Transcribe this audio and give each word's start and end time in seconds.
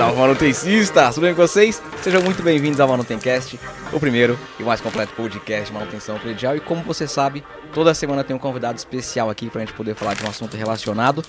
salve 0.00 0.18
manutencistas! 0.18 1.14
Tudo 1.14 1.24
bem 1.24 1.34
com 1.34 1.42
vocês? 1.42 1.82
Sejam 2.02 2.22
muito 2.22 2.42
bem-vindos 2.42 2.80
ao 2.80 2.88
Manutencast, 2.88 3.60
o 3.92 4.00
primeiro 4.00 4.38
e 4.58 4.62
mais 4.62 4.80
completo 4.80 5.12
podcast 5.12 5.66
de 5.66 5.74
manutenção 5.74 6.18
predial. 6.18 6.56
E 6.56 6.60
como 6.60 6.82
você 6.82 7.06
sabe, 7.06 7.44
toda 7.74 7.92
semana 7.92 8.24
tem 8.24 8.34
um 8.34 8.38
convidado 8.38 8.78
especial 8.78 9.28
aqui 9.28 9.50
pra 9.50 9.60
gente 9.60 9.74
poder 9.74 9.94
falar 9.94 10.14
de 10.14 10.24
um 10.24 10.28
assunto 10.30 10.56
relacionado 10.56 11.22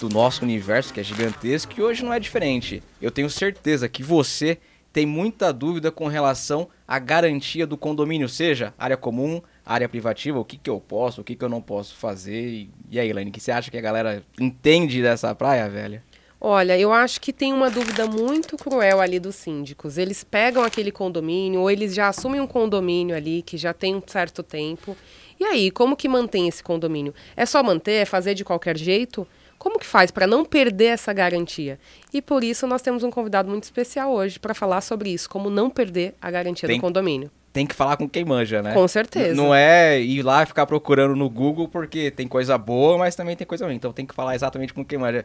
do 0.00 0.08
nosso 0.08 0.42
universo, 0.42 0.92
que 0.92 0.98
é 0.98 1.04
gigantesco, 1.04 1.72
e 1.78 1.82
hoje 1.84 2.04
não 2.04 2.12
é 2.12 2.18
diferente. 2.18 2.82
Eu 3.00 3.12
tenho 3.12 3.30
certeza 3.30 3.88
que 3.88 4.02
você 4.02 4.58
tem 4.92 5.06
muita 5.06 5.52
dúvida 5.52 5.92
com 5.92 6.08
relação 6.08 6.68
à 6.88 6.98
garantia 6.98 7.64
do 7.64 7.76
condomínio, 7.76 8.28
seja 8.28 8.74
área 8.76 8.96
comum, 8.96 9.40
área 9.64 9.88
privativa, 9.88 10.40
o 10.40 10.44
que, 10.44 10.56
que 10.56 10.68
eu 10.68 10.80
posso, 10.80 11.20
o 11.20 11.24
que, 11.24 11.36
que 11.36 11.44
eu 11.44 11.48
não 11.48 11.62
posso 11.62 11.94
fazer. 11.94 12.68
E 12.90 12.98
aí, 12.98 13.08
Elaine, 13.08 13.30
o 13.30 13.32
que 13.32 13.38
você 13.38 13.52
acha 13.52 13.70
que 13.70 13.78
a 13.78 13.80
galera 13.80 14.20
entende 14.40 15.00
dessa 15.00 15.32
praia, 15.32 15.68
velha? 15.68 16.02
Olha, 16.48 16.78
eu 16.78 16.92
acho 16.92 17.20
que 17.20 17.32
tem 17.32 17.52
uma 17.52 17.68
dúvida 17.68 18.06
muito 18.06 18.56
cruel 18.56 19.00
ali 19.00 19.18
dos 19.18 19.34
síndicos. 19.34 19.98
Eles 19.98 20.22
pegam 20.22 20.62
aquele 20.62 20.92
condomínio 20.92 21.62
ou 21.62 21.68
eles 21.68 21.92
já 21.92 22.06
assumem 22.06 22.40
um 22.40 22.46
condomínio 22.46 23.16
ali 23.16 23.42
que 23.42 23.56
já 23.56 23.72
tem 23.72 23.96
um 23.96 24.02
certo 24.06 24.44
tempo. 24.44 24.96
E 25.40 25.44
aí, 25.44 25.72
como 25.72 25.96
que 25.96 26.08
mantém 26.08 26.46
esse 26.46 26.62
condomínio? 26.62 27.12
É 27.36 27.44
só 27.44 27.64
manter? 27.64 27.94
É 27.94 28.04
fazer 28.04 28.34
de 28.34 28.44
qualquer 28.44 28.78
jeito? 28.78 29.26
Como 29.58 29.76
que 29.76 29.84
faz 29.84 30.12
para 30.12 30.24
não 30.24 30.44
perder 30.44 30.84
essa 30.84 31.12
garantia? 31.12 31.80
E 32.14 32.22
por 32.22 32.44
isso 32.44 32.64
nós 32.64 32.80
temos 32.80 33.02
um 33.02 33.10
convidado 33.10 33.50
muito 33.50 33.64
especial 33.64 34.12
hoje 34.12 34.38
para 34.38 34.54
falar 34.54 34.82
sobre 34.82 35.10
isso, 35.10 35.28
como 35.28 35.50
não 35.50 35.68
perder 35.68 36.14
a 36.22 36.30
garantia 36.30 36.68
Tem- 36.68 36.78
do 36.78 36.80
condomínio. 36.80 37.28
Tem 37.56 37.66
que 37.66 37.74
falar 37.74 37.96
com 37.96 38.06
quem 38.06 38.22
manja, 38.22 38.62
né? 38.62 38.74
Com 38.74 38.86
certeza. 38.86 39.34
Não 39.34 39.54
é 39.54 39.98
ir 39.98 40.22
lá 40.22 40.42
e 40.42 40.46
ficar 40.46 40.66
procurando 40.66 41.16
no 41.16 41.30
Google, 41.30 41.66
porque 41.66 42.10
tem 42.10 42.28
coisa 42.28 42.58
boa, 42.58 42.98
mas 42.98 43.16
também 43.16 43.34
tem 43.34 43.46
coisa 43.46 43.64
ruim. 43.64 43.76
Então 43.76 43.94
tem 43.94 44.04
que 44.04 44.14
falar 44.14 44.34
exatamente 44.34 44.74
com 44.74 44.84
quem 44.84 44.98
manja. 44.98 45.24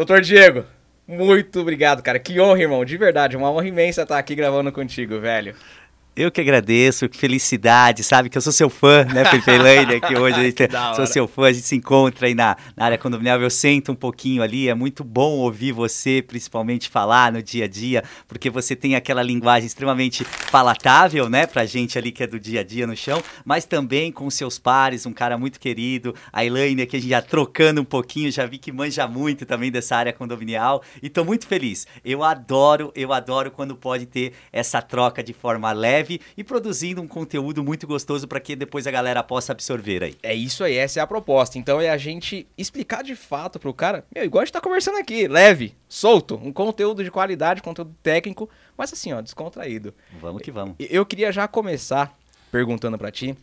Doutor 0.00 0.22
Diego, 0.22 0.64
muito 1.06 1.60
obrigado, 1.60 2.02
cara. 2.02 2.18
Que 2.18 2.40
honra, 2.40 2.62
irmão. 2.62 2.82
De 2.86 2.96
verdade, 2.96 3.36
uma 3.36 3.50
honra 3.50 3.68
imensa 3.68 4.00
estar 4.00 4.18
aqui 4.18 4.34
gravando 4.34 4.72
contigo, 4.72 5.20
velho. 5.20 5.54
Eu 6.16 6.28
que 6.30 6.40
agradeço, 6.40 7.08
que 7.08 7.16
felicidade, 7.16 8.02
sabe? 8.02 8.28
Que 8.28 8.36
eu 8.36 8.42
sou 8.42 8.52
seu 8.52 8.68
fã, 8.68 9.04
né, 9.04 9.24
Felipe 9.24 9.48
Elaine, 9.48 10.00
que 10.00 10.18
hoje 10.18 10.34
a 10.40 10.42
gente, 10.42 10.66
Que 10.66 10.96
sou 10.96 11.06
seu 11.06 11.28
fã, 11.28 11.44
a 11.44 11.52
gente 11.52 11.64
se 11.64 11.76
encontra 11.76 12.26
aí 12.26 12.34
na, 12.34 12.56
na 12.76 12.86
área 12.86 12.98
condominial, 12.98 13.40
eu 13.40 13.48
sento 13.48 13.92
um 13.92 13.94
pouquinho 13.94 14.42
ali, 14.42 14.68
é 14.68 14.74
muito 14.74 15.04
bom 15.04 15.38
ouvir 15.38 15.70
você, 15.70 16.20
principalmente, 16.20 16.88
falar 16.88 17.30
no 17.30 17.40
dia 17.40 17.66
a 17.66 17.68
dia, 17.68 18.02
porque 18.26 18.50
você 18.50 18.74
tem 18.74 18.96
aquela 18.96 19.22
linguagem 19.22 19.68
extremamente 19.68 20.26
palatável, 20.50 21.28
né, 21.30 21.46
pra 21.46 21.64
gente 21.64 21.96
ali 21.96 22.10
que 22.10 22.24
é 22.24 22.26
do 22.26 22.40
dia 22.40 22.60
a 22.60 22.64
dia 22.64 22.88
no 22.88 22.96
chão, 22.96 23.22
mas 23.44 23.64
também 23.64 24.10
com 24.10 24.28
seus 24.28 24.58
pares, 24.58 25.06
um 25.06 25.12
cara 25.12 25.38
muito 25.38 25.60
querido, 25.60 26.12
a 26.32 26.44
Elaine 26.44 26.82
aqui, 26.82 26.96
a 26.96 27.00
gente 27.00 27.10
já 27.10 27.22
trocando 27.22 27.80
um 27.80 27.84
pouquinho, 27.84 28.32
já 28.32 28.44
vi 28.46 28.58
que 28.58 28.72
manja 28.72 29.06
muito 29.06 29.46
também 29.46 29.70
dessa 29.70 29.94
área 29.94 30.12
condominial, 30.12 30.82
e 31.00 31.08
tô 31.08 31.24
muito 31.24 31.46
feliz. 31.46 31.86
Eu 32.04 32.24
adoro, 32.24 32.92
eu 32.96 33.12
adoro 33.12 33.52
quando 33.52 33.76
pode 33.76 34.06
ter 34.06 34.32
essa 34.52 34.82
troca 34.82 35.22
de 35.22 35.32
forma 35.32 35.70
leve 35.70 35.99
e 36.36 36.44
produzindo 36.44 37.00
um 37.00 37.08
conteúdo 37.08 37.62
muito 37.62 37.86
gostoso 37.86 38.26
para 38.28 38.40
que 38.40 38.54
depois 38.54 38.86
a 38.86 38.90
galera 38.90 39.22
possa 39.22 39.52
absorver 39.52 40.02
aí. 40.02 40.16
É 40.22 40.34
isso 40.34 40.62
aí, 40.64 40.76
essa 40.76 41.00
é 41.00 41.02
a 41.02 41.06
proposta. 41.06 41.58
Então 41.58 41.80
é 41.80 41.90
a 41.90 41.96
gente 41.96 42.46
explicar 42.56 43.02
de 43.02 43.14
fato 43.14 43.58
pro 43.58 43.74
cara, 43.74 44.04
meu, 44.14 44.24
igual 44.24 44.42
a 44.42 44.44
gente 44.44 44.52
tá 44.52 44.60
conversando 44.60 44.98
aqui, 44.98 45.28
leve, 45.28 45.74
solto, 45.88 46.40
um 46.42 46.52
conteúdo 46.52 47.04
de 47.04 47.10
qualidade, 47.10 47.62
conteúdo 47.62 47.94
técnico, 48.02 48.48
mas 48.76 48.92
assim, 48.92 49.12
ó, 49.12 49.20
descontraído. 49.20 49.94
Vamos 50.20 50.42
que 50.42 50.50
vamos. 50.50 50.76
Eu 50.78 51.04
queria 51.04 51.32
já 51.32 51.46
começar 51.48 52.16
perguntando 52.50 52.98
pra 52.98 53.10
ti, 53.10 53.36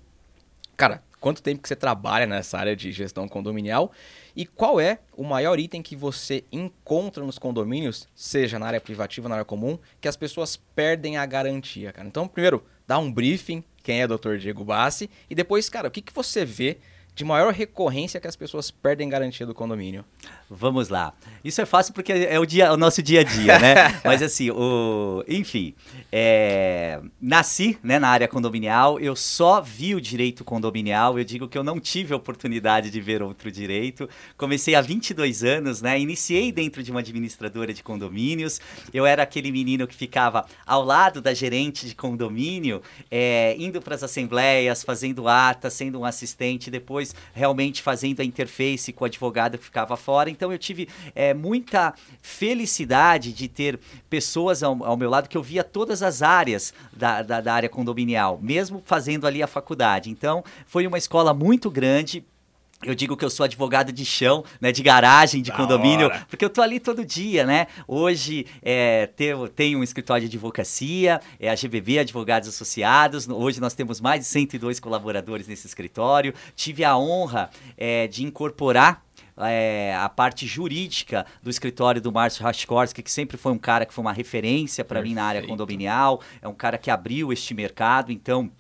cara, 0.76 1.02
quanto 1.20 1.42
tempo 1.42 1.62
que 1.62 1.68
você 1.68 1.76
trabalha 1.76 2.26
nessa 2.26 2.58
área 2.58 2.76
de 2.76 2.92
gestão 2.92 3.28
condominial 3.28 3.92
e 4.38 4.46
qual 4.46 4.80
é 4.80 5.00
o 5.16 5.24
maior 5.24 5.60
item 5.60 5.82
que 5.82 5.96
você 5.96 6.44
encontra 6.52 7.26
nos 7.26 7.40
condomínios, 7.40 8.08
seja 8.14 8.60
na 8.60 8.68
área 8.68 8.80
privativa, 8.80 9.28
na 9.28 9.34
área 9.34 9.44
comum, 9.44 9.80
que 10.00 10.08
as 10.08 10.16
pessoas 10.16 10.56
perdem 10.76 11.18
a 11.18 11.26
garantia, 11.26 11.92
cara? 11.92 12.08
Então, 12.08 12.28
primeiro, 12.28 12.64
dá 12.86 13.00
um 13.00 13.12
briefing, 13.12 13.64
quem 13.82 14.00
é 14.00 14.06
o 14.06 14.16
Dr. 14.16 14.38
Diego 14.38 14.64
Bassi, 14.64 15.10
e 15.28 15.34
depois, 15.34 15.68
cara, 15.70 15.88
o 15.88 15.92
que, 15.92 16.04
que 16.04 16.14
você 16.14 16.46
vê 16.46 16.78
de 17.18 17.26
maior 17.26 17.52
recorrência 17.52 18.20
que 18.20 18.28
as 18.28 18.36
pessoas 18.36 18.70
perdem 18.70 19.10
garantia 19.10 19.44
do 19.44 19.54
condomínio? 19.54 20.06
Vamos 20.48 20.88
lá. 20.88 21.14
Isso 21.44 21.60
é 21.60 21.66
fácil 21.66 21.92
porque 21.92 22.14
é 22.14 22.40
o, 22.40 22.46
dia, 22.46 22.72
o 22.72 22.78
nosso 22.78 23.02
dia 23.02 23.22
a 23.22 23.24
dia, 23.24 23.58
né? 23.58 24.00
Mas 24.06 24.22
assim, 24.22 24.52
o, 24.52 25.24
enfim, 25.28 25.74
é, 26.12 27.02
nasci 27.20 27.76
né, 27.82 27.98
na 27.98 28.08
área 28.08 28.28
condominial, 28.28 29.00
eu 29.00 29.16
só 29.16 29.60
vi 29.60 29.96
o 29.96 30.00
direito 30.00 30.46
condominial, 30.46 31.18
eu 31.18 31.26
digo 31.26 31.48
que 31.48 31.58
eu 31.58 31.64
não 31.64 31.80
tive 31.80 32.14
a 32.14 32.18
oportunidade 32.18 32.92
de 32.92 33.02
ver 33.02 33.24
outro 33.24 33.52
direito. 33.52 34.08
Comecei 34.38 34.76
há 34.76 34.82
22 34.82 35.44
anos, 35.44 35.82
né? 35.82 36.00
Iniciei 36.00 36.52
dentro 36.52 36.84
de 36.84 36.92
uma 36.92 37.00
administradora 37.00 37.74
de 37.74 37.82
condomínios. 37.82 38.62
Eu 38.94 39.08
era 39.08 39.24
aquele 39.24 39.52
menino 39.52 39.88
que 39.88 39.96
ficava 39.96 40.46
ao 40.68 40.84
lado 40.84 41.20
da 41.20 41.34
gerente 41.34 41.88
de 41.88 41.96
condomínio, 41.96 42.80
é, 43.10 43.56
indo 43.58 43.82
para 43.82 43.96
as 43.96 44.04
assembleias, 44.04 44.84
fazendo 44.84 45.28
ata, 45.28 45.72
sendo 45.72 46.00
um 46.00 46.06
assistente, 46.06 46.70
depois 46.70 47.07
realmente 47.34 47.82
fazendo 47.82 48.22
a 48.22 48.26
interface 48.26 48.94
com 48.94 49.04
o 49.04 49.08
advogado 49.08 49.58
que 49.58 49.64
ficava 49.64 49.96
fora. 49.98 50.30
Então 50.30 50.52
eu 50.52 50.58
tive 50.58 50.88
é, 51.14 51.34
muita 51.34 51.94
felicidade 52.22 53.32
de 53.34 53.48
ter 53.48 53.80
pessoas 54.10 54.64
ao, 54.64 54.84
ao 54.84 54.98
meu 54.98 55.10
lado 55.10 55.28
que 55.28 55.38
eu 55.38 55.44
via 55.44 55.64
todas 55.64 56.02
as 56.02 56.22
áreas 56.22 56.74
da, 56.94 57.22
da, 57.22 57.42
da 57.42 57.54
área 57.54 57.70
condominial, 57.70 58.40
mesmo 58.42 58.82
fazendo 58.86 59.28
ali 59.28 59.44
a 59.44 59.48
faculdade. 59.48 60.10
Então 60.10 60.44
foi 60.66 60.88
uma 60.88 60.98
escola 60.98 61.34
muito 61.34 61.70
grande. 61.70 62.26
Eu 62.84 62.94
digo 62.94 63.18
que 63.18 63.26
eu 63.26 63.30
sou 63.30 63.44
advogado 63.44 63.92
de 63.92 64.06
chão, 64.06 64.44
né, 64.62 64.72
de 64.72 64.84
garagem, 64.84 65.42
de 65.42 65.50
Da 65.50 65.58
condomínio, 65.58 66.06
hora. 66.08 66.26
porque 66.30 66.46
eu 66.46 66.50
tô 66.50 66.62
ali 66.62 66.80
todo 66.80 67.04
dia, 67.04 67.44
né? 67.44 67.68
Hoje 67.88 68.46
é, 68.62 69.08
tenho, 69.08 69.48
tenho 69.50 69.80
um 69.80 69.84
escritório 69.84 70.28
de 70.28 70.38
advocacia, 70.38 71.20
é 71.40 71.50
a 71.50 71.56
GBB 71.56 72.00
Advogados 72.00 72.48
Associados. 72.48 73.28
Hoje 73.28 73.60
nós 73.60 73.74
temos 73.74 74.00
mais 74.00 74.22
de 74.22 74.28
102 74.28 74.80
colaboradores 74.80 75.48
nesse 75.48 75.66
escritório. 75.66 76.34
Tive 76.56 76.84
a 76.84 76.96
honra 76.96 77.50
é, 77.76 78.08
de 78.08 78.24
incorporar 78.24 79.04
é, 79.38 79.96
a 79.96 80.08
parte 80.08 80.46
jurídica 80.46 81.26
do 81.42 81.50
escritório 81.50 82.00
do 82.02 82.12
Márcio 82.12 82.44
Raschkorski, 82.44 83.02
que 83.02 83.12
sempre 83.12 83.38
foi 83.38 83.52
um 83.52 83.58
cara 83.58 83.86
que 83.86 83.94
foi 83.94 84.04
uma 84.04 84.14
referência 84.14 84.86
para 84.86 85.02
mim 85.02 85.14
na 85.14 85.24
área 85.24 85.46
condominial, 85.46 86.22
é 86.42 86.48
um 86.48 86.54
cara 86.54 86.78
que 86.78 86.90
abriu 86.90 87.34
este 87.34 87.54
mercado, 87.54 88.12
então 88.12 88.52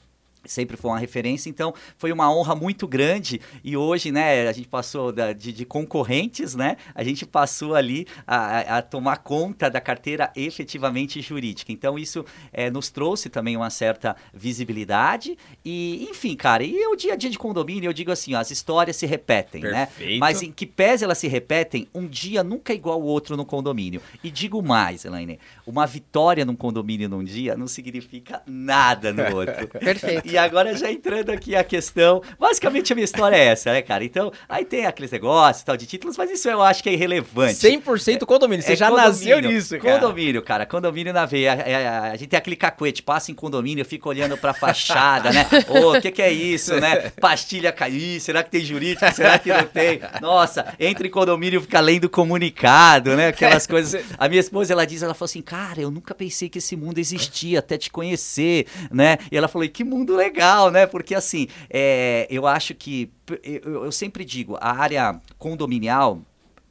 sempre 0.47 0.77
foi 0.77 0.91
uma 0.91 0.99
referência, 0.99 1.49
então 1.49 1.73
foi 1.97 2.11
uma 2.11 2.31
honra 2.33 2.55
muito 2.55 2.87
grande 2.87 3.39
e 3.63 3.75
hoje, 3.77 4.11
né, 4.11 4.47
a 4.47 4.51
gente 4.51 4.67
passou 4.67 5.11
da- 5.11 5.33
de, 5.33 5.51
de 5.53 5.65
concorrentes, 5.65 6.55
né, 6.55 6.77
a 6.95 7.03
gente 7.03 7.25
passou 7.25 7.75
ali 7.75 8.07
a, 8.25 8.77
a- 8.77 8.81
tomar 8.81 9.17
conta 9.17 9.69
da 9.69 9.79
carteira 9.81 10.31
efetivamente 10.35 11.21
jurídica, 11.21 11.71
então 11.71 11.97
isso 11.99 12.25
eh, 12.53 12.69
nos 12.71 12.89
trouxe 12.89 13.29
também 13.29 13.55
uma 13.57 13.69
certa 13.69 14.15
visibilidade 14.33 15.37
e, 15.63 16.07
enfim, 16.09 16.35
cara, 16.35 16.63
e 16.63 16.75
o 16.87 16.95
dia 16.95 17.13
a 17.13 17.15
dia 17.15 17.29
de 17.29 17.37
condomínio, 17.37 17.87
eu 17.89 17.93
digo 17.93 18.11
assim, 18.11 18.33
ó, 18.33 18.39
as 18.39 18.51
histórias 18.51 18.95
se 18.95 19.05
repetem, 19.05 19.61
né, 19.61 19.85
Perfeito. 19.87 20.19
mas 20.19 20.41
em 20.41 20.51
que 20.51 20.65
pese 20.65 21.03
elas 21.03 21.17
se 21.17 21.27
repetem, 21.27 21.87
um 21.93 22.07
dia 22.07 22.43
nunca 22.43 22.73
é 22.73 22.75
igual 22.75 22.95
ao 23.01 23.03
outro 23.05 23.37
no 23.37 23.45
condomínio, 23.45 24.01
e 24.23 24.31
digo 24.31 24.61
mais, 24.61 25.05
Elaine, 25.05 25.39
uma 25.65 25.85
vitória 25.85 26.43
num 26.45 26.55
condomínio 26.55 27.07
num 27.09 27.23
dia 27.23 27.55
não 27.55 27.67
significa 27.67 28.41
nada 28.45 29.13
no 29.13 29.35
outro. 29.35 29.67
Perfeito. 29.79 30.27
E 30.27 30.36
agora 30.37 30.75
já 30.75 30.91
entrando 30.91 31.29
aqui 31.29 31.55
a 31.55 31.63
questão, 31.63 32.21
basicamente 32.39 32.91
a 32.91 32.95
minha 32.95 33.05
história 33.05 33.35
é 33.35 33.45
essa, 33.45 33.71
né, 33.71 33.81
cara? 33.81 34.03
Então, 34.03 34.31
aí 34.47 34.65
tem 34.65 34.85
aqueles 34.85 35.11
negócios, 35.11 35.63
tal 35.63 35.77
de 35.77 35.85
títulos, 35.85 36.17
mas 36.17 36.29
isso 36.31 36.49
eu 36.49 36.61
acho 36.61 36.83
que 36.83 36.89
é 36.89 36.93
irrelevante. 36.93 37.55
100% 37.55 38.25
condomínio, 38.25 38.63
você 38.63 38.73
É 38.73 38.75
já 38.75 38.89
condomínio, 38.89 39.09
nasceu 39.09 39.41
nisso, 39.41 39.77
cara. 39.79 39.99
Condomínio, 39.99 40.41
cara, 40.41 40.65
condomínio 40.65 41.13
na 41.13 41.25
veia. 41.25 41.63
É, 41.65 41.71
é, 41.71 41.87
a 41.87 42.15
gente 42.15 42.29
tem 42.29 42.37
aquele 42.37 42.55
cacuete, 42.55 43.03
passa 43.03 43.31
em 43.31 43.35
condomínio, 43.35 43.83
fica 43.85 44.07
olhando 44.09 44.37
pra 44.37 44.53
fachada, 44.53 45.31
né? 45.31 45.45
Ô, 45.69 45.97
o 45.97 46.01
que 46.01 46.11
que 46.11 46.21
é 46.21 46.31
isso, 46.31 46.75
né? 46.79 47.11
Pastilha 47.21 47.71
cair, 47.71 48.19
será 48.19 48.43
que 48.43 48.49
tem 48.49 48.63
jurídico, 48.63 49.11
será 49.13 49.39
que 49.39 49.49
não 49.49 49.63
tem? 49.65 49.99
Nossa, 50.21 50.73
entra 50.79 51.07
em 51.07 51.09
condomínio 51.09 51.59
e 51.59 51.63
fica 51.63 51.79
lendo 51.79 52.09
comunicado, 52.09 53.15
né? 53.15 53.27
Aquelas 53.27 53.65
coisas. 53.67 54.03
A 54.17 54.27
minha 54.27 54.39
esposa, 54.39 54.73
ela 54.73 54.85
diz, 54.85 55.01
ela 55.01 55.13
falou 55.13 55.25
assim, 55.25 55.41
cara, 55.41 55.81
eu 55.81 55.91
nunca 55.91 56.13
pensei 56.13 56.49
que 56.49 56.57
esse 56.57 56.75
mundo 56.75 56.99
existia 56.99 57.59
até 57.59 57.77
te 57.77 57.89
conhecer, 57.89 58.65
né? 58.91 59.17
E 59.31 59.37
ela 59.37 59.47
falou, 59.47 59.65
e 59.65 59.69
que 59.69 59.83
mundo 59.83 60.16
legal, 60.17 60.69
né? 60.71 60.85
Porque 60.85 61.15
assim, 61.15 61.47
é, 61.69 62.27
eu 62.29 62.45
acho 62.45 62.75
que, 62.75 63.11
eu, 63.43 63.85
eu 63.85 63.91
sempre 63.91 64.25
digo, 64.25 64.57
a 64.59 64.71
área 64.71 65.21
condominial, 65.37 66.21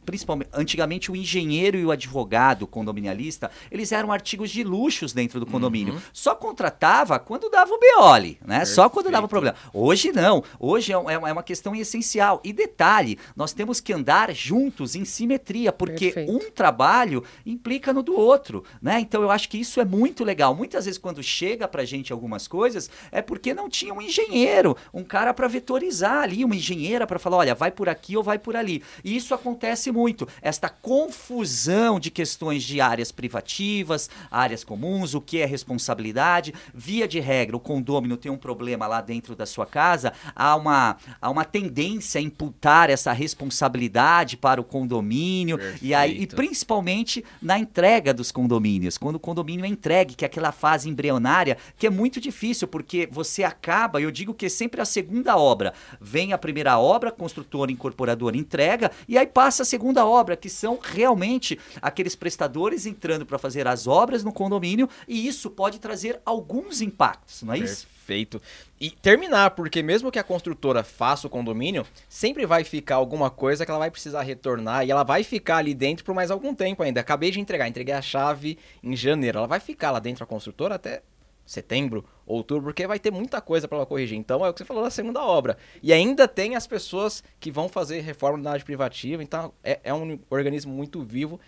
principalmente 0.06 0.48
antigamente 0.54 1.10
o 1.12 1.16
engenheiro 1.16 1.76
e 1.76 1.84
o 1.84 1.90
advogado 1.90 2.66
condominialista, 2.66 3.50
eles 3.70 3.92
eram 3.92 4.10
artigos 4.12 4.50
de 4.50 4.62
luxos 4.64 5.12
dentro 5.12 5.38
do 5.40 5.44
condomínio. 5.46 6.00
Só 6.12 6.34
contratava 6.34 7.18
quando 7.18 7.50
dava 7.50 7.74
o 7.74 7.78
beole, 7.78 8.38
né? 8.46 8.64
Só 8.64 8.88
quando 8.88 9.10
dava 9.10 9.26
o 9.26 9.28
problema. 9.28 9.56
Hoje 9.74 10.12
não. 10.12 10.42
Hoje 10.58 10.92
é, 10.92 10.94
é 10.94 10.98
uma- 10.98 11.28
é 11.28 11.32
uma 11.32 11.42
questão 11.42 11.74
essencial. 11.74 12.40
E 12.44 12.52
detalhe, 12.52 13.18
nós 13.34 13.52
temos 13.52 13.80
que 13.80 13.92
andar 13.92 14.32
juntos 14.32 14.94
em 14.94 15.04
simetria, 15.04 15.72
porque 15.72 16.12
Perfeito. 16.12 16.32
um 16.32 16.50
trabalho 16.50 17.24
implica 17.44 17.92
no 17.92 18.02
do 18.02 18.16
outro, 18.16 18.64
né? 18.80 19.00
Então 19.00 19.22
eu 19.22 19.30
acho 19.30 19.48
que 19.48 19.58
isso 19.58 19.80
é 19.80 19.84
muito 19.84 20.22
legal. 20.24 20.54
Muitas 20.54 20.84
vezes 20.84 20.98
quando 20.98 21.22
chega 21.22 21.66
pra 21.66 21.84
gente 21.84 22.12
algumas 22.12 22.46
coisas, 22.46 22.88
é 23.10 23.20
porque 23.20 23.52
não 23.52 23.68
tinha 23.68 23.92
um 23.92 24.00
engenheiro, 24.00 24.76
um 24.94 25.02
cara 25.02 25.34
pra 25.34 25.48
vetorizar 25.48 26.22
ali, 26.22 26.44
uma 26.44 26.54
engenheira 26.54 27.06
pra 27.06 27.18
falar, 27.18 27.38
olha, 27.38 27.54
vai 27.54 27.70
por 27.72 27.88
aqui 27.88 28.16
ou 28.16 28.22
vai 28.22 28.38
por 28.38 28.54
ali. 28.54 28.82
E 29.04 29.16
isso 29.16 29.34
acontece 29.34 29.90
muito 29.96 30.28
esta 30.42 30.68
confusão 30.68 31.98
de 31.98 32.10
questões 32.10 32.62
de 32.62 32.82
áreas 32.82 33.10
privativas, 33.10 34.10
áreas 34.30 34.62
comuns, 34.62 35.14
o 35.14 35.20
que 35.20 35.38
é 35.38 35.46
responsabilidade. 35.46 36.52
Via 36.74 37.08
de 37.08 37.18
regra, 37.18 37.56
o 37.56 37.60
condômino 37.60 38.16
tem 38.16 38.30
um 38.30 38.36
problema 38.36 38.86
lá 38.86 39.00
dentro 39.00 39.34
da 39.34 39.46
sua 39.46 39.64
casa, 39.64 40.12
há 40.34 40.54
uma, 40.54 40.98
há 41.20 41.30
uma 41.30 41.44
tendência 41.44 42.18
a 42.18 42.22
imputar 42.22 42.90
essa 42.90 43.12
responsabilidade 43.12 44.36
para 44.36 44.60
o 44.60 44.64
condomínio 44.64 45.58
e 45.80 45.94
aí 45.94 46.22
e 46.22 46.26
principalmente 46.26 47.24
na 47.40 47.58
entrega 47.58 48.12
dos 48.12 48.30
condomínios. 48.30 48.98
Quando 48.98 49.16
o 49.16 49.20
condomínio 49.20 49.64
é 49.64 49.68
entregue, 49.68 50.14
que 50.14 50.24
é 50.24 50.26
aquela 50.26 50.52
fase 50.52 50.88
embrionária, 50.90 51.56
que 51.78 51.86
é 51.86 51.90
muito 51.90 52.20
difícil, 52.20 52.68
porque 52.68 53.08
você 53.10 53.42
acaba, 53.42 54.00
eu 54.00 54.10
digo 54.10 54.34
que 54.34 54.46
é 54.46 54.48
sempre 54.50 54.80
a 54.80 54.84
segunda 54.84 55.36
obra. 55.36 55.72
Vem 56.00 56.34
a 56.34 56.38
primeira 56.38 56.78
obra, 56.78 57.10
construtor, 57.10 57.70
incorporador 57.70 58.36
entrega, 58.36 58.90
e 59.08 59.16
aí 59.16 59.26
passa 59.26 59.62
a 59.62 59.66
segunda 59.66 59.85
obra, 60.06 60.36
que 60.36 60.48
são 60.48 60.78
realmente 60.82 61.58
aqueles 61.80 62.16
prestadores 62.16 62.86
entrando 62.86 63.26
para 63.26 63.38
fazer 63.38 63.66
as 63.66 63.86
obras 63.86 64.24
no 64.24 64.32
condomínio, 64.32 64.88
e 65.06 65.26
isso 65.26 65.50
pode 65.50 65.78
trazer 65.78 66.20
alguns 66.24 66.80
impactos, 66.80 67.42
não 67.42 67.54
é 67.54 67.58
isso? 67.58 67.86
Perfeito. 67.86 68.40
E 68.80 68.90
terminar, 68.90 69.50
porque 69.50 69.82
mesmo 69.82 70.12
que 70.12 70.18
a 70.18 70.22
construtora 70.22 70.84
faça 70.84 71.26
o 71.26 71.30
condomínio, 71.30 71.84
sempre 72.08 72.46
vai 72.46 72.62
ficar 72.62 72.96
alguma 72.96 73.30
coisa 73.30 73.64
que 73.64 73.70
ela 73.70 73.80
vai 73.80 73.90
precisar 73.90 74.22
retornar 74.22 74.86
e 74.86 74.90
ela 74.90 75.02
vai 75.02 75.24
ficar 75.24 75.56
ali 75.56 75.74
dentro 75.74 76.04
por 76.04 76.14
mais 76.14 76.30
algum 76.30 76.54
tempo 76.54 76.82
ainda. 76.82 77.00
Acabei 77.00 77.30
de 77.32 77.40
entregar, 77.40 77.66
entreguei 77.66 77.94
a 77.94 78.02
chave 78.02 78.58
em 78.82 78.94
janeiro. 78.94 79.38
Ela 79.38 79.48
vai 79.48 79.58
ficar 79.58 79.90
lá 79.90 79.98
dentro 79.98 80.22
a 80.22 80.26
construtora 80.26 80.76
até 80.76 81.02
setembro, 81.46 82.04
outubro, 82.26 82.64
porque 82.64 82.86
vai 82.86 82.98
ter 82.98 83.12
muita 83.12 83.40
coisa 83.40 83.68
para 83.68 83.78
ela 83.78 83.86
corrigir. 83.86 84.18
Então 84.18 84.44
é 84.44 84.50
o 84.50 84.52
que 84.52 84.58
você 84.58 84.64
falou 84.64 84.82
da 84.82 84.90
segunda 84.90 85.22
obra. 85.22 85.56
E 85.82 85.92
ainda 85.92 86.26
tem 86.26 86.56
as 86.56 86.66
pessoas 86.66 87.22
que 87.38 87.50
vão 87.50 87.68
fazer 87.68 88.00
reforma 88.00 88.38
na 88.38 88.50
área 88.50 88.64
privativa, 88.64 89.22
então 89.22 89.52
é, 89.62 89.78
é 89.84 89.94
um 89.94 90.18
organismo 90.28 90.74
muito 90.74 91.00
vivo. 91.02 91.40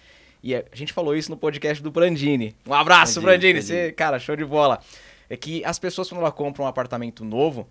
E 0.43 0.55
é, 0.55 0.65
a 0.71 0.77
gente 0.77 0.93
falou 0.93 1.17
isso 1.17 1.31
no 1.31 1.37
podcast 1.37 1.83
do 1.83 1.91
Brandini. 1.91 2.55
Um 2.67 2.73
abraço, 2.73 3.21
Brandini. 3.21 3.55
Brandini. 3.55 3.62
Você, 3.62 3.93
cara, 3.93 4.21
show 4.21 4.37
de 4.37 4.45
bola 4.45 4.81
é 5.29 5.37
que 5.37 5.65
as 5.65 5.79
pessoas, 5.79 6.09
quando 6.09 6.21
elas 6.21 6.33
compram 6.33 6.65
um 6.65 6.69
apartamento 6.69 7.25
novo, 7.25 7.69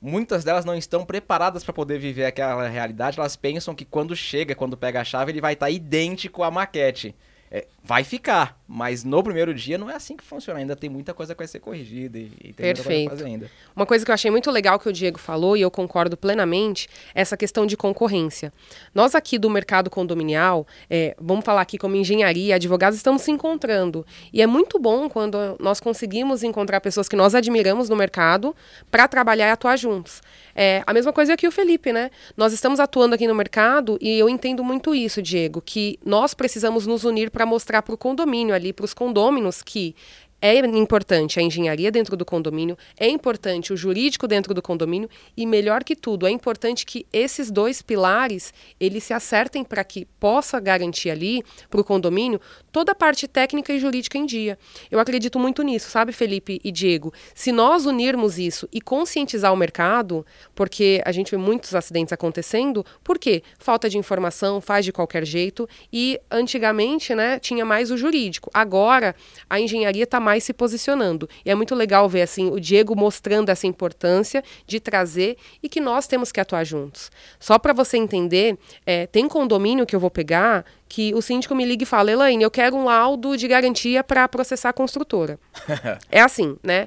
muitas 0.00 0.44
delas 0.44 0.64
não 0.64 0.74
estão 0.74 1.04
preparadas 1.04 1.64
para 1.64 1.72
poder 1.72 1.98
viver 1.98 2.26
aquela 2.26 2.68
realidade. 2.68 3.18
Elas 3.18 3.36
pensam 3.36 3.74
que 3.74 3.84
quando 3.84 4.14
chega, 4.14 4.54
quando 4.54 4.76
pega 4.76 5.00
a 5.00 5.04
chave, 5.04 5.32
ele 5.32 5.40
vai 5.40 5.54
estar 5.54 5.66
tá 5.66 5.70
idêntico 5.70 6.42
à 6.42 6.50
maquete. 6.50 7.14
É, 7.50 7.66
vai 7.82 8.04
ficar, 8.04 8.58
mas 8.68 9.02
no 9.04 9.22
primeiro 9.22 9.54
dia 9.54 9.78
não 9.78 9.90
é 9.90 9.96
assim 9.96 10.16
que 10.16 10.22
funciona. 10.22 10.60
Ainda 10.60 10.76
tem 10.76 10.88
muita 10.88 11.14
coisa 11.14 11.34
que 11.34 11.38
vai 11.38 11.48
ser 11.48 11.60
corrigida 11.60 12.18
e, 12.18 12.30
e 12.40 12.52
tem 12.52 12.74
Perfeito. 12.74 13.08
muita 13.08 13.24
ainda. 13.24 13.50
Uma 13.74 13.86
coisa 13.86 14.04
que 14.04 14.10
eu 14.10 14.14
achei 14.14 14.30
muito 14.30 14.50
legal 14.50 14.78
que 14.78 14.88
o 14.88 14.92
Diego 14.92 15.18
falou, 15.18 15.56
e 15.56 15.62
eu 15.62 15.70
concordo 15.70 16.16
plenamente, 16.16 16.88
é 17.14 17.22
essa 17.22 17.36
questão 17.36 17.66
de 17.66 17.76
concorrência. 17.76 18.52
Nós 18.94 19.14
aqui 19.14 19.38
do 19.38 19.48
mercado 19.48 19.88
condominial, 19.90 20.66
é, 20.88 21.16
vamos 21.18 21.44
falar 21.44 21.62
aqui 21.62 21.78
como 21.78 21.96
engenharia, 21.96 22.54
advogados, 22.54 22.96
estamos 22.96 23.22
se 23.22 23.30
encontrando. 23.30 24.06
E 24.32 24.42
é 24.42 24.46
muito 24.46 24.78
bom 24.78 25.08
quando 25.08 25.56
nós 25.58 25.80
conseguimos 25.80 26.42
encontrar 26.42 26.80
pessoas 26.80 27.08
que 27.08 27.16
nós 27.16 27.34
admiramos 27.34 27.88
no 27.88 27.96
mercado 27.96 28.54
para 28.90 29.08
trabalhar 29.08 29.48
e 29.48 29.50
atuar 29.50 29.76
juntos. 29.76 30.22
É, 30.54 30.82
a 30.86 30.92
mesma 30.92 31.12
coisa 31.12 31.32
aqui 31.34 31.46
o 31.46 31.52
Felipe, 31.52 31.92
né? 31.92 32.10
Nós 32.36 32.52
estamos 32.52 32.80
atuando 32.80 33.14
aqui 33.14 33.26
no 33.26 33.34
mercado 33.34 33.96
e 34.00 34.18
eu 34.18 34.28
entendo 34.28 34.62
muito 34.62 34.94
isso, 34.94 35.22
Diego, 35.22 35.62
que 35.64 35.98
nós 36.04 36.34
precisamos 36.34 36.86
nos 36.86 37.04
unir 37.04 37.30
para 37.30 37.46
mostrar 37.46 37.69
para 37.78 37.94
o 37.94 37.98
condomínio 37.98 38.54
ali, 38.54 38.72
para 38.72 38.84
os 38.84 38.92
condôminos, 38.92 39.62
que 39.62 39.94
é 40.40 40.58
importante 40.58 41.38
a 41.38 41.42
engenharia 41.42 41.90
dentro 41.90 42.16
do 42.16 42.24
condomínio, 42.24 42.76
é 42.98 43.08
importante 43.08 43.72
o 43.72 43.76
jurídico 43.76 44.26
dentro 44.26 44.54
do 44.54 44.62
condomínio 44.62 45.08
e 45.36 45.44
melhor 45.46 45.84
que 45.84 45.94
tudo, 45.94 46.26
é 46.26 46.30
importante 46.30 46.86
que 46.86 47.06
esses 47.12 47.50
dois 47.50 47.82
pilares 47.82 48.52
eles 48.78 49.04
se 49.04 49.12
acertem 49.12 49.62
para 49.64 49.84
que 49.84 50.06
possa 50.18 50.58
garantir 50.58 51.10
ali 51.10 51.42
para 51.68 51.80
o 51.80 51.84
condomínio 51.84 52.40
toda 52.72 52.92
a 52.92 52.94
parte 52.94 53.26
técnica 53.26 53.72
e 53.72 53.78
jurídica 53.78 54.16
em 54.16 54.24
dia. 54.24 54.58
Eu 54.90 54.98
acredito 55.00 55.38
muito 55.38 55.62
nisso, 55.62 55.90
sabe, 55.90 56.12
Felipe 56.12 56.60
e 56.62 56.70
Diego? 56.70 57.12
Se 57.34 57.52
nós 57.52 57.84
unirmos 57.84 58.38
isso 58.38 58.68
e 58.72 58.80
conscientizar 58.80 59.52
o 59.52 59.56
mercado, 59.56 60.24
porque 60.54 61.02
a 61.04 61.12
gente 61.12 61.30
vê 61.30 61.36
muitos 61.36 61.74
acidentes 61.74 62.12
acontecendo, 62.12 62.84
por 63.02 63.18
quê? 63.18 63.42
Falta 63.58 63.88
de 63.88 63.98
informação, 63.98 64.60
faz 64.60 64.84
de 64.84 64.92
qualquer 64.92 65.24
jeito 65.24 65.68
e 65.92 66.20
antigamente, 66.30 67.14
né, 67.14 67.38
tinha 67.38 67.64
mais 67.64 67.90
o 67.90 67.96
jurídico. 67.96 68.50
Agora 68.54 69.14
a 69.48 69.60
engenharia 69.60 70.04
está 70.04 70.20
mais 70.30 70.44
se 70.44 70.52
posicionando. 70.52 71.28
E 71.44 71.50
é 71.50 71.54
muito 71.56 71.74
legal 71.74 72.08
ver 72.08 72.22
assim 72.22 72.50
o 72.50 72.60
Diego 72.60 72.94
mostrando 72.94 73.48
essa 73.48 73.66
importância 73.66 74.44
de 74.64 74.78
trazer 74.78 75.36
e 75.60 75.68
que 75.68 75.80
nós 75.80 76.06
temos 76.06 76.30
que 76.30 76.38
atuar 76.38 76.62
juntos. 76.62 77.10
Só 77.40 77.58
para 77.58 77.72
você 77.72 77.96
entender, 77.96 78.56
é, 78.86 79.08
tem 79.08 79.26
condomínio 79.26 79.84
que 79.84 79.96
eu 79.96 79.98
vou 79.98 80.10
pegar 80.10 80.64
que 80.88 81.12
o 81.14 81.20
síndico 81.20 81.52
me 81.52 81.64
liga 81.64 81.82
e 81.82 81.86
fala, 81.86 82.12
Elaine, 82.12 82.44
eu 82.44 82.50
quero 82.50 82.76
um 82.76 82.84
laudo 82.84 83.36
de 83.36 83.48
garantia 83.48 84.04
para 84.04 84.28
processar 84.28 84.68
a 84.68 84.72
construtora. 84.72 85.36
é 86.08 86.20
assim, 86.20 86.56
né? 86.62 86.86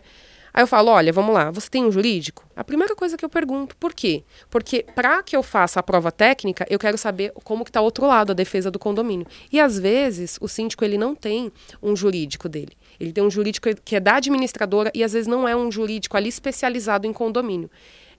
Aí 0.53 0.61
eu 0.61 0.67
falo, 0.67 0.91
olha, 0.91 1.11
vamos 1.11 1.33
lá, 1.33 1.49
você 1.49 1.67
tem 1.67 1.83
um 1.83 1.91
jurídico? 1.91 2.45
A 2.55 2.63
primeira 2.63 2.95
coisa 2.95 3.17
que 3.17 3.25
eu 3.25 3.29
pergunto, 3.29 3.75
por 3.75 3.91
quê? 3.91 4.23
Porque 4.51 4.85
para 4.95 5.23
que 5.23 5.35
eu 5.35 5.41
faça 5.41 5.79
a 5.79 5.83
prova 5.83 6.11
técnica, 6.11 6.63
eu 6.69 6.77
quero 6.77 6.95
saber 6.95 7.31
como 7.43 7.63
que 7.63 7.71
está 7.71 7.81
o 7.81 7.85
outro 7.85 8.05
lado, 8.05 8.31
a 8.31 8.35
defesa 8.35 8.69
do 8.69 8.77
condomínio. 8.77 9.25
E 9.51 9.59
às 9.59 9.79
vezes 9.79 10.37
o 10.39 10.47
síndico 10.47 10.85
ele 10.85 10.97
não 10.97 11.15
tem 11.15 11.51
um 11.81 11.95
jurídico 11.95 12.47
dele. 12.47 12.77
Ele 12.99 13.11
tem 13.11 13.23
um 13.23 13.29
jurídico 13.29 13.69
que 13.83 13.95
é 13.95 13.99
da 13.99 14.15
administradora 14.15 14.91
e 14.93 15.03
às 15.03 15.13
vezes 15.13 15.27
não 15.27 15.47
é 15.47 15.55
um 15.55 15.71
jurídico 15.71 16.17
ali 16.17 16.29
especializado 16.29 17.07
em 17.07 17.13
condomínio. 17.13 17.69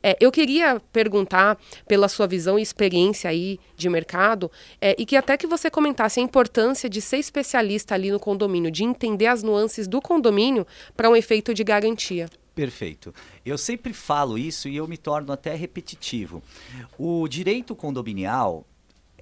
É, 0.07 0.19
eu 0.21 0.31
queria 0.31 0.79
perguntar 0.93 1.59
pela 1.89 2.09
sua 2.09 2.27
visão 2.27 2.59
e 2.59 2.63
experiência 2.63 3.31
aí 3.31 3.59
de 3.75 3.89
mercado 3.89 4.51
é, 4.79 4.95
e 4.99 5.07
que 5.07 5.17
até 5.17 5.35
que 5.35 5.47
você 5.47 5.71
comentasse 5.71 6.21
a 6.21 6.23
importância 6.23 6.91
de 6.91 7.01
ser 7.01 7.17
especialista 7.17 7.95
ali 7.95 8.11
no 8.11 8.21
condomínio, 8.21 8.71
de 8.71 8.85
entender 8.85 9.29
as 9.29 9.43
nuances 9.43 9.89
do 9.89 10.03
condomínio 10.03 10.67
para 10.95 11.09
um 11.09 11.17
efeito 11.17 11.55
de 11.55 11.65
garantia. 11.65 12.29
Perfeito. 12.55 13.15
Eu 13.47 13.57
sempre 13.57 13.95
falo 13.95 14.37
isso 14.37 14.69
e 14.69 14.77
eu 14.77 14.87
me 14.87 14.99
torno 14.99 15.33
até 15.33 15.55
repetitivo. 15.55 16.43
O 16.99 17.27
direito 17.27 17.75
condominial 17.75 18.67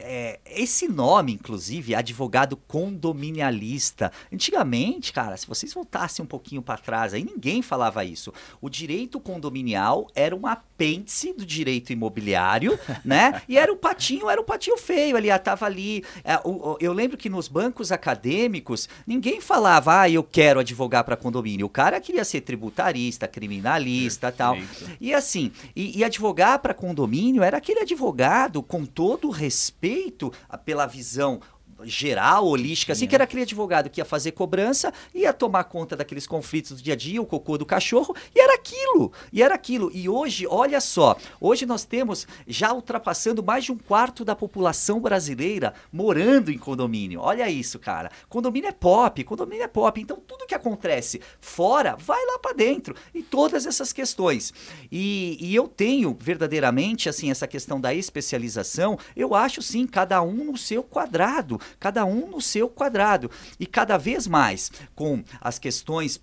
é, 0.03 0.41
esse 0.47 0.89
nome, 0.89 1.33
inclusive, 1.33 1.95
advogado 1.95 2.57
condominialista. 2.57 4.11
Antigamente, 4.33 5.13
cara, 5.13 5.37
se 5.37 5.47
vocês 5.47 5.73
voltassem 5.73 6.25
um 6.25 6.27
pouquinho 6.27 6.61
para 6.61 6.79
trás, 6.79 7.15
aí 7.15 7.25
ninguém 7.25 7.63
falava 7.63 8.05
isso. 8.05 8.33
O 8.61 8.69
direito 8.69 9.21
condominial 9.21 10.09
era 10.15 10.35
um 10.35 10.47
apêndice 10.47 11.33
do 11.33 11.47
direito 11.47 11.93
imobiliário, 11.93 12.79
né? 13.05 13.41
E 13.49 13.57
era 13.57 13.73
o 13.73 13.77
patinho, 13.77 14.29
era 14.29 14.41
o 14.41 14.45
patinho 14.45 14.77
feio 14.77 15.17
ali, 15.17 15.29
tava 15.39 15.67
ali. 15.67 16.05
É, 16.25 16.41
eu 16.81 16.93
lembro 16.93 17.17
que 17.17 17.29
nos 17.29 17.47
bancos 17.47 17.93
acadêmicos 17.93 18.89
ninguém 19.07 19.41
falava, 19.41 20.01
ah, 20.01 20.11
eu 20.11 20.25
quero 20.25 20.61
advogar 20.61 21.05
para 21.05 21.17
condomínio. 21.17 21.67
O 21.67 21.71
cara 21.71 22.01
queria 22.01 22.25
ser 22.25 22.41
tributarista, 22.41 23.29
criminalista, 23.29 24.33
Perfeito. 24.33 24.81
tal. 24.87 24.97
E 25.01 25.15
assim, 25.15 25.53
e, 25.77 25.99
e 25.99 26.05
advogar 26.05 26.59
para 26.59 26.75
condomínio 26.75 27.43
era 27.43 27.59
aquele 27.59 27.81
advogado 27.81 28.63
com 28.63 28.85
todo 28.85 29.29
o 29.29 29.31
respeito 29.31 29.92
respeito 29.93 30.33
pela 30.65 30.87
visão 30.87 31.41
geral, 31.85 32.47
holística, 32.47 32.93
assim, 32.93 33.07
que 33.07 33.15
era 33.15 33.25
aquele 33.25 33.43
advogado 33.43 33.91
que 33.91 34.01
ia 34.01 34.05
fazer 34.05 34.33
cobrança, 34.33 34.93
ia 35.15 35.33
tomar 35.33 35.65
conta 35.65 35.97
daqueles 35.97 36.27
conflitos 36.27 36.73
do 36.73 36.83
dia 36.83 36.95
a 36.95 36.97
dia, 36.97 37.21
o 37.21 37.27
cocô 37.27 37.59
do 37.59 37.67
cachorro, 37.67 38.15
e 38.35 38.41
era 38.41 38.55
aquilo, 38.55 39.13
e 39.33 39.43
era 39.43 39.55
aquilo. 39.55 39.91
E 39.93 40.09
hoje, 40.09 40.47
olha 40.47 40.81
só, 40.81 41.17
hoje 41.41 41.67
nós 41.67 41.85
temos 41.85 42.27
já 42.47 42.73
ultrapassando 42.73 43.43
mais 43.43 43.65
de 43.65 43.73
um 43.73 43.79
quarto 43.79 44.25
da 44.25 44.35
população 44.35 45.01
brasileira 45.01 45.75
morando 45.93 46.51
em 46.51 46.59
condomínio. 46.59 47.21
Olha 47.21 47.51
isso, 47.51 47.79
cara. 47.79 48.11
Condomínio 48.29 48.69
é 48.69 48.73
pop, 48.73 49.23
condomínio 49.25 49.65
é 49.65 49.69
pop. 49.69 50.01
Então 50.01 50.19
tudo 50.27 50.47
que 50.47 50.55
acontece 50.55 51.21
fora, 51.41 51.97
vai 51.97 52.25
lá 52.27 52.39
para 52.39 52.55
dentro. 52.55 52.95
E 53.15 53.23
todas 53.23 53.67
essas 53.67 53.93
questões. 53.93 54.53
E, 54.91 55.37
e 55.41 55.55
eu 55.55 55.69
tenho 55.69 56.17
verdadeiramente, 56.19 57.09
assim, 57.09 57.31
essa 57.31 57.47
questão 57.47 57.81
da 57.81 57.95
especialização, 57.95 58.99
eu 59.17 59.35
acho 59.35 59.63
sim, 59.63 59.87
cada 59.87 60.23
um 60.23 60.45
no 60.45 60.57
seu 60.57 60.83
quadrado 60.83 61.61
cada 61.79 62.05
um 62.05 62.29
no 62.31 62.41
seu 62.41 62.69
quadrado. 62.69 63.31
E 63.59 63.67
cada 63.67 63.97
vez 63.97 64.27
mais, 64.27 64.71
com 64.95 65.23
as 65.41 65.59
questões 65.59 66.21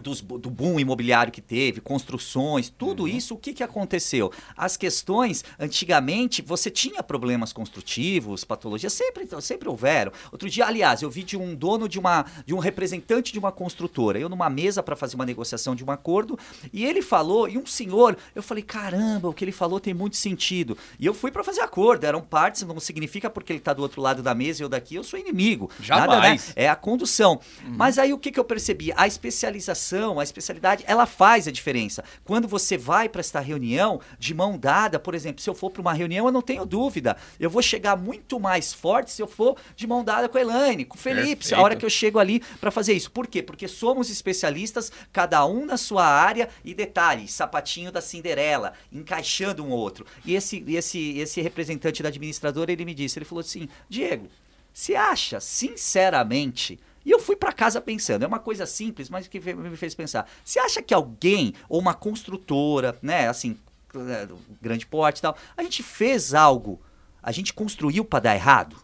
dos, 0.00 0.20
do 0.20 0.50
boom 0.50 0.78
imobiliário 0.78 1.32
que 1.32 1.40
teve, 1.40 1.80
construções, 1.80 2.68
tudo 2.70 3.02
uhum. 3.02 3.08
isso, 3.08 3.34
o 3.34 3.38
que, 3.38 3.52
que 3.52 3.62
aconteceu? 3.62 4.32
As 4.56 4.76
questões, 4.76 5.44
antigamente, 5.58 6.42
você 6.42 6.70
tinha 6.70 7.02
problemas 7.02 7.52
construtivos, 7.52 8.44
patologias, 8.44 8.92
sempre, 8.92 9.26
sempre 9.40 9.68
houveram. 9.68 10.12
Outro 10.30 10.48
dia, 10.48 10.66
aliás, 10.66 11.02
eu 11.02 11.10
vi 11.10 11.24
de 11.24 11.36
um 11.36 11.54
dono 11.54 11.88
de 11.88 11.98
uma, 11.98 12.24
de 12.46 12.54
um 12.54 12.58
representante 12.58 13.32
de 13.32 13.38
uma 13.38 13.50
construtora, 13.50 14.18
eu 14.18 14.28
numa 14.28 14.48
mesa 14.48 14.80
para 14.82 14.94
fazer 14.94 15.16
uma 15.16 15.26
negociação 15.26 15.74
de 15.74 15.84
um 15.84 15.90
acordo, 15.90 16.38
e 16.72 16.84
ele 16.84 17.02
falou, 17.02 17.48
e 17.48 17.58
um 17.58 17.66
senhor, 17.66 18.16
eu 18.34 18.42
falei, 18.42 18.62
caramba, 18.62 19.28
o 19.28 19.34
que 19.34 19.44
ele 19.44 19.52
falou 19.52 19.80
tem 19.80 19.92
muito 19.92 20.16
sentido. 20.16 20.78
E 21.00 21.06
eu 21.06 21.12
fui 21.12 21.32
para 21.32 21.42
fazer 21.42 21.62
acordo, 21.62 22.04
eram 22.04 22.20
partes, 22.20 22.62
não 22.62 22.78
significa 22.78 23.28
porque 23.28 23.52
ele 23.52 23.58
está 23.58 23.72
do 23.72 23.82
outro 23.82 24.00
lado 24.00 24.22
da 24.22 24.34
mesa 24.34 24.62
e 24.62 24.64
eu 24.64 24.68
daqui, 24.68 24.94
eu 24.94 25.02
sou 25.02 25.18
inimigo. 25.18 25.68
Jamais. 25.80 26.08
Nada, 26.08 26.20
né? 26.20 26.38
É 26.54 26.68
a 26.68 26.76
condução. 26.76 27.40
Uhum. 27.64 27.74
Mas 27.76 27.98
aí 27.98 28.12
o 28.12 28.18
que, 28.18 28.30
que 28.30 28.38
eu 28.38 28.44
percebi? 28.44 28.92
A 28.96 29.06
especialização 29.06 29.79
especialização, 29.80 30.20
a 30.20 30.22
especialidade, 30.22 30.84
ela 30.86 31.06
faz 31.06 31.48
a 31.48 31.50
diferença. 31.50 32.04
Quando 32.24 32.46
você 32.46 32.76
vai 32.76 33.08
para 33.08 33.20
esta 33.20 33.40
reunião 33.40 34.00
de 34.18 34.34
mão 34.34 34.58
dada, 34.58 34.98
por 34.98 35.14
exemplo, 35.14 35.40
se 35.40 35.48
eu 35.48 35.54
for 35.54 35.70
para 35.70 35.80
uma 35.80 35.92
reunião, 35.92 36.26
eu 36.26 36.32
não 36.32 36.42
tenho 36.42 36.66
dúvida, 36.66 37.16
eu 37.38 37.48
vou 37.48 37.62
chegar 37.62 37.96
muito 37.96 38.38
mais 38.38 38.72
forte 38.72 39.10
se 39.10 39.22
eu 39.22 39.26
for 39.26 39.56
de 39.74 39.86
mão 39.86 40.04
dada 40.04 40.28
com 40.28 40.36
a 40.38 40.40
Elaine, 40.40 40.84
com 40.84 40.96
o 40.96 41.00
Felipe, 41.00 41.36
Perfeito. 41.36 41.54
a 41.54 41.62
hora 41.62 41.76
que 41.76 41.84
eu 41.84 41.90
chego 41.90 42.18
ali 42.18 42.40
para 42.60 42.70
fazer 42.70 42.92
isso. 42.92 43.10
Por 43.10 43.26
quê? 43.26 43.42
Porque 43.42 43.66
somos 43.66 44.10
especialistas, 44.10 44.92
cada 45.12 45.44
um 45.46 45.64
na 45.64 45.76
sua 45.76 46.04
área 46.04 46.48
e 46.64 46.74
detalhe, 46.74 47.26
sapatinho 47.26 47.90
da 47.90 48.00
Cinderela, 48.00 48.74
encaixando 48.92 49.64
um 49.64 49.70
outro. 49.70 50.06
E 50.24 50.34
esse 50.34 50.62
esse 50.68 51.18
esse 51.18 51.40
representante 51.40 52.02
da 52.02 52.08
administradora, 52.08 52.70
ele 52.70 52.84
me 52.84 52.94
disse, 52.94 53.18
ele 53.18 53.24
falou 53.24 53.40
assim: 53.40 53.68
"Diego, 53.88 54.28
você 54.72 54.94
acha, 54.94 55.40
sinceramente, 55.40 56.78
e 57.04 57.10
eu 57.10 57.18
fui 57.18 57.36
para 57.36 57.52
casa 57.52 57.80
pensando, 57.80 58.24
é 58.24 58.26
uma 58.26 58.38
coisa 58.38 58.66
simples, 58.66 59.08
mas 59.08 59.26
que 59.26 59.40
me 59.40 59.76
fez 59.76 59.94
pensar. 59.94 60.28
Você 60.44 60.58
acha 60.58 60.82
que 60.82 60.92
alguém, 60.92 61.54
ou 61.68 61.80
uma 61.80 61.94
construtora, 61.94 62.98
né, 63.00 63.28
assim, 63.28 63.58
é, 63.94 64.28
grande 64.60 64.86
porte 64.86 65.18
e 65.18 65.22
tal, 65.22 65.36
a 65.56 65.62
gente 65.62 65.82
fez 65.82 66.34
algo, 66.34 66.80
a 67.22 67.32
gente 67.32 67.54
construiu 67.54 68.04
para 68.04 68.20
dar 68.20 68.34
errado? 68.34 68.76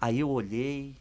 Aí 0.00 0.20
eu 0.20 0.30
olhei, 0.30 0.96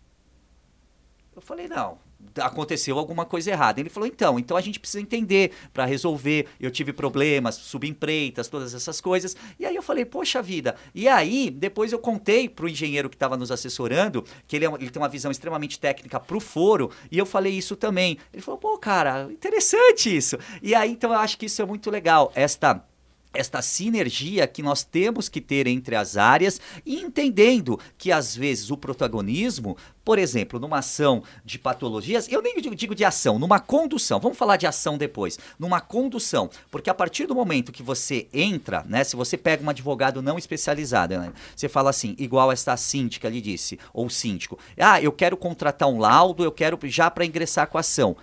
eu 1.36 1.42
falei, 1.42 1.68
não, 1.68 1.98
aconteceu 2.38 2.98
alguma 2.98 3.26
coisa 3.26 3.52
errada. 3.52 3.80
Ele 3.80 3.90
falou, 3.90 4.08
então, 4.08 4.40
então 4.40 4.56
a 4.58 4.62
gente 4.62 4.80
precisa 4.80 5.02
entender 5.02 5.52
para 5.74 5.86
resolver. 5.86 6.48
Eu 6.60 6.72
tive 6.72 6.94
problemas, 6.94 7.56
subempreitas, 7.56 8.48
todas 8.48 8.74
essas 8.74 9.00
coisas. 9.02 9.36
E 9.60 9.66
aí 9.66 9.76
eu 9.76 9.84
falei, 9.84 10.06
poxa 10.06 10.42
vida. 10.42 10.76
E 10.94 11.08
aí, 11.08 11.50
depois 11.50 11.92
eu 11.92 12.00
contei 12.00 12.48
pro 12.50 12.68
engenheiro 12.68 13.10
que 13.10 13.16
estava 13.16 13.38
nos 13.38 13.52
assessorando, 13.52 14.24
que 14.48 14.56
ele, 14.56 14.66
é 14.66 14.70
ele 14.80 14.90
tem 14.90 15.02
uma 15.02 15.10
visão 15.10 15.32
extremamente 15.32 15.80
técnica 15.80 16.20
pro 16.20 16.40
foro, 16.40 16.92
e 17.12 17.18
eu 17.18 17.26
falei 17.26 17.54
isso 17.54 17.76
também. 17.76 18.18
Ele 18.34 18.42
falou, 18.42 18.60
pô, 18.60 18.78
cara, 18.78 19.28
interessante 19.32 20.16
isso. 20.16 20.38
E 20.62 20.76
aí, 20.76 20.92
então, 20.92 21.14
eu 21.14 21.20
acho 21.20 21.38
que 21.38 21.46
isso 21.46 21.62
é 21.62 21.66
muito 21.66 21.90
legal. 21.90 22.32
Esta 22.36 22.84
esta 23.34 23.62
sinergia 23.62 24.48
que 24.48 24.64
nós 24.64 24.84
temos 24.84 25.30
que 25.30 25.40
ter 25.40 25.68
entre 25.68 25.96
as 25.96 26.18
áreas 26.18 26.60
e 26.86 26.98
entendendo 26.98 27.80
que 27.98 28.12
às 28.12 28.36
vezes 28.36 28.72
o 28.72 28.78
protagonismo, 28.78 29.78
por 30.04 30.18
exemplo, 30.18 30.60
numa 30.60 30.80
ação 30.80 31.24
de 31.46 31.60
patologias, 31.60 32.28
eu 32.32 32.42
nem 32.42 32.60
digo, 32.60 32.96
de 32.96 33.06
ação, 33.06 33.38
numa 33.38 33.60
condução, 33.60 34.20
vamos 34.20 34.38
falar 34.38 34.58
de 34.58 34.66
ação 34.66 34.98
depois, 34.98 35.38
numa 35.60 35.80
condução, 35.80 36.50
porque 36.72 36.90
a 36.90 36.94
partir 36.94 37.28
do 37.28 37.36
momento 37.36 37.72
que 37.72 37.84
você 37.84 38.28
entra, 38.34 38.84
né, 38.88 39.04
se 39.04 39.16
você 39.16 39.38
pega 39.38 39.64
um 39.64 39.70
advogado 39.70 40.22
não 40.22 40.38
especializado, 40.38 41.18
né, 41.20 41.32
você 41.56 41.70
fala 41.70 41.92
assim, 41.92 42.16
igual 42.18 42.52
esta 42.52 42.76
síndica 42.76 43.28
ali 43.28 43.42
disse, 43.42 43.80
ou 43.94 44.10
síndico, 44.10 44.58
ah, 44.78 45.00
eu 45.02 45.12
quero 45.12 45.38
contratar 45.38 45.88
um 45.88 46.00
laudo, 46.00 46.44
eu 46.44 46.52
quero 46.52 46.80
já 46.86 47.12
para 47.12 47.26
ingressar 47.26 47.68
com 47.68 47.78
a 47.78 47.82
ação. 47.82 48.18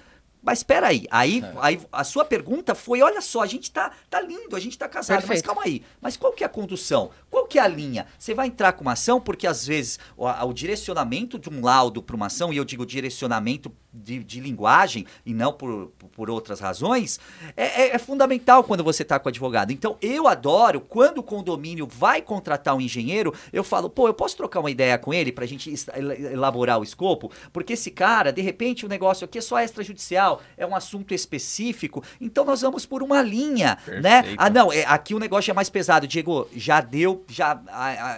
Mas 0.47 0.61
espera 0.61 0.87
aí, 0.87 1.09
aí, 1.11 1.43
aí 1.61 1.81
a 1.91 2.05
sua 2.05 2.25
pergunta 2.25 2.73
foi, 2.73 3.03
olha 3.03 3.21
só, 3.21 3.43
a 3.43 3.47
gente 3.47 3.69
tá, 3.69 3.91
tá 4.09 4.21
lindo, 4.21 4.55
a 4.55 4.61
gente 4.61 4.79
tá 4.79 4.88
casado, 4.88 5.17
mas 5.17 5.43
Perfeito. 5.43 5.45
calma 5.45 5.62
aí, 5.65 5.83
mas 6.00 6.17
qual 6.17 6.33
que 6.33 6.45
é 6.45 6.47
a 6.47 6.49
condução? 6.49 7.11
Qual 7.37 7.47
que 7.47 7.59
é 7.59 7.62
a 7.62 7.69
linha? 7.69 8.07
Você 8.19 8.33
vai 8.33 8.47
entrar 8.47 8.73
com 8.73 8.81
uma 8.81 8.93
ação 8.93 9.21
porque 9.21 9.47
às 9.47 9.66
vezes 9.66 9.99
o, 10.16 10.26
a- 10.26 10.43
o 10.47 10.55
direcionamento 10.55 11.38
de 11.38 11.50
um 11.50 11.61
laudo 11.62 12.02
para 12.02 12.16
uma 12.16 12.26
ação, 12.28 12.50
e 12.50 12.57
eu 12.57 12.64
digo 12.64 12.87
direcionamento 12.87 13.71
de, 13.93 14.23
de 14.25 14.40
linguagem 14.40 15.05
e 15.25 15.35
não 15.35 15.52
por, 15.52 15.93
por 16.12 16.31
outras 16.31 16.61
razões, 16.61 17.21
é, 17.55 17.83
é- 17.83 17.95
é 17.95 17.99
fundamental 17.99 18.64
quando 18.64 18.83
você 18.83 19.05
tá 19.05 19.19
com 19.19 19.28
o 19.28 19.31
advogado. 19.31 19.71
Então 19.71 19.99
eu 20.00 20.26
adoro 20.26 20.81
quando 20.81 21.19
o 21.19 21.23
condomínio 21.23 21.87
vai 21.87 22.23
contratar 22.23 22.75
um 22.75 22.81
engenheiro, 22.81 23.35
eu 23.52 23.62
falo, 23.62 23.90
pô, 23.90 24.07
eu 24.09 24.14
posso 24.14 24.35
trocar 24.35 24.61
uma 24.61 24.71
ideia 24.71 24.97
com 24.97 25.12
ele 25.12 25.31
pra 25.31 25.45
gente 25.45 25.71
es- 25.71 25.88
el- 25.88 26.12
elaborar 26.33 26.78
o 26.81 26.83
escopo? 26.83 27.31
Porque 27.52 27.75
esse 27.75 27.90
cara, 27.90 28.33
de 28.33 28.40
repente, 28.40 28.87
o 28.87 28.88
negócio 28.88 29.26
aqui 29.26 29.37
é 29.37 29.43
só 29.43 29.61
extrajudicial, 29.61 30.40
é 30.57 30.66
um 30.66 30.75
assunto 30.75 31.12
específico, 31.12 32.02
então 32.19 32.47
nós 32.47 32.62
vamos 32.62 32.87
por 32.87 33.02
uma 33.02 33.21
linha, 33.21 33.76
né? 33.87 34.23
Perfeito. 34.23 34.37
Ah, 34.43 34.49
não, 34.49 34.73
é, 34.73 34.85
aqui 34.87 35.14
o 35.14 35.19
negócio 35.19 35.50
é 35.50 35.55
mais 35.55 35.69
pesado. 35.69 36.07
Diego, 36.07 36.49
já 36.57 36.81
deu, 36.81 37.25
já, 37.28 37.61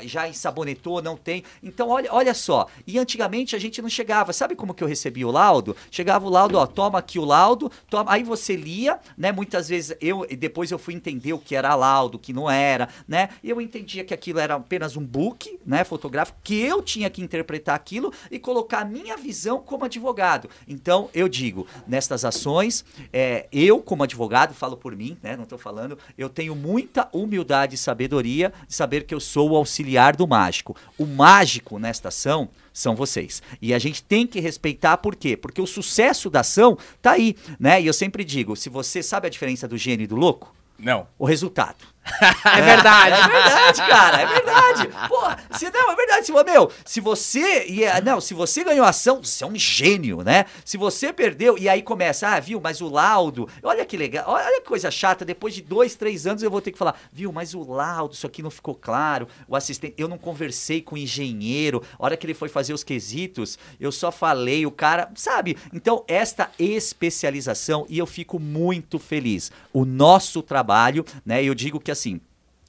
já 0.03 0.29
ensabonetou, 0.29 1.03
não 1.03 1.17
tem. 1.17 1.45
Então, 1.62 1.88
olha, 1.88 2.09
olha 2.12 2.35
só. 2.35 2.67
E 2.87 2.99
antigamente 2.99 3.57
a 3.57 3.59
gente 3.59 3.81
não 3.81 3.88
chegava. 3.88 4.33
Sabe 4.33 4.55
como 4.55 4.75
que 4.75 4.83
eu 4.83 4.88
recebia 4.88 5.27
o 5.27 5.31
laudo? 5.31 5.77
Chegava 5.91 6.27
o 6.27 6.31
laudo, 6.31 6.59
ó, 6.59 6.67
toma 6.67 6.99
aqui 6.99 7.19
o 7.19 7.25
laudo, 7.25 7.71
toma. 7.88 8.12
Aí 8.12 8.23
você 8.23 8.57
lia, 8.57 8.99
né? 9.17 9.33
Muitas 9.33 9.69
vezes 9.69 9.97
eu, 10.00 10.27
depois 10.38 10.71
eu 10.71 10.79
fui 10.79 10.95
entender 10.95 11.33
o 11.33 11.38
que 11.38 11.55
era 11.55 11.75
laudo, 11.75 12.17
o 12.17 12.19
que 12.19 12.33
não 12.33 12.50
era, 12.50 12.88
né? 13.07 13.31
Eu 13.43 13.61
entendia 13.61 14.05
que 14.05 14.15
aquilo 14.15 14.38
era 14.38 14.55
apenas 14.55 14.97
um 14.97 15.05
book, 15.05 15.59
né? 15.65 15.85
Fotográfico, 15.85 16.38
que 16.43 16.61
eu 16.61 16.83
tinha 16.83 17.09
que 17.11 17.23
interpretar 17.23 17.75
aquilo 17.75 18.12
e 18.31 18.38
colocar 18.38 18.81
a 18.81 18.85
minha 18.85 19.17
visão 19.17 19.61
como 19.61 19.85
advogado. 19.85 20.49
Então, 20.67 21.09
eu 21.15 21.29
digo, 21.29 21.67
nestas 21.87 22.25
ações, 22.25 22.85
é, 23.12 23.47
eu, 23.53 23.81
como 23.81 24.03
advogado, 24.03 24.55
falo 24.55 24.77
por 24.77 24.95
mim, 24.95 25.17
né? 25.23 25.37
Não 25.37 25.45
estou 25.45 25.59
falando, 25.59 25.99
eu 26.17 26.29
tenho 26.29 26.55
muita 26.55 27.09
humildade 27.12 27.75
e 27.75 27.79
sabedoria 27.79 28.53
de 28.67 28.75
saber 28.99 29.05
que 29.05 29.14
eu 29.14 29.21
sou 29.21 29.50
o 29.50 29.57
auxiliar 29.57 30.17
do 30.17 30.26
mágico. 30.26 30.76
O 30.99 31.07
mágico 31.07 31.78
nesta 31.78 32.09
ação 32.09 32.49
são 32.73 32.95
vocês. 32.95 33.43
E 33.61 33.73
a 33.73 33.78
gente 33.78 34.02
tem 34.02 34.26
que 34.26 34.40
respeitar 34.40 34.97
por 34.99 35.17
quê? 35.17 35.37
Porque 35.37 35.61
o 35.61 35.67
sucesso 35.67 36.28
da 36.31 36.40
ação 36.40 36.76
tá 37.00 37.12
aí, 37.12 37.37
né? 37.59 37.81
E 37.81 37.87
eu 37.87 37.93
sempre 37.93 38.25
digo, 38.25 38.57
se 38.57 38.69
você 38.69 39.02
sabe 39.02 39.26
a 39.26 39.31
diferença 39.31 39.67
do 39.67 39.76
gênio 39.76 40.05
e 40.05 40.07
do 40.07 40.17
louco, 40.17 40.55
Não. 40.78 41.07
o 41.19 41.25
resultado. 41.25 41.76
É 42.45 42.62
verdade. 42.62 43.15
É 43.21 43.29
verdade, 43.29 43.79
cara, 43.87 44.21
é 44.23 44.27
verdade. 44.27 44.88
Porra, 45.09 45.38
se, 45.53 45.71
não, 45.71 45.93
é 45.93 45.97
verdade. 45.97 46.27
Se, 46.27 46.33
meu, 46.33 46.73
se 46.85 47.00
você. 47.00 47.67
e 47.69 47.85
é- 47.85 48.00
não, 48.00 48.21
se 48.21 48.35
você 48.35 48.65
ganhou 48.65 48.85
a 48.85 48.91
ação, 48.91 49.23
você 49.23 49.45
é 49.45 49.47
um 49.47 49.57
gênio, 49.57 50.23
né? 50.23 50.47
Se 50.65 50.77
você 50.77 51.12
perdeu, 51.12 51.57
e 51.59 51.69
aí 51.69 51.83
começa, 51.83 52.29
ah, 52.29 52.41
viu, 52.41 52.61
mas 52.61 52.81
o 52.81 52.88
laudo. 52.88 53.49
Olha 53.62 53.85
que 53.85 53.97
legal, 53.97 54.25
olha 54.27 54.61
que 54.61 54.67
coisa 54.67 54.91
chata. 54.91 55.25
Depois 55.25 55.55
de 55.55 55.62
dois, 55.62 55.95
três 55.95 56.27
anos 56.27 56.43
eu 56.43 56.50
vou 56.50 56.61
ter 56.61 56.73
que 56.73 56.79
falar, 56.79 56.99
viu, 57.12 57.31
mas 57.33 57.55
o 57.55 57.62
laudo, 57.62 58.15
isso 58.15 58.27
aqui 58.27 58.43
não 58.43 58.50
ficou 58.50 58.75
claro. 58.75 59.29
O 59.47 59.55
assistente, 59.55 59.95
eu 59.99 60.09
não 60.09 60.19
conversei 60.19 60.81
com 60.81 60.95
o 60.95 60.99
engenheiro. 60.99 61.83
A 61.99 62.05
hora 62.05 62.17
que 62.17 62.27
ele 62.27 62.35
foi 62.35 62.49
fazer 62.49 62.73
os 62.73 62.83
quesitos, 62.85 63.59
eu 63.79 63.93
só 63.93 64.11
falei, 64.11 64.65
o 64.67 64.71
cara, 64.71 65.11
sabe? 65.15 65.57
Então, 65.73 66.05
esta 66.09 66.50
especialização, 66.59 67.87
e 67.88 67.99
eu 67.99 68.07
fico 68.07 68.38
muito 68.38 68.99
feliz. 68.99 69.50
O 69.73 69.85
nosso 69.85 70.43
trabalho, 70.43 71.05
né? 71.25 71.43
Eu 71.43 71.55
digo 71.55 71.81
que 71.81 71.91
assim. 71.99 72.21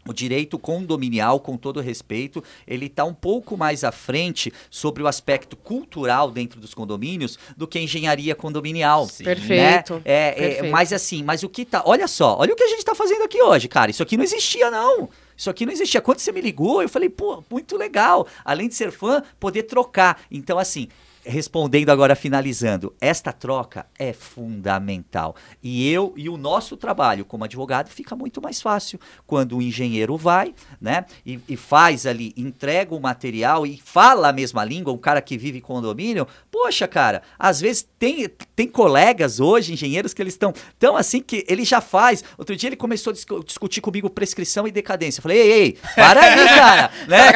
O 0.07 0.13
direito 0.13 0.57
condominial, 0.57 1.39
com 1.39 1.57
todo 1.57 1.81
respeito, 1.81 2.43
ele 2.65 2.85
está 2.85 3.03
um 3.03 3.13
pouco 3.13 3.57
mais 3.57 3.83
à 3.83 3.91
frente 3.91 4.51
sobre 4.69 5.03
o 5.03 5.07
aspecto 5.07 5.57
cultural 5.57 6.31
dentro 6.31 6.59
dos 6.59 6.73
condomínios 6.73 7.37
do 7.55 7.67
que 7.67 7.77
a 7.77 7.81
engenharia 7.81 8.33
condominial. 8.33 9.05
Sim. 9.07 9.25
Perfeito. 9.25 9.95
Né? 9.95 10.01
É, 10.05 10.27
é, 10.29 10.31
Perfeito. 10.31 10.71
mas 10.71 10.93
assim, 10.93 11.21
mas 11.21 11.43
o 11.43 11.49
que 11.49 11.65
tá. 11.65 11.83
Olha 11.85 12.07
só, 12.07 12.37
olha 12.39 12.53
o 12.53 12.55
que 12.55 12.63
a 12.63 12.69
gente 12.69 12.83
tá 12.83 12.95
fazendo 12.95 13.23
aqui 13.23 13.41
hoje, 13.41 13.67
cara. 13.67 13.91
Isso 13.91 14.01
aqui 14.01 14.15
não 14.15 14.23
existia, 14.23 14.71
não. 14.71 15.09
Isso 15.37 15.49
aqui 15.49 15.65
não 15.65 15.73
existia. 15.73 16.01
Quando 16.01 16.19
você 16.19 16.31
me 16.31 16.41
ligou, 16.41 16.81
eu 16.81 16.89
falei, 16.89 17.09
pô, 17.09 17.43
muito 17.49 17.77
legal. 17.77 18.25
Além 18.43 18.67
de 18.67 18.75
ser 18.75 18.91
fã, 18.91 19.21
poder 19.39 19.63
trocar. 19.63 20.21
Então, 20.31 20.57
assim, 20.57 20.87
respondendo 21.29 21.89
agora, 21.89 22.15
finalizando, 22.15 22.93
esta 22.99 23.31
troca 23.31 23.85
é 23.97 24.11
fundamental. 24.11 25.35
E 25.61 25.89
eu 25.91 26.13
e 26.17 26.27
o 26.27 26.35
nosso 26.37 26.75
trabalho 26.75 27.23
como 27.23 27.43
advogado 27.43 27.89
fica 27.89 28.15
muito 28.15 28.41
mais 28.41 28.61
fácil 28.61 28.99
quando 29.27 29.57
o 29.57 29.61
engenheiro 29.61 30.17
vai, 30.17 30.53
né, 30.81 31.05
e, 31.25 31.39
e 31.47 31.55
faz 31.55 32.05
ali, 32.05 32.33
entrega 32.35 32.93
o 32.95 32.99
material 32.99 33.65
e 33.65 33.79
fala 33.83 34.29
a 34.29 34.33
mesma 34.33 34.65
língua, 34.65 34.91
um 34.91 34.97
cara 34.97 35.21
que 35.21 35.37
vive 35.37 35.59
em 35.59 35.61
condomínio. 35.61 36.27
Poxa, 36.51 36.87
cara, 36.87 37.21
às 37.37 37.61
vezes 37.61 37.87
tem, 37.97 38.27
tem 38.55 38.67
colegas 38.67 39.39
hoje, 39.39 39.73
engenheiros, 39.73 40.13
que 40.13 40.21
eles 40.21 40.33
estão 40.33 40.53
tão 40.77 40.97
assim 40.97 41.21
que 41.21 41.45
ele 41.47 41.63
já 41.63 41.79
faz. 41.79 42.23
Outro 42.37 42.55
dia 42.55 42.69
ele 42.69 42.75
começou 42.75 43.11
a 43.11 43.13
discu- 43.13 43.43
discutir 43.43 43.81
comigo 43.81 44.09
prescrição 44.09 44.67
e 44.67 44.71
decadência. 44.71 45.19
Eu 45.19 45.23
falei, 45.23 45.37
ei, 45.37 45.51
ei, 45.51 45.77
para 45.95 46.21
aí, 46.21 46.45
cara, 46.47 46.91
né? 47.07 47.31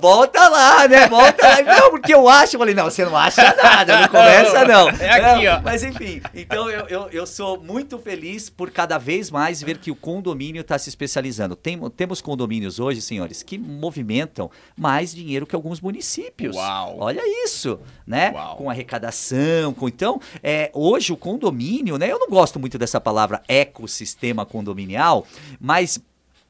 Volta 0.00 0.48
lá, 0.48 0.86
né? 0.88 1.08
Volta 1.08 1.46
lá. 1.48 1.62
Não, 1.62 1.90
porque 1.90 2.14
eu 2.14 2.25
acho. 2.28 2.56
Eu 2.56 2.60
falei, 2.60 2.74
não, 2.74 2.84
você 2.84 3.04
não 3.04 3.16
acha 3.16 3.42
nada, 3.54 4.00
não 4.02 4.08
começa 4.08 4.64
não. 4.64 4.88
É 4.90 5.10
aqui, 5.10 5.46
ó. 5.46 5.60
Mas 5.62 5.82
enfim, 5.82 6.20
então 6.34 6.70
eu, 6.70 6.86
eu, 6.88 7.08
eu 7.10 7.26
sou 7.26 7.60
muito 7.60 7.98
feliz 7.98 8.48
por 8.48 8.70
cada 8.70 8.98
vez 8.98 9.30
mais 9.30 9.62
ver 9.62 9.78
que 9.78 9.90
o 9.90 9.96
condomínio 9.96 10.60
está 10.60 10.78
se 10.78 10.88
especializando. 10.88 11.56
Tem, 11.56 11.78
temos 11.90 12.20
condomínios 12.20 12.78
hoje, 12.78 13.00
senhores, 13.00 13.42
que 13.42 13.58
movimentam 13.58 14.50
mais 14.76 15.14
dinheiro 15.14 15.46
que 15.46 15.54
alguns 15.54 15.80
municípios. 15.80 16.56
Uau. 16.56 16.96
Olha 17.00 17.22
isso, 17.44 17.80
né? 18.06 18.32
Uau. 18.32 18.56
Com 18.56 18.70
arrecadação, 18.70 19.72
com 19.72 19.88
então, 19.88 20.20
é, 20.42 20.70
hoje 20.74 21.12
o 21.12 21.16
condomínio, 21.16 21.96
né? 21.96 22.10
Eu 22.10 22.18
não 22.18 22.28
gosto 22.28 22.58
muito 22.58 22.78
dessa 22.78 23.00
palavra 23.00 23.42
ecossistema 23.48 24.44
condominial, 24.44 25.26
mas 25.60 26.00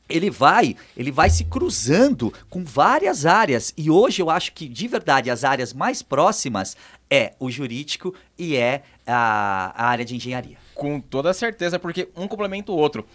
ele 0.08 0.30
vai, 0.30 0.76
ele 0.96 1.10
vai 1.10 1.28
se 1.30 1.44
cruzando 1.44 2.32
com 2.48 2.64
várias 2.64 3.26
áreas 3.26 3.72
e 3.76 3.90
hoje 3.90 4.22
eu 4.22 4.30
acho 4.30 4.52
que 4.52 4.68
de 4.68 4.88
verdade 4.88 5.30
as 5.30 5.44
áreas 5.44 5.72
mais 5.72 6.02
próximas 6.02 6.76
é 7.10 7.34
o 7.38 7.50
jurídico 7.50 8.14
e 8.38 8.56
é 8.56 8.82
a, 9.06 9.72
a 9.76 9.88
área 9.88 10.04
de 10.04 10.14
engenharia. 10.14 10.56
Com 10.74 11.00
toda 11.00 11.32
certeza, 11.32 11.78
porque 11.78 12.08
um 12.16 12.28
complementa 12.28 12.72
o 12.72 12.76
outro. 12.76 13.06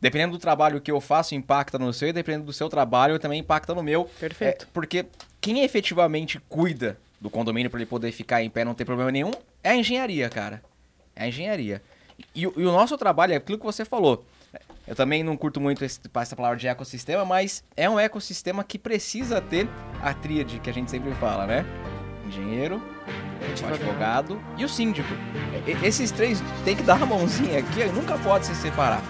Dependendo 0.00 0.32
do 0.32 0.38
trabalho 0.38 0.80
que 0.80 0.90
eu 0.90 1.00
faço, 1.00 1.34
impacta 1.34 1.78
no 1.78 1.92
seu, 1.92 2.08
e 2.08 2.12
dependendo 2.12 2.44
do 2.44 2.52
seu 2.52 2.68
trabalho, 2.68 3.18
também 3.18 3.40
impacta 3.40 3.74
no 3.74 3.82
meu. 3.82 4.04
Perfeito. 4.20 4.64
É, 4.64 4.68
porque 4.72 5.06
quem 5.40 5.64
efetivamente 5.64 6.38
cuida 6.48 6.98
do 7.20 7.30
condomínio 7.30 7.70
para 7.70 7.80
ele 7.80 7.86
poder 7.86 8.12
ficar 8.12 8.42
em 8.42 8.50
pé 8.50 8.60
e 8.60 8.64
não 8.64 8.74
ter 8.74 8.84
problema 8.84 9.10
nenhum 9.10 9.30
é 9.62 9.70
a 9.70 9.76
engenharia, 9.76 10.28
cara. 10.28 10.62
É 11.14 11.24
a 11.24 11.28
engenharia. 11.28 11.82
E, 12.34 12.42
e 12.42 12.46
o 12.46 12.72
nosso 12.72 12.96
trabalho 12.98 13.32
é 13.32 13.36
aquilo 13.36 13.58
que 13.58 13.64
você 13.64 13.84
falou. 13.84 14.24
Eu 14.86 14.94
também 14.94 15.22
não 15.22 15.36
curto 15.36 15.60
muito 15.60 15.84
essa 15.84 16.36
palavra 16.36 16.56
de 16.56 16.68
ecossistema, 16.68 17.24
mas 17.24 17.64
é 17.76 17.90
um 17.90 17.98
ecossistema 17.98 18.62
que 18.62 18.78
precisa 18.78 19.40
ter 19.40 19.68
a 20.02 20.14
tríade 20.14 20.60
que 20.60 20.70
a 20.70 20.72
gente 20.72 20.90
sempre 20.90 21.12
fala, 21.14 21.46
né? 21.46 21.64
Engenheiro, 22.26 22.82
o 23.62 23.66
advogado 23.66 24.40
e 24.56 24.64
o 24.64 24.68
síndico. 24.68 25.08
Esses 25.82 26.10
três 26.10 26.42
tem 26.64 26.76
que 26.76 26.82
dar 26.82 26.96
uma 26.96 27.06
mãozinha 27.06 27.58
aqui, 27.58 27.84
nunca 27.86 28.16
pode 28.18 28.46
se 28.46 28.54
separar. 28.54 29.02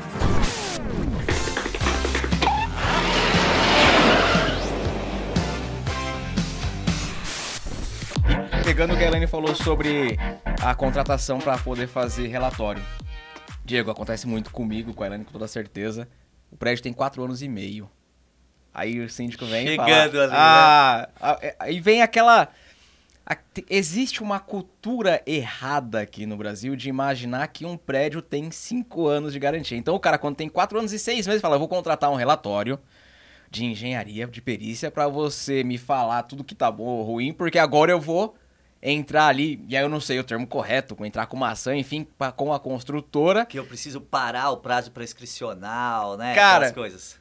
Pegando 8.65 8.95
o 8.95 8.97
que 8.97 9.05
a 9.05 9.07
Elaine 9.07 9.27
falou 9.27 9.55
sobre 9.55 10.19
a 10.61 10.75
contratação 10.75 11.39
para 11.39 11.57
poder 11.57 11.87
fazer 11.87 12.27
relatório. 12.27 12.83
Diego, 13.67 13.91
acontece 13.91 14.29
muito 14.29 14.53
comigo, 14.53 14.95
com 14.95 15.03
a 15.03 15.07
Elaine, 15.07 15.25
com 15.25 15.33
toda 15.33 15.49
certeza. 15.49 16.09
O 16.53 16.57
prédio 16.57 16.85
tem 16.85 16.93
quatro 16.93 17.23
anos 17.25 17.43
e 17.43 17.49
meio. 17.49 17.91
Aí 18.73 19.01
o 19.01 19.11
síndico 19.11 19.45
vem 19.45 19.67
Chegando 19.67 20.09
e 20.09 20.13
fala... 20.13 20.27
né? 20.29 20.35
ah, 20.37 21.09
ah, 21.21 21.39
é, 21.43 21.57
aí 21.59 21.81
vem 21.81 22.01
aquela... 22.01 22.49
Existe 23.69 24.23
uma 24.23 24.39
cultura 24.39 25.21
errada 25.27 26.01
aqui 26.01 26.27
no 26.27 26.37
Brasil 26.37 26.77
de 26.77 26.89
imaginar 26.89 27.49
que 27.49 27.67
um 27.67 27.77
prédio 27.77 28.23
tem 28.23 28.53
cinco 28.53 29.09
anos 29.09 29.33
de 29.33 29.41
garantia. 29.41 29.77
Então 29.77 29.97
o 29.97 30.01
cara, 30.01 30.17
quando 30.17 30.37
tem 30.37 30.49
quatro 30.49 30.79
anos 30.79 30.93
e 30.93 30.99
seis 30.99 31.27
meses, 31.27 31.43
fala, 31.43 31.57
eu 31.57 31.59
vou 31.59 31.67
contratar 31.67 32.09
um 32.09 32.15
relatório 32.15 32.79
de 33.51 33.65
engenharia, 33.65 34.29
de 34.29 34.41
perícia, 34.41 34.93
pra 34.93 35.09
você 35.09 35.65
me 35.65 35.77
falar 35.77 36.23
tudo 36.23 36.45
que 36.45 36.55
tá 36.55 36.71
bom 36.71 36.85
ou 36.85 37.03
ruim, 37.03 37.33
porque 37.33 37.59
agora 37.59 37.91
eu 37.91 38.01
vou 38.01 38.37
entrar 38.83 39.27
ali, 39.27 39.65
e 39.69 39.77
aí 39.77 39.83
eu 39.83 39.89
não 39.89 40.01
sei 40.01 40.19
o 40.19 40.25
termo 40.25 40.47
correto, 40.47 40.97
entrar 41.05 41.27
com 41.27 41.37
uma 41.37 41.51
ação, 41.51 41.75
enfim, 41.75 42.07
pra- 42.19 42.31
com 42.33 42.53
a 42.53 42.61
construtora. 42.61 43.45
Que 43.47 43.59
eu 43.59 43.65
preciso 43.65 44.01
parar 44.01 44.51
o 44.51 44.59
prazo 44.59 44.91
prescricional, 44.91 46.17
né? 46.17 46.35
Cara, 46.35 46.67
Aquelas 46.67 46.73
coisas. 46.73 47.21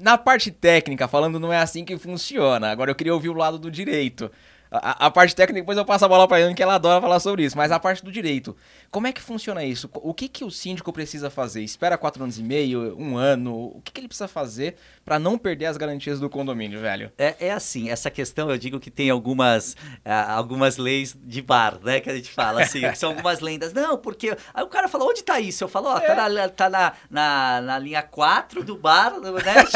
Na 0.00 0.16
parte 0.18 0.50
técnica, 0.50 1.08
falando, 1.08 1.40
não 1.40 1.52
é 1.52 1.58
assim 1.58 1.84
que 1.84 1.96
funciona. 1.98 2.70
Agora 2.70 2.90
eu 2.90 2.94
queria 2.94 3.14
ouvir 3.14 3.28
o 3.30 3.34
lado 3.34 3.58
do 3.58 3.70
direito. 3.70 4.30
A, 4.70 5.06
a- 5.06 5.10
parte 5.10 5.34
técnica, 5.34 5.60
depois 5.62 5.76
eu 5.78 5.84
passo 5.84 6.04
a 6.04 6.08
bola 6.08 6.28
pra 6.28 6.36
Ana, 6.38 6.54
que 6.54 6.62
ela 6.62 6.74
adora 6.74 7.00
falar 7.00 7.20
sobre 7.20 7.44
isso. 7.44 7.56
Mas 7.56 7.72
a 7.72 7.78
parte 7.80 8.04
do 8.04 8.12
direito, 8.12 8.56
como 8.90 9.06
é 9.06 9.12
que 9.12 9.20
funciona 9.20 9.64
isso? 9.64 9.88
O 9.94 10.12
que, 10.14 10.28
que 10.28 10.44
o 10.44 10.50
síndico 10.50 10.92
precisa 10.92 11.30
fazer? 11.30 11.62
Espera 11.62 11.96
quatro 11.98 12.22
anos 12.22 12.38
e 12.38 12.42
meio, 12.42 12.96
um 12.98 13.16
ano? 13.16 13.54
O 13.76 13.80
que, 13.82 13.92
que 13.92 14.00
ele 14.00 14.08
precisa 14.08 14.28
fazer 14.28 14.76
pra 15.04 15.18
não 15.18 15.38
perder 15.38 15.66
as 15.66 15.76
garantias 15.76 16.20
do 16.20 16.28
condomínio, 16.28 16.80
velho? 16.80 17.10
É, 17.16 17.34
é 17.40 17.52
assim, 17.52 17.88
essa 17.90 18.10
questão 18.10 18.50
eu 18.50 18.58
digo 18.58 18.78
que 18.78 18.90
tem 18.90 19.10
algumas, 19.10 19.76
ah, 20.04 20.34
algumas 20.34 20.76
leis 20.76 21.16
de 21.18 21.40
bar, 21.42 21.78
né? 21.82 22.00
Que 22.00 22.10
a 22.10 22.14
gente 22.14 22.30
fala 22.30 22.62
assim, 22.62 22.80
que 22.80 22.96
são 22.98 23.10
algumas 23.10 23.40
lendas. 23.40 23.72
Não, 23.72 23.96
porque. 23.98 24.36
Aí 24.52 24.62
o 24.62 24.68
cara 24.68 24.88
fala, 24.88 25.04
onde 25.04 25.22
tá 25.22 25.40
isso? 25.40 25.64
Eu 25.64 25.68
falo, 25.68 25.88
ó, 25.88 25.98
tá, 26.00 26.28
na, 26.28 26.48
tá 26.48 26.68
na, 26.70 26.92
na, 27.10 27.60
na 27.62 27.78
linha 27.78 28.02
4 28.02 28.62
do 28.62 28.76
bar, 28.76 29.18
né? 29.20 29.30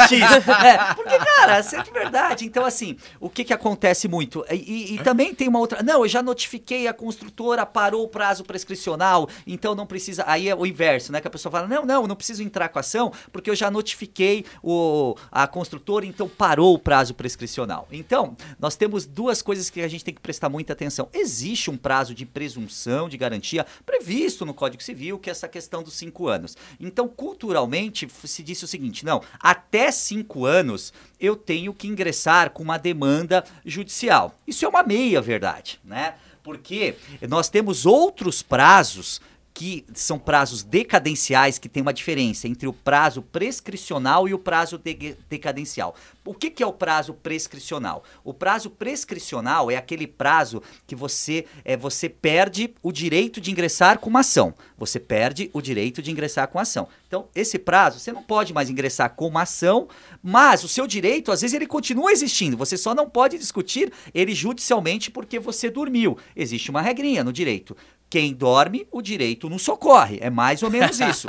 X. 0.07 0.21
É, 0.63 0.93
porque, 0.93 1.17
cara, 1.17 1.59
isso 1.59 1.75
é 1.75 1.81
de 1.83 1.91
verdade. 1.91 2.45
Então, 2.45 2.63
assim, 2.65 2.95
o 3.19 3.29
que 3.29 3.43
que 3.43 3.53
acontece 3.53 4.07
muito? 4.07 4.45
E, 4.51 4.82
e- 4.83 4.95
e 4.95 5.03
também 5.03 5.33
tem 5.33 5.47
uma 5.47 5.59
outra. 5.59 5.81
Não, 5.83 6.01
eu 6.03 6.07
já 6.07 6.21
notifiquei 6.21 6.87
a 6.87 6.93
construtora, 6.93 7.65
parou 7.65 8.03
o 8.03 8.07
prazo 8.07 8.43
prescricional, 8.43 9.27
então 9.47 9.75
não 9.75 9.85
precisa. 9.85 10.23
Aí 10.27 10.47
é 10.49 10.55
o 10.55 10.65
inverso, 10.65 11.11
né? 11.11 11.21
Que 11.21 11.27
a 11.27 11.31
pessoa 11.31 11.51
fala, 11.51 11.67
não, 11.67 11.85
não, 11.85 12.07
não 12.07 12.15
preciso 12.15 12.43
entrar 12.43 12.69
com 12.69 12.79
a 12.79 12.81
ação, 12.81 13.11
porque 13.31 13.49
eu 13.49 13.55
já 13.55 13.69
notifiquei 13.71 14.45
o, 14.61 15.15
a 15.31 15.47
construtora, 15.47 16.05
então 16.05 16.27
parou 16.27 16.73
o 16.73 16.79
prazo 16.79 17.13
prescricional. 17.13 17.87
Então, 17.91 18.35
nós 18.59 18.75
temos 18.75 19.05
duas 19.05 19.41
coisas 19.41 19.69
que 19.69 19.81
a 19.81 19.87
gente 19.87 20.03
tem 20.03 20.13
que 20.13 20.21
prestar 20.21 20.49
muita 20.49 20.73
atenção. 20.73 21.07
Existe 21.13 21.69
um 21.71 21.77
prazo 21.77 22.13
de 22.13 22.25
presunção 22.25 23.07
de 23.09 23.17
garantia 23.17 23.65
previsto 23.85 24.45
no 24.45 24.53
Código 24.53 24.81
Civil, 24.83 25.17
que 25.19 25.29
é 25.29 25.31
essa 25.31 25.47
questão 25.47 25.83
dos 25.83 25.93
cinco 25.93 26.27
anos. 26.27 26.55
Então, 26.79 27.07
culturalmente, 27.07 28.07
se 28.25 28.43
disse 28.43 28.63
o 28.65 28.67
seguinte: 28.67 29.05
não, 29.05 29.21
até 29.39 29.91
cinco 29.91 30.45
anos 30.45 30.93
eu 31.19 31.35
tenho 31.35 31.73
que 31.73 31.87
ingressar 31.87 32.49
com 32.51 32.61
uma 32.63 32.77
demanda 32.77 33.43
judicial. 33.65 34.35
Isso 34.45 34.65
é 34.65 34.67
uma 34.73 34.83
meia 34.83 35.21
verdade, 35.21 35.79
né? 35.83 36.15
Porque 36.41 36.95
nós 37.29 37.47
temos 37.47 37.85
outros 37.85 38.41
prazos 38.41 39.21
que 39.53 39.85
são 39.93 40.17
prazos 40.17 40.63
decadenciais, 40.63 41.59
que 41.59 41.69
tem 41.69 41.81
uma 41.81 41.93
diferença 41.93 42.47
entre 42.47 42.67
o 42.67 42.73
prazo 42.73 43.21
prescricional 43.21 44.27
e 44.27 44.33
o 44.33 44.39
prazo 44.39 44.77
de- 44.77 45.15
decadencial. 45.29 45.95
O 46.25 46.33
que, 46.33 46.49
que 46.49 46.63
é 46.63 46.65
o 46.65 46.73
prazo 46.73 47.13
prescricional? 47.13 48.03
O 48.23 48.33
prazo 48.33 48.69
prescricional 48.69 49.69
é 49.69 49.75
aquele 49.75 50.07
prazo 50.07 50.63
que 50.87 50.95
você, 50.95 51.45
é, 51.63 51.77
você 51.77 52.09
perde 52.09 52.73
o 52.81 52.91
direito 52.91 53.39
de 53.39 53.51
ingressar 53.51 53.99
com 53.99 54.09
uma 54.09 54.21
ação. 54.21 54.55
Você 54.77 54.99
perde 54.99 55.49
o 55.53 55.61
direito 55.61 56.01
de 56.01 56.09
ingressar 56.09 56.47
com 56.47 56.57
a 56.57 56.63
ação. 56.63 56.87
Então, 57.07 57.27
esse 57.35 57.59
prazo, 57.59 57.99
você 57.99 58.11
não 58.11 58.23
pode 58.23 58.53
mais 58.53 58.69
ingressar 58.69 59.13
com 59.13 59.27
uma 59.27 59.43
ação, 59.43 59.87
mas 60.23 60.63
o 60.63 60.67
seu 60.67 60.87
direito, 60.87 61.31
às 61.31 61.41
vezes, 61.41 61.53
ele 61.53 61.67
continua 61.67 62.11
existindo. 62.11 62.57
Você 62.57 62.75
só 62.75 62.95
não 62.95 63.07
pode 63.07 63.37
discutir 63.37 63.91
ele 64.13 64.33
judicialmente 64.33 65.11
porque 65.11 65.39
você 65.39 65.69
dormiu. 65.69 66.17
Existe 66.35 66.71
uma 66.71 66.81
regrinha 66.81 67.23
no 67.23 67.31
direito. 67.31 67.77
Quem 68.13 68.31
dorme, 68.31 68.85
o 68.91 69.01
direito 69.01 69.49
não 69.49 69.57
socorre. 69.57 70.19
É 70.21 70.29
mais 70.29 70.61
ou 70.61 70.69
menos 70.69 70.99
isso. 71.01 71.27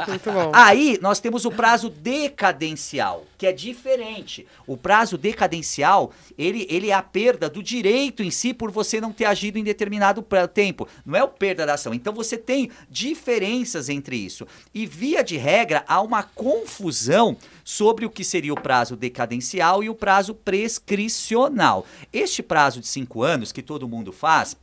Aí 0.52 0.98
nós 1.00 1.18
temos 1.18 1.46
o 1.46 1.50
prazo 1.50 1.88
decadencial, 1.88 3.24
que 3.38 3.46
é 3.46 3.52
diferente. 3.52 4.46
O 4.66 4.76
prazo 4.76 5.16
decadencial, 5.16 6.12
ele, 6.36 6.66
ele 6.68 6.90
é 6.90 6.92
a 6.92 7.00
perda 7.00 7.48
do 7.48 7.62
direito 7.62 8.22
em 8.22 8.30
si 8.30 8.52
por 8.52 8.70
você 8.70 9.00
não 9.00 9.14
ter 9.14 9.24
agido 9.24 9.58
em 9.58 9.64
determinado 9.64 10.22
tempo. 10.52 10.86
Não 11.06 11.16
é 11.16 11.24
o 11.24 11.28
perda 11.28 11.64
da 11.64 11.72
ação. 11.72 11.94
Então 11.94 12.12
você 12.12 12.36
tem 12.36 12.70
diferenças 12.90 13.88
entre 13.88 14.16
isso. 14.16 14.46
E 14.74 14.84
via 14.84 15.24
de 15.24 15.38
regra, 15.38 15.86
há 15.88 16.02
uma 16.02 16.22
confusão 16.22 17.34
sobre 17.64 18.04
o 18.04 18.10
que 18.10 18.22
seria 18.22 18.52
o 18.52 18.60
prazo 18.60 18.94
decadencial 18.94 19.82
e 19.82 19.88
o 19.88 19.94
prazo 19.94 20.34
prescricional. 20.34 21.86
Este 22.12 22.42
prazo 22.42 22.78
de 22.78 22.86
cinco 22.86 23.22
anos 23.22 23.52
que 23.52 23.62
todo 23.62 23.88
mundo 23.88 24.12
faz, 24.12 24.54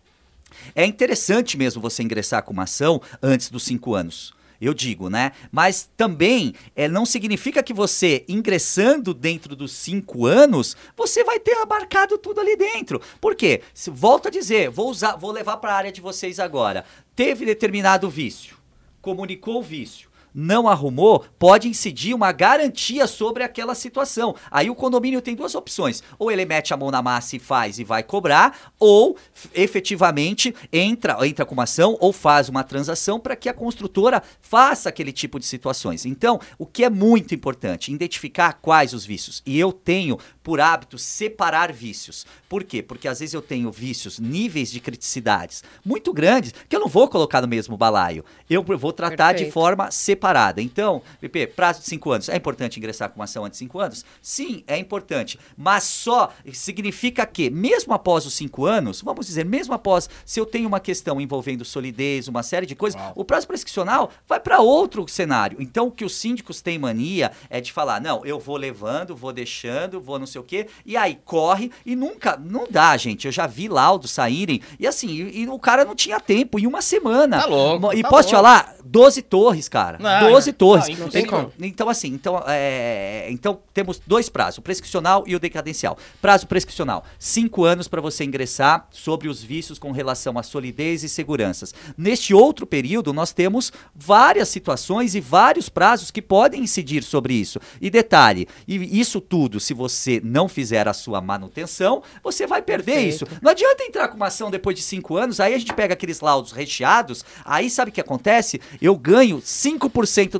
é 0.75 0.85
interessante 0.85 1.57
mesmo 1.57 1.81
você 1.81 2.03
ingressar 2.03 2.43
com 2.43 2.53
uma 2.53 2.63
ação 2.63 3.01
antes 3.21 3.49
dos 3.49 3.63
cinco 3.63 3.95
anos. 3.95 4.33
Eu 4.61 4.75
digo, 4.75 5.09
né? 5.09 5.31
Mas 5.51 5.89
também 5.97 6.53
é, 6.75 6.87
não 6.87 7.03
significa 7.03 7.63
que 7.63 7.73
você, 7.73 8.23
ingressando 8.29 9.11
dentro 9.11 9.55
dos 9.55 9.71
cinco 9.71 10.27
anos, 10.27 10.77
você 10.95 11.23
vai 11.23 11.39
ter 11.39 11.57
abarcado 11.57 12.15
tudo 12.15 12.39
ali 12.39 12.55
dentro. 12.55 13.01
Por 13.19 13.35
quê? 13.35 13.63
Se, 13.73 13.89
volto 13.89 14.27
a 14.27 14.31
dizer, 14.31 14.69
vou 14.69 14.91
usar, 14.91 15.15
vou 15.15 15.31
levar 15.31 15.57
para 15.57 15.73
a 15.73 15.77
área 15.77 15.91
de 15.91 15.99
vocês 15.99 16.39
agora. 16.39 16.85
Teve 17.15 17.43
determinado 17.43 18.07
vício, 18.07 18.55
comunicou 19.01 19.57
o 19.57 19.63
vício 19.63 20.10
não 20.33 20.67
arrumou, 20.67 21.25
pode 21.37 21.67
incidir 21.67 22.13
uma 22.13 22.31
garantia 22.31 23.07
sobre 23.07 23.43
aquela 23.43 23.75
situação. 23.75 24.35
Aí 24.49 24.69
o 24.69 24.75
condomínio 24.75 25.21
tem 25.21 25.35
duas 25.35 25.55
opções: 25.55 26.03
ou 26.17 26.31
ele 26.31 26.45
mete 26.45 26.73
a 26.73 26.77
mão 26.77 26.91
na 26.91 27.01
massa 27.01 27.35
e 27.35 27.39
faz 27.39 27.79
e 27.79 27.83
vai 27.83 28.03
cobrar, 28.03 28.73
ou 28.79 29.17
efetivamente 29.53 30.53
entra, 30.71 31.17
entra 31.27 31.45
com 31.45 31.53
uma 31.53 31.63
ação 31.63 31.97
ou 31.99 32.13
faz 32.13 32.49
uma 32.49 32.63
transação 32.63 33.19
para 33.19 33.35
que 33.35 33.49
a 33.49 33.53
construtora 33.53 34.23
faça 34.41 34.89
aquele 34.89 35.11
tipo 35.11 35.39
de 35.39 35.45
situações. 35.45 36.05
Então, 36.05 36.39
o 36.57 36.65
que 36.65 36.83
é 36.83 36.89
muito 36.89 37.35
importante, 37.35 37.91
identificar 37.91 38.53
quais 38.53 38.93
os 38.93 39.05
vícios. 39.05 39.41
E 39.45 39.59
eu 39.59 39.71
tenho 39.71 40.17
por 40.43 40.59
hábito 40.59 40.97
separar 40.97 41.71
vícios. 41.71 42.25
Por 42.49 42.63
quê? 42.63 42.81
Porque 42.81 43.07
às 43.07 43.19
vezes 43.19 43.33
eu 43.33 43.41
tenho 43.41 43.71
vícios, 43.71 44.19
níveis 44.19 44.71
de 44.71 44.79
criticidades 44.79 45.63
muito 45.85 46.13
grandes, 46.13 46.53
que 46.67 46.75
eu 46.75 46.79
não 46.79 46.87
vou 46.87 47.07
colocar 47.07 47.41
no 47.41 47.47
mesmo 47.47 47.77
balaio. 47.77 48.25
Eu 48.49 48.63
vou 48.63 48.91
tratar 48.91 49.33
de 49.33 49.39
Perfeito. 49.39 49.53
forma 49.53 49.91
separada. 49.91 50.20
Então, 50.61 51.01
PP, 51.19 51.47
prazo 51.47 51.79
de 51.81 51.85
5 51.87 52.11
anos. 52.11 52.29
É 52.29 52.35
importante 52.37 52.77
ingressar 52.77 53.09
com 53.09 53.15
uma 53.19 53.25
ação 53.25 53.43
antes 53.45 53.57
de 53.59 53.65
5 53.65 53.79
anos? 53.79 54.05
Sim, 54.21 54.63
é 54.67 54.77
importante. 54.77 55.39
Mas 55.57 55.83
só 55.83 56.31
significa 56.53 57.25
que, 57.25 57.49
mesmo 57.49 57.93
após 57.93 58.25
os 58.25 58.33
5 58.35 58.65
anos, 58.65 59.01
vamos 59.01 59.25
dizer, 59.25 59.45
mesmo 59.45 59.73
após, 59.73 60.09
se 60.25 60.39
eu 60.39 60.45
tenho 60.45 60.67
uma 60.67 60.79
questão 60.79 61.19
envolvendo 61.19 61.65
solidez, 61.65 62.27
uma 62.27 62.43
série 62.43 62.65
de 62.65 62.75
coisas, 62.75 62.99
Uau. 62.99 63.13
o 63.15 63.25
prazo 63.25 63.47
prescricional 63.47 64.11
vai 64.27 64.39
para 64.39 64.59
outro 64.59 65.07
cenário. 65.07 65.57
Então, 65.59 65.87
o 65.87 65.91
que 65.91 66.05
os 66.05 66.15
síndicos 66.15 66.61
têm 66.61 66.77
mania 66.77 67.31
é 67.49 67.59
de 67.59 67.71
falar: 67.71 67.99
não, 67.99 68.25
eu 68.25 68.39
vou 68.39 68.57
levando, 68.57 69.15
vou 69.15 69.33
deixando, 69.33 69.99
vou 69.99 70.19
não 70.19 70.25
sei 70.27 70.39
o 70.39 70.43
quê, 70.43 70.67
e 70.85 70.95
aí 70.95 71.17
corre 71.25 71.71
e 71.85 71.95
nunca, 71.95 72.37
não 72.37 72.67
dá, 72.69 72.95
gente. 72.97 73.25
Eu 73.25 73.31
já 73.31 73.47
vi 73.47 73.67
laudos 73.67 74.11
saírem, 74.11 74.61
e 74.79 74.85
assim, 74.87 75.07
e, 75.09 75.41
e 75.41 75.47
o 75.49 75.59
cara 75.59 75.83
não 75.85 75.95
tinha 75.95 76.19
tempo, 76.19 76.59
em 76.59 76.67
uma 76.67 76.81
semana. 76.81 77.39
Tá 77.39 77.45
louco, 77.45 77.93
E 77.93 78.01
tá 78.01 78.09
posso 78.09 78.29
te 78.29 78.35
louco. 78.35 78.47
falar? 78.47 78.75
12 78.83 79.21
torres, 79.21 79.69
cara. 79.69 79.97
Não, 79.99 80.09
não, 80.19 80.31
12 80.31 80.53
torres. 80.53 80.87
Não, 80.89 81.05
não 81.05 81.09
tem 81.09 81.25
como. 81.25 81.51
Então, 81.59 81.89
assim, 81.89 82.09
então, 82.09 82.43
é, 82.47 83.27
então 83.29 83.59
temos 83.73 84.01
dois 84.05 84.29
prazos, 84.29 84.57
o 84.57 84.61
prescricional 84.61 85.23
e 85.25 85.35
o 85.35 85.39
decadencial. 85.39 85.97
Prazo 86.21 86.47
prescricional, 86.47 87.03
cinco 87.17 87.63
anos 87.63 87.87
para 87.87 88.01
você 88.01 88.23
ingressar 88.23 88.87
sobre 88.91 89.27
os 89.27 89.43
vícios 89.43 89.79
com 89.79 89.91
relação 89.91 90.37
à 90.37 90.43
solidez 90.43 91.03
e 91.03 91.09
seguranças. 91.09 91.73
Neste 91.97 92.33
outro 92.33 92.65
período, 92.65 93.13
nós 93.13 93.31
temos 93.31 93.71
várias 93.95 94.49
situações 94.49 95.15
e 95.15 95.21
vários 95.21 95.69
prazos 95.69 96.11
que 96.11 96.21
podem 96.21 96.61
incidir 96.61 97.03
sobre 97.03 97.33
isso. 97.33 97.59
E 97.79 97.89
detalhe, 97.89 98.47
e 98.67 98.99
isso 98.99 99.21
tudo, 99.21 99.59
se 99.59 99.73
você 99.73 100.21
não 100.23 100.47
fizer 100.47 100.87
a 100.87 100.93
sua 100.93 101.21
manutenção, 101.21 102.03
você 102.23 102.45
vai 102.45 102.61
perder 102.61 102.93
Perfeito. 102.93 103.15
isso. 103.15 103.39
Não 103.41 103.51
adianta 103.51 103.83
entrar 103.83 104.07
com 104.07 104.15
uma 104.15 104.27
ação 104.27 104.51
depois 104.51 104.75
de 104.75 104.83
cinco 104.83 105.17
anos, 105.17 105.39
aí 105.39 105.53
a 105.53 105.57
gente 105.57 105.73
pega 105.73 105.93
aqueles 105.93 106.19
laudos 106.19 106.51
recheados, 106.51 107.23
aí 107.43 107.69
sabe 107.69 107.91
o 107.91 107.93
que 107.93 108.01
acontece? 108.01 108.61
Eu 108.81 108.95
ganho 108.95 109.39
5% 109.39 109.81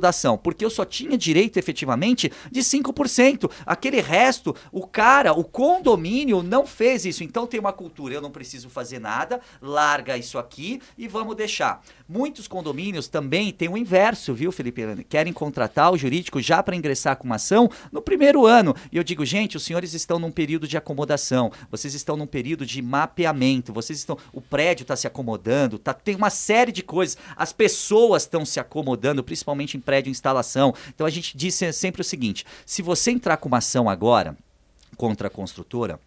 da 0.00 0.10
ação, 0.10 0.36
porque 0.36 0.64
eu 0.64 0.70
só 0.70 0.84
tinha 0.84 1.16
direito 1.16 1.58
efetivamente 1.58 2.30
de 2.50 2.60
5%. 2.60 3.50
Aquele 3.66 4.00
resto, 4.00 4.54
o 4.70 4.86
cara, 4.86 5.32
o 5.32 5.44
condomínio 5.44 6.42
não 6.42 6.66
fez 6.66 7.04
isso. 7.04 7.24
Então 7.24 7.46
tem 7.46 7.60
uma 7.60 7.72
cultura, 7.72 8.14
eu 8.14 8.20
não 8.20 8.30
preciso 8.30 8.68
fazer 8.68 8.98
nada, 8.98 9.40
larga 9.60 10.16
isso 10.16 10.38
aqui 10.38 10.80
e 10.96 11.06
vamos 11.08 11.36
deixar. 11.36 11.82
Muitos 12.08 12.46
condomínios 12.46 13.08
também 13.08 13.52
têm 13.52 13.68
o 13.68 13.76
inverso, 13.76 14.34
viu, 14.34 14.52
Felipe? 14.52 15.04
Querem 15.08 15.32
contratar 15.32 15.92
o 15.92 15.96
jurídico 15.96 16.40
já 16.40 16.62
para 16.62 16.76
ingressar 16.76 17.16
com 17.16 17.24
uma 17.24 17.36
ação 17.36 17.70
no 17.90 18.02
primeiro 18.02 18.46
ano. 18.46 18.74
E 18.90 18.96
eu 18.96 19.04
digo, 19.04 19.24
gente, 19.24 19.56
os 19.56 19.62
senhores 19.62 19.94
estão 19.94 20.18
num 20.18 20.30
período 20.30 20.68
de 20.68 20.76
acomodação, 20.76 21.50
vocês 21.70 21.94
estão 21.94 22.16
num 22.16 22.26
período 22.26 22.66
de 22.66 22.82
mapeamento, 22.82 23.72
vocês 23.72 23.98
estão. 23.98 24.18
O 24.32 24.40
prédio 24.40 24.82
está 24.82 24.96
se 24.96 25.06
acomodando, 25.06 25.78
tá, 25.78 25.94
tem 25.94 26.14
uma 26.14 26.30
série 26.30 26.72
de 26.72 26.82
coisas. 26.82 27.16
As 27.36 27.52
pessoas 27.52 28.22
estão 28.22 28.44
se 28.44 28.58
acomodando, 28.58 29.22
principalmente 29.22 29.51
em 29.60 29.80
prédio 29.80 30.10
instalação. 30.10 30.74
Então 30.94 31.06
a 31.06 31.10
gente 31.10 31.36
diz 31.36 31.60
sempre 31.72 32.00
o 32.00 32.04
seguinte: 32.04 32.46
se 32.64 32.82
você 32.82 33.10
entrar 33.10 33.36
com 33.36 33.48
uma 33.48 33.58
ação 33.58 33.88
agora 33.88 34.36
contra 34.96 35.28
a 35.28 35.30
construtora, 35.30 35.98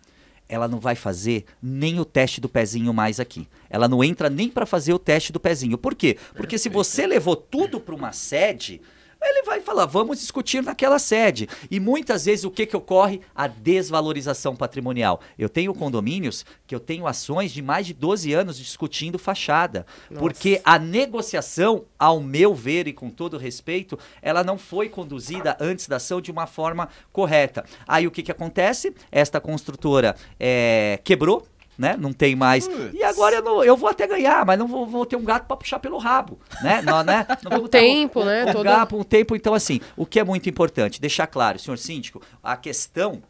ela 0.48 0.68
não 0.68 0.80
vai 0.80 0.96
fazer 0.96 1.46
nem 1.62 2.00
o 2.00 2.06
teste 2.06 2.40
do 2.40 2.48
pezinho 2.48 2.94
mais 2.94 3.20
aqui. 3.20 3.48
Ela 3.70 3.88
não 3.88 4.04
entra 4.04 4.30
nem 4.30 4.50
para 4.50 4.66
fazer 4.66 4.94
o 4.94 5.00
teste 5.00 5.34
do 5.34 5.40
pezinho. 5.40 5.78
Por 5.78 5.96
quê? 5.96 6.18
Porque 6.36 6.58
se 6.58 6.70
você 6.70 7.08
levou 7.08 7.36
tudo 7.36 7.80
para 7.80 7.96
uma 7.96 8.12
sede, 8.12 8.82
ele 9.28 9.44
vai 9.44 9.62
falar, 9.62 9.86
vamos 9.86 10.20
discutir 10.20 10.64
naquela 10.64 11.00
sede. 11.00 11.48
E 11.70 11.80
muitas 11.80 12.26
vezes 12.26 12.46
o 12.46 12.52
que, 12.52 12.66
que 12.66 12.78
ocorre? 12.78 13.22
A 13.34 13.48
desvalorização 13.48 14.56
patrimonial. 14.56 15.20
Eu 15.38 15.50
tenho 15.50 15.74
condomínios 15.74 16.46
que 16.68 16.74
eu 16.74 16.80
tenho 16.80 17.08
ações 17.08 17.52
de 17.52 17.62
mais 17.62 17.86
de 17.88 17.94
12 17.94 18.34
anos 18.34 18.58
discutindo 18.58 19.18
fachada. 19.18 19.86
Nossa. 20.10 20.20
Porque 20.20 20.62
a 20.64 20.78
negociação, 20.78 21.86
ao 21.98 22.20
meu 22.20 22.54
ver 22.54 22.88
e 22.88 22.94
com 22.94 23.10
todo 23.10 23.38
respeito, 23.38 23.98
ela 24.22 24.44
não 24.44 24.58
foi 24.58 24.90
conduzida 24.90 25.58
antes 25.60 25.88
da 25.88 25.98
ação 25.98 26.22
de 26.22 26.32
uma 26.32 26.48
forma 26.48 26.90
correta. 27.12 27.66
Aí 27.88 28.08
o 28.08 28.12
que, 28.12 28.24
que 28.24 28.32
acontece? 28.32 28.94
Esta 29.12 29.40
construtora 29.40 30.16
é, 30.40 31.00
quebrou 31.04 31.46
né? 31.78 31.96
Não 31.98 32.14
tem 32.14 32.36
mais. 32.36 32.70
E 32.94 33.04
agora 33.04 33.38
eu, 33.38 33.42
não, 33.42 33.64
eu 33.64 33.76
vou 33.76 33.90
até 33.90 34.08
ganhar, 34.08 34.46
mas 34.46 34.58
não 34.58 34.68
vou, 34.68 34.86
vou 34.86 35.06
ter 35.06 35.16
um 35.16 35.24
gato 35.24 35.46
para 35.46 35.58
puxar 35.58 35.80
pelo 35.80 35.98
rabo, 35.98 36.40
né? 36.62 36.82
Não, 36.82 37.04
né? 37.04 37.26
Não 37.44 37.58
vou 37.58 37.66
o 37.66 37.70
tempo, 37.70 38.22
um, 38.22 38.26
né? 38.26 38.46
Um, 38.46 38.60
um, 38.60 38.64
gato, 38.64 38.98
um 38.98 39.04
tempo, 39.04 39.36
então 39.36 39.54
assim, 39.54 39.80
o 39.96 40.06
que 40.06 40.20
é 40.20 40.24
muito 40.24 40.50
importante, 40.50 41.02
deixar 41.02 41.28
claro, 41.28 41.60
senhor 41.60 41.78
síndico, 41.78 42.22
a 42.44 42.56
questão 42.56 43.22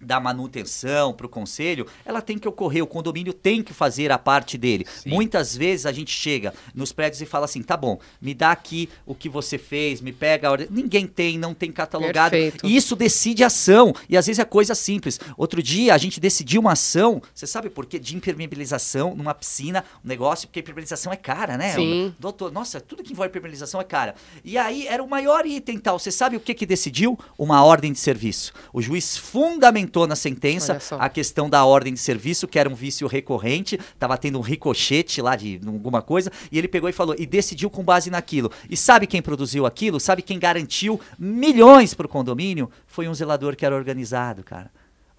da 0.00 0.20
manutenção 0.20 1.12
para 1.12 1.26
o 1.26 1.28
conselho, 1.28 1.86
ela 2.04 2.22
tem 2.22 2.38
que 2.38 2.48
ocorrer, 2.48 2.82
o 2.82 2.86
condomínio 2.86 3.32
tem 3.32 3.62
que 3.62 3.72
fazer 3.72 4.12
a 4.12 4.18
parte 4.18 4.56
dele. 4.56 4.86
Sim. 5.02 5.10
Muitas 5.10 5.56
vezes 5.56 5.86
a 5.86 5.92
gente 5.92 6.10
chega 6.10 6.54
nos 6.74 6.92
prédios 6.92 7.20
e 7.20 7.26
fala 7.26 7.44
assim: 7.44 7.62
tá 7.62 7.76
bom, 7.76 7.98
me 8.20 8.34
dá 8.34 8.52
aqui 8.52 8.88
o 9.04 9.14
que 9.14 9.28
você 9.28 9.58
fez, 9.58 10.00
me 10.00 10.12
pega 10.12 10.48
a 10.48 10.52
ordem. 10.52 10.68
Ninguém 10.70 11.06
tem, 11.06 11.38
não 11.38 11.52
tem 11.52 11.72
catalogado. 11.72 12.30
Perfeito. 12.30 12.66
E 12.66 12.76
isso 12.76 12.94
decide 12.94 13.42
ação. 13.42 13.92
E 14.08 14.16
às 14.16 14.26
vezes 14.26 14.38
é 14.38 14.44
coisa 14.44 14.74
simples. 14.74 15.18
Outro 15.36 15.62
dia 15.62 15.94
a 15.94 15.98
gente 15.98 16.20
decidiu 16.20 16.60
uma 16.60 16.72
ação, 16.72 17.20
você 17.34 17.46
sabe 17.46 17.68
por 17.68 17.86
quê? 17.86 17.98
De 17.98 18.16
impermeabilização 18.16 19.14
numa 19.14 19.34
piscina, 19.34 19.84
um 20.04 20.08
negócio, 20.08 20.46
porque 20.46 20.60
impermeabilização 20.60 21.12
é 21.12 21.16
cara, 21.16 21.56
né? 21.56 21.74
Sim. 21.74 22.14
Doutor, 22.18 22.52
nossa, 22.52 22.80
tudo 22.80 23.02
que 23.02 23.12
envolve 23.12 23.28
impermeabilização 23.30 23.80
é 23.80 23.84
cara. 23.84 24.14
E 24.44 24.56
aí 24.56 24.86
era 24.86 25.02
o 25.02 25.08
maior 25.08 25.46
item 25.46 25.78
tal. 25.78 25.98
Você 25.98 26.10
sabe 26.10 26.36
o 26.36 26.40
que 26.40 26.54
que 26.54 26.66
decidiu? 26.66 27.18
Uma 27.36 27.64
ordem 27.64 27.92
de 27.92 27.98
serviço. 27.98 28.52
O 28.72 28.80
juiz 28.80 29.16
fundamental 29.16 29.87
comentou 29.88 30.06
na 30.06 30.14
sentença 30.14 30.78
a 30.98 31.08
questão 31.08 31.48
da 31.48 31.64
ordem 31.64 31.94
de 31.94 31.98
serviço, 31.98 32.46
que 32.46 32.58
era 32.58 32.68
um 32.68 32.74
vício 32.74 33.08
recorrente, 33.08 33.76
estava 33.76 34.16
tendo 34.18 34.38
um 34.38 34.42
ricochete 34.42 35.20
lá 35.22 35.34
de 35.34 35.58
alguma 35.66 36.02
coisa, 36.02 36.30
e 36.52 36.58
ele 36.58 36.68
pegou 36.68 36.88
e 36.88 36.92
falou, 36.92 37.16
e 37.18 37.26
decidiu 37.26 37.70
com 37.70 37.82
base 37.82 38.10
naquilo. 38.10 38.52
E 38.68 38.76
sabe 38.76 39.06
quem 39.06 39.22
produziu 39.22 39.64
aquilo? 39.64 39.98
Sabe 39.98 40.22
quem 40.22 40.38
garantiu 40.38 41.00
milhões 41.18 41.94
para 41.94 42.06
o 42.06 42.08
condomínio? 42.08 42.70
Foi 42.86 43.08
um 43.08 43.14
zelador 43.14 43.56
que 43.56 43.64
era 43.64 43.74
organizado, 43.74 44.44
cara. 44.44 44.70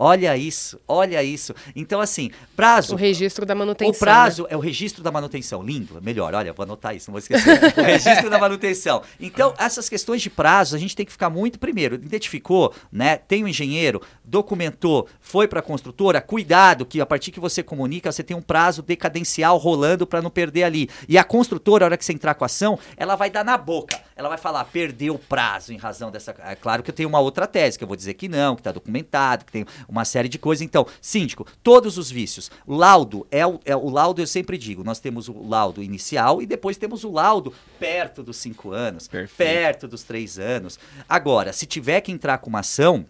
Olha 0.01 0.37
isso, 0.37 0.79
olha 0.87 1.21
isso. 1.21 1.53
Então, 1.75 1.99
assim, 1.99 2.31
prazo. 2.55 2.93
O 2.93 2.97
registro 2.97 3.45
da 3.45 3.53
manutenção. 3.53 3.91
O 3.91 3.99
prazo 3.99 4.43
né? 4.43 4.49
é 4.51 4.55
o 4.55 4.59
registro 4.61 5.03
da 5.03 5.11
manutenção. 5.11 5.61
Lindo, 5.61 6.01
melhor. 6.01 6.33
Olha, 6.33 6.53
vou 6.53 6.63
anotar 6.63 6.95
isso, 6.95 7.11
não 7.11 7.13
vou 7.13 7.19
esquecer. 7.19 7.59
o 7.77 7.83
registro 7.83 8.29
da 8.29 8.39
manutenção. 8.39 9.01
Então, 9.19 9.53
essas 9.57 9.89
questões 9.89 10.21
de 10.21 10.29
prazo, 10.29 10.73
a 10.73 10.79
gente 10.79 10.95
tem 10.95 11.05
que 11.05 11.11
ficar 11.11 11.29
muito. 11.29 11.59
Primeiro, 11.59 11.95
identificou, 11.95 12.73
né? 12.89 13.17
Tem 13.17 13.43
o 13.43 13.45
um 13.45 13.49
engenheiro, 13.49 14.01
documentou, 14.23 15.05
foi 15.19 15.49
para 15.49 15.59
a 15.59 15.63
construtora, 15.63 16.21
cuidado, 16.21 16.85
que 16.85 17.01
a 17.01 17.05
partir 17.05 17.31
que 17.31 17.39
você 17.39 17.61
comunica, 17.61 18.09
você 18.09 18.23
tem 18.23 18.37
um 18.37 18.41
prazo 18.41 18.81
decadencial 18.81 19.57
rolando 19.57 20.07
para 20.07 20.21
não 20.21 20.29
perder 20.29 20.63
ali. 20.63 20.89
E 21.09 21.17
a 21.17 21.25
construtora, 21.25 21.83
a 21.83 21.87
hora 21.87 21.97
que 21.97 22.05
você 22.05 22.13
entrar 22.13 22.35
com 22.35 22.45
a 22.45 22.47
ação, 22.47 22.79
ela 22.95 23.17
vai 23.17 23.29
dar 23.29 23.43
na 23.43 23.57
boca. 23.57 23.99
Ela 24.15 24.29
vai 24.29 24.37
falar, 24.37 24.63
perdeu 24.65 25.15
o 25.15 25.19
prazo 25.19 25.73
em 25.73 25.77
razão 25.77 26.09
dessa. 26.09 26.33
É 26.45 26.55
claro 26.55 26.83
que 26.83 26.89
eu 26.89 26.95
tenho 26.95 27.09
uma 27.09 27.19
outra 27.19 27.45
tese, 27.45 27.77
que 27.77 27.83
eu 27.83 27.87
vou 27.87 27.97
dizer 27.97 28.13
que 28.13 28.29
não, 28.29 28.55
que 28.55 28.61
está 28.61 28.71
documentado, 28.71 29.43
que 29.43 29.51
tem 29.51 29.65
uma 29.89 30.05
série 30.05 30.29
de 30.29 30.37
coisas. 30.37 30.61
Então, 30.61 30.85
síndico, 31.01 31.45
todos 31.63 31.97
os 31.97 32.09
vícios. 32.11 32.51
Laudo 32.67 33.27
é 33.31 33.45
o, 33.45 33.59
é 33.65 33.75
o 33.75 33.89
laudo, 33.89 34.21
eu 34.21 34.27
sempre 34.27 34.57
digo, 34.57 34.83
nós 34.83 34.99
temos 34.99 35.27
o 35.27 35.47
laudo 35.47 35.81
inicial 35.81 36.41
e 36.41 36.45
depois 36.45 36.77
temos 36.77 37.03
o 37.03 37.11
laudo 37.11 37.53
perto 37.79 38.23
dos 38.23 38.37
cinco 38.37 38.71
anos, 38.71 39.07
Perfeito. 39.07 39.37
perto 39.37 39.87
dos 39.87 40.03
três 40.03 40.37
anos. 40.37 40.79
Agora, 41.07 41.51
se 41.53 41.65
tiver 41.65 42.01
que 42.01 42.11
entrar 42.11 42.37
com 42.37 42.49
uma 42.49 42.59
ação, 42.59 43.05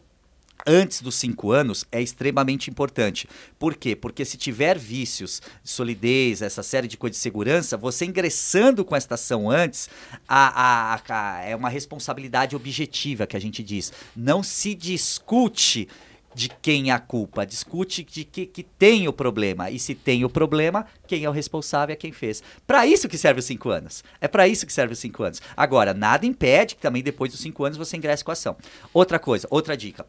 antes 0.66 1.02
dos 1.02 1.16
cinco 1.16 1.52
anos 1.52 1.86
é 1.92 2.02
extremamente 2.02 2.70
importante. 2.70 3.28
Por 3.58 3.76
quê? 3.76 3.96
Porque 3.96 4.26
se 4.26 4.38
tiver 4.38 4.78
vícios, 4.78 5.42
solidez, 5.64 6.42
essa 6.42 6.64
série 6.64 6.88
de 6.88 6.98
coisas 6.98 7.18
de 7.18 7.22
segurança, 7.22 7.78
você 7.78 8.06
ingressando 8.06 8.84
com 8.84 8.96
esta 8.96 9.16
ação 9.16 9.50
antes, 9.50 9.90
a, 10.28 10.96
a, 10.96 11.02
a, 11.10 11.44
é 11.44 11.56
uma 11.56 11.70
responsabilidade 11.70 12.56
objetiva 12.56 13.26
que 13.26 13.38
a 13.38 13.42
gente 13.42 13.64
diz. 13.64 13.92
Não 14.16 14.44
se 14.44 14.76
discute 14.76 15.88
de 16.34 16.50
quem 16.62 16.90
é 16.90 16.94
a 16.94 17.00
culpa, 17.00 17.46
discute 17.46 18.04
de 18.04 18.24
que, 18.24 18.46
que 18.46 18.64
tem 18.64 19.08
o 19.08 19.14
problema. 19.14 19.70
E 19.70 19.80
se 19.80 19.96
tem 19.96 20.24
o 20.24 20.30
problema, 20.30 20.86
quem 21.08 21.24
é 21.24 21.30
o 21.30 21.34
responsável 21.34 21.94
é 21.94 21.96
quem 21.96 22.12
fez. 22.12 22.44
Para 22.66 22.86
isso 22.86 23.08
que 23.08 23.18
serve 23.18 23.40
os 23.40 23.46
cinco 23.46 23.70
anos. 23.70 24.04
É 24.22 24.28
para 24.28 24.48
isso 24.48 24.66
que 24.66 24.74
serve 24.74 24.94
os 24.94 25.00
cinco 25.00 25.24
anos. 25.24 25.42
Agora, 25.56 25.94
nada 25.94 26.26
impede 26.26 26.76
que 26.76 26.82
também 26.82 27.04
depois 27.04 27.32
dos 27.32 27.42
cinco 27.42 27.64
anos 27.64 27.78
você 27.78 27.98
ingresse 27.98 28.24
com 28.24 28.32
a 28.32 28.34
ação. 28.34 28.56
Outra 28.94 29.20
coisa, 29.20 29.48
outra 29.50 29.76
dica 29.76 30.06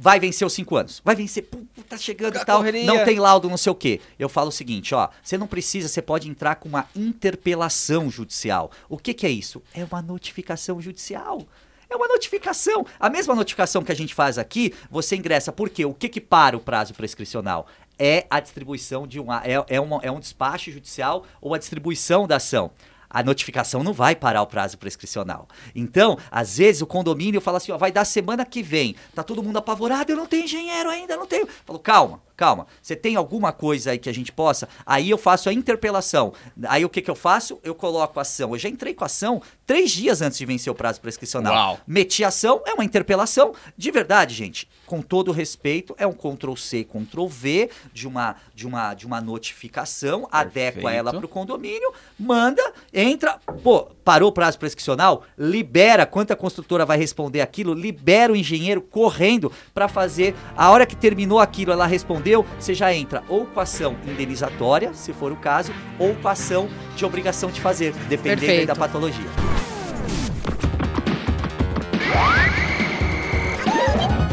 vai 0.00 0.18
vencer 0.18 0.46
os 0.46 0.54
cinco 0.54 0.76
anos. 0.76 1.02
Vai 1.04 1.14
vencer, 1.14 1.42
pô, 1.42 1.58
tá 1.86 1.98
chegando 1.98 2.36
e 2.36 2.44
tal, 2.44 2.58
correria. 2.58 2.86
não 2.86 3.04
tem 3.04 3.18
laudo, 3.18 3.50
não 3.50 3.58
sei 3.58 3.70
o 3.70 3.74
quê. 3.74 4.00
Eu 4.18 4.30
falo 4.30 4.48
o 4.48 4.52
seguinte, 4.52 4.94
ó, 4.94 5.10
você 5.22 5.36
não 5.36 5.46
precisa, 5.46 5.88
você 5.88 6.00
pode 6.00 6.26
entrar 6.26 6.54
com 6.54 6.70
uma 6.70 6.88
interpelação 6.96 8.10
judicial. 8.10 8.70
O 8.88 8.96
que 8.96 9.12
que 9.12 9.26
é 9.26 9.30
isso? 9.30 9.62
É 9.74 9.84
uma 9.84 10.00
notificação 10.00 10.80
judicial. 10.80 11.46
É 11.90 11.96
uma 11.96 12.06
notificação. 12.06 12.86
A 13.00 13.10
mesma 13.10 13.34
notificação 13.34 13.82
que 13.82 13.90
a 13.90 13.96
gente 13.96 14.14
faz 14.14 14.38
aqui, 14.38 14.72
você 14.88 15.16
ingressa. 15.16 15.50
Por 15.50 15.68
quê? 15.68 15.84
O 15.84 15.92
que 15.92 16.08
que 16.08 16.20
para 16.20 16.56
o 16.56 16.60
prazo 16.60 16.94
prescricional? 16.94 17.66
É 17.98 18.26
a 18.30 18.38
distribuição 18.38 19.06
de 19.06 19.18
uma 19.18 19.42
é, 19.44 19.62
é, 19.68 19.80
uma, 19.80 20.00
é 20.02 20.10
um 20.10 20.20
despacho 20.20 20.70
judicial 20.70 21.26
ou 21.40 21.52
a 21.52 21.58
distribuição 21.58 22.26
da 22.26 22.36
ação 22.36 22.70
a 23.10 23.24
notificação 23.24 23.82
não 23.82 23.92
vai 23.92 24.14
parar 24.14 24.40
o 24.40 24.46
prazo 24.46 24.78
prescricional. 24.78 25.48
Então, 25.74 26.16
às 26.30 26.58
vezes 26.58 26.80
o 26.80 26.86
condomínio 26.86 27.40
fala 27.40 27.56
assim, 27.56 27.72
ó, 27.72 27.76
vai 27.76 27.90
dar 27.90 28.04
semana 28.04 28.46
que 28.46 28.62
vem. 28.62 28.94
Tá 29.12 29.24
todo 29.24 29.42
mundo 29.42 29.56
apavorado, 29.56 30.12
eu 30.12 30.16
não 30.16 30.26
tenho 30.26 30.44
engenheiro 30.44 30.88
ainda, 30.88 31.16
não 31.16 31.26
tenho. 31.26 31.48
Falo, 31.66 31.80
calma, 31.80 32.22
calma. 32.40 32.66
Você 32.80 32.96
tem 32.96 33.16
alguma 33.16 33.52
coisa 33.52 33.90
aí 33.90 33.98
que 33.98 34.08
a 34.08 34.14
gente 34.14 34.32
possa? 34.32 34.66
Aí 34.86 35.10
eu 35.10 35.18
faço 35.18 35.50
a 35.50 35.52
interpelação. 35.52 36.32
Aí 36.68 36.82
o 36.86 36.88
que 36.88 37.02
que 37.02 37.10
eu 37.10 37.14
faço? 37.14 37.60
Eu 37.62 37.74
coloco 37.74 38.18
a 38.18 38.22
ação. 38.22 38.52
Eu 38.52 38.58
já 38.58 38.66
entrei 38.66 38.94
com 38.94 39.04
a 39.04 39.06
ação 39.06 39.42
três 39.66 39.90
dias 39.90 40.22
antes 40.22 40.38
de 40.38 40.46
vencer 40.46 40.72
o 40.72 40.74
prazo 40.74 41.02
prescricional. 41.02 41.52
Uau. 41.52 41.80
Meti 41.86 42.24
ação, 42.24 42.62
é 42.64 42.72
uma 42.72 42.84
interpelação. 42.84 43.52
De 43.76 43.90
verdade, 43.90 44.34
gente, 44.34 44.66
com 44.86 45.02
todo 45.02 45.32
respeito, 45.32 45.94
é 45.98 46.06
um 46.06 46.12
Ctrl 46.12 46.56
C, 46.56 46.82
Ctrl 46.82 47.26
V 47.26 47.70
de 47.92 48.08
uma, 48.08 48.34
de 48.54 48.66
uma, 48.66 48.94
de 48.94 49.06
uma 49.06 49.20
notificação, 49.20 50.22
Perfeito. 50.22 50.34
adequa 50.34 50.92
ela 50.92 51.12
para 51.12 51.24
o 51.26 51.28
condomínio, 51.28 51.92
manda, 52.18 52.72
entra, 52.92 53.38
pô, 53.62 53.86
parou 54.04 54.30
o 54.30 54.32
prazo 54.32 54.58
prescricional, 54.58 55.22
libera 55.38 56.04
quanto 56.04 56.32
a 56.32 56.36
construtora 56.36 56.84
vai 56.84 56.98
responder 56.98 57.40
aquilo, 57.40 57.72
libera 57.74 58.32
o 58.32 58.36
engenheiro 58.36 58.80
correndo 58.80 59.52
para 59.72 59.86
fazer. 59.86 60.34
A 60.56 60.70
hora 60.70 60.84
que 60.84 60.96
terminou 60.96 61.38
aquilo, 61.38 61.70
ela 61.70 61.86
rompeu, 62.30 62.46
você 62.58 62.74
já 62.74 62.94
entra 62.94 63.22
ou 63.28 63.44
com 63.44 63.60
ação 63.60 63.96
indenizatória, 64.06 64.94
se 64.94 65.12
for 65.12 65.32
o 65.32 65.36
caso, 65.36 65.72
ou 65.98 66.14
com 66.14 66.28
ação 66.28 66.68
de 66.96 67.04
obrigação 67.04 67.50
de 67.50 67.60
fazer, 67.60 67.92
dependendo 68.08 68.66
da 68.66 68.76
patologia. 68.76 69.26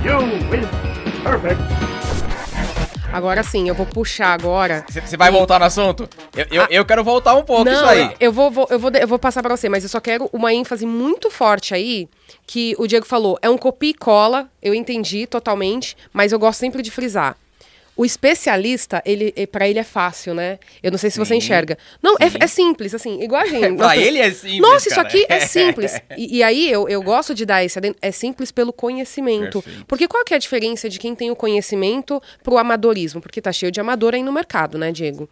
You 0.03 0.19
win. 0.49 1.23
Perfect. 1.23 1.61
Agora 3.11 3.41
sim, 3.41 3.67
eu 3.67 3.73
vou 3.73 3.85
puxar 3.85 4.33
agora. 4.33 4.85
Você 4.89 5.17
vai 5.17 5.29
e... 5.29 5.31
voltar 5.31 5.59
no 5.59 5.65
assunto? 5.65 6.07
Eu, 6.35 6.45
eu, 6.51 6.61
ah, 6.61 6.67
eu, 6.69 6.85
quero 6.85 7.03
voltar 7.03 7.33
um 7.35 7.43
pouco 7.43 7.63
não, 7.63 7.73
isso 7.73 7.85
aí. 7.85 8.15
Eu 8.19 8.31
vou, 8.31 8.51
vou, 8.51 8.67
eu, 8.69 8.77
vou, 8.77 8.91
eu 8.91 9.07
vou 9.07 9.17
passar 9.17 9.41
para 9.41 9.55
você, 9.55 9.67
mas 9.67 9.83
eu 9.83 9.89
só 9.89 9.99
quero 9.99 10.29
uma 10.31 10.53
ênfase 10.53 10.85
muito 10.85 11.31
forte 11.31 11.73
aí, 11.73 12.07
que 12.45 12.75
o 12.77 12.85
Diego 12.85 13.05
falou. 13.05 13.39
É 13.41 13.49
um 13.49 13.57
copia 13.57 13.89
e 13.89 13.93
cola, 13.93 14.49
eu 14.61 14.73
entendi 14.73 15.25
totalmente, 15.25 15.97
mas 16.13 16.31
eu 16.31 16.37
gosto 16.37 16.59
sempre 16.59 16.83
de 16.83 16.91
frisar. 16.91 17.35
O 17.97 18.05
especialista, 18.05 19.01
ele, 19.03 19.33
para 19.47 19.67
ele 19.67 19.79
é 19.79 19.83
fácil, 19.83 20.35
né? 20.35 20.59
Eu 20.83 20.91
não 20.91 20.97
sei 20.99 21.09
se 21.09 21.15
sim, 21.15 21.25
você 21.25 21.35
enxerga. 21.35 21.77
Não, 22.01 22.15
é, 22.19 22.43
é, 22.43 22.47
simples, 22.47 22.93
assim, 22.93 23.21
igual 23.23 23.41
a 23.41 23.45
gente. 23.49 23.75
pra 23.75 23.97
ele 23.97 24.19
é 24.19 24.31
simples. 24.31 24.59
Nossa, 24.59 24.89
cara. 24.91 25.07
isso 25.07 25.17
aqui 25.17 25.25
é 25.27 25.39
simples. 25.45 25.99
e, 26.15 26.37
e, 26.37 26.43
aí 26.43 26.71
eu, 26.71 26.87
eu 26.87 27.01
gosto 27.01 27.33
de 27.33 27.45
dar 27.45 27.63
esse 27.65 27.79
É 28.01 28.11
simples 28.11 28.51
pelo 28.51 28.71
conhecimento. 28.71 29.61
Perfeito. 29.63 29.85
Porque 29.87 30.07
qual 30.07 30.23
que 30.23 30.33
é 30.33 30.37
a 30.37 30.39
diferença 30.39 30.87
de 30.87 30.99
quem 30.99 31.15
tem 31.15 31.31
o 31.31 31.35
conhecimento 31.35 32.21
pro 32.43 32.57
amadorismo? 32.57 33.19
Porque 33.19 33.41
tá 33.41 33.51
cheio 33.51 33.71
de 33.71 33.81
amador 33.81 34.13
aí 34.13 34.21
no 34.21 34.31
mercado, 34.31 34.77
né, 34.77 34.91
Diego? 34.91 35.27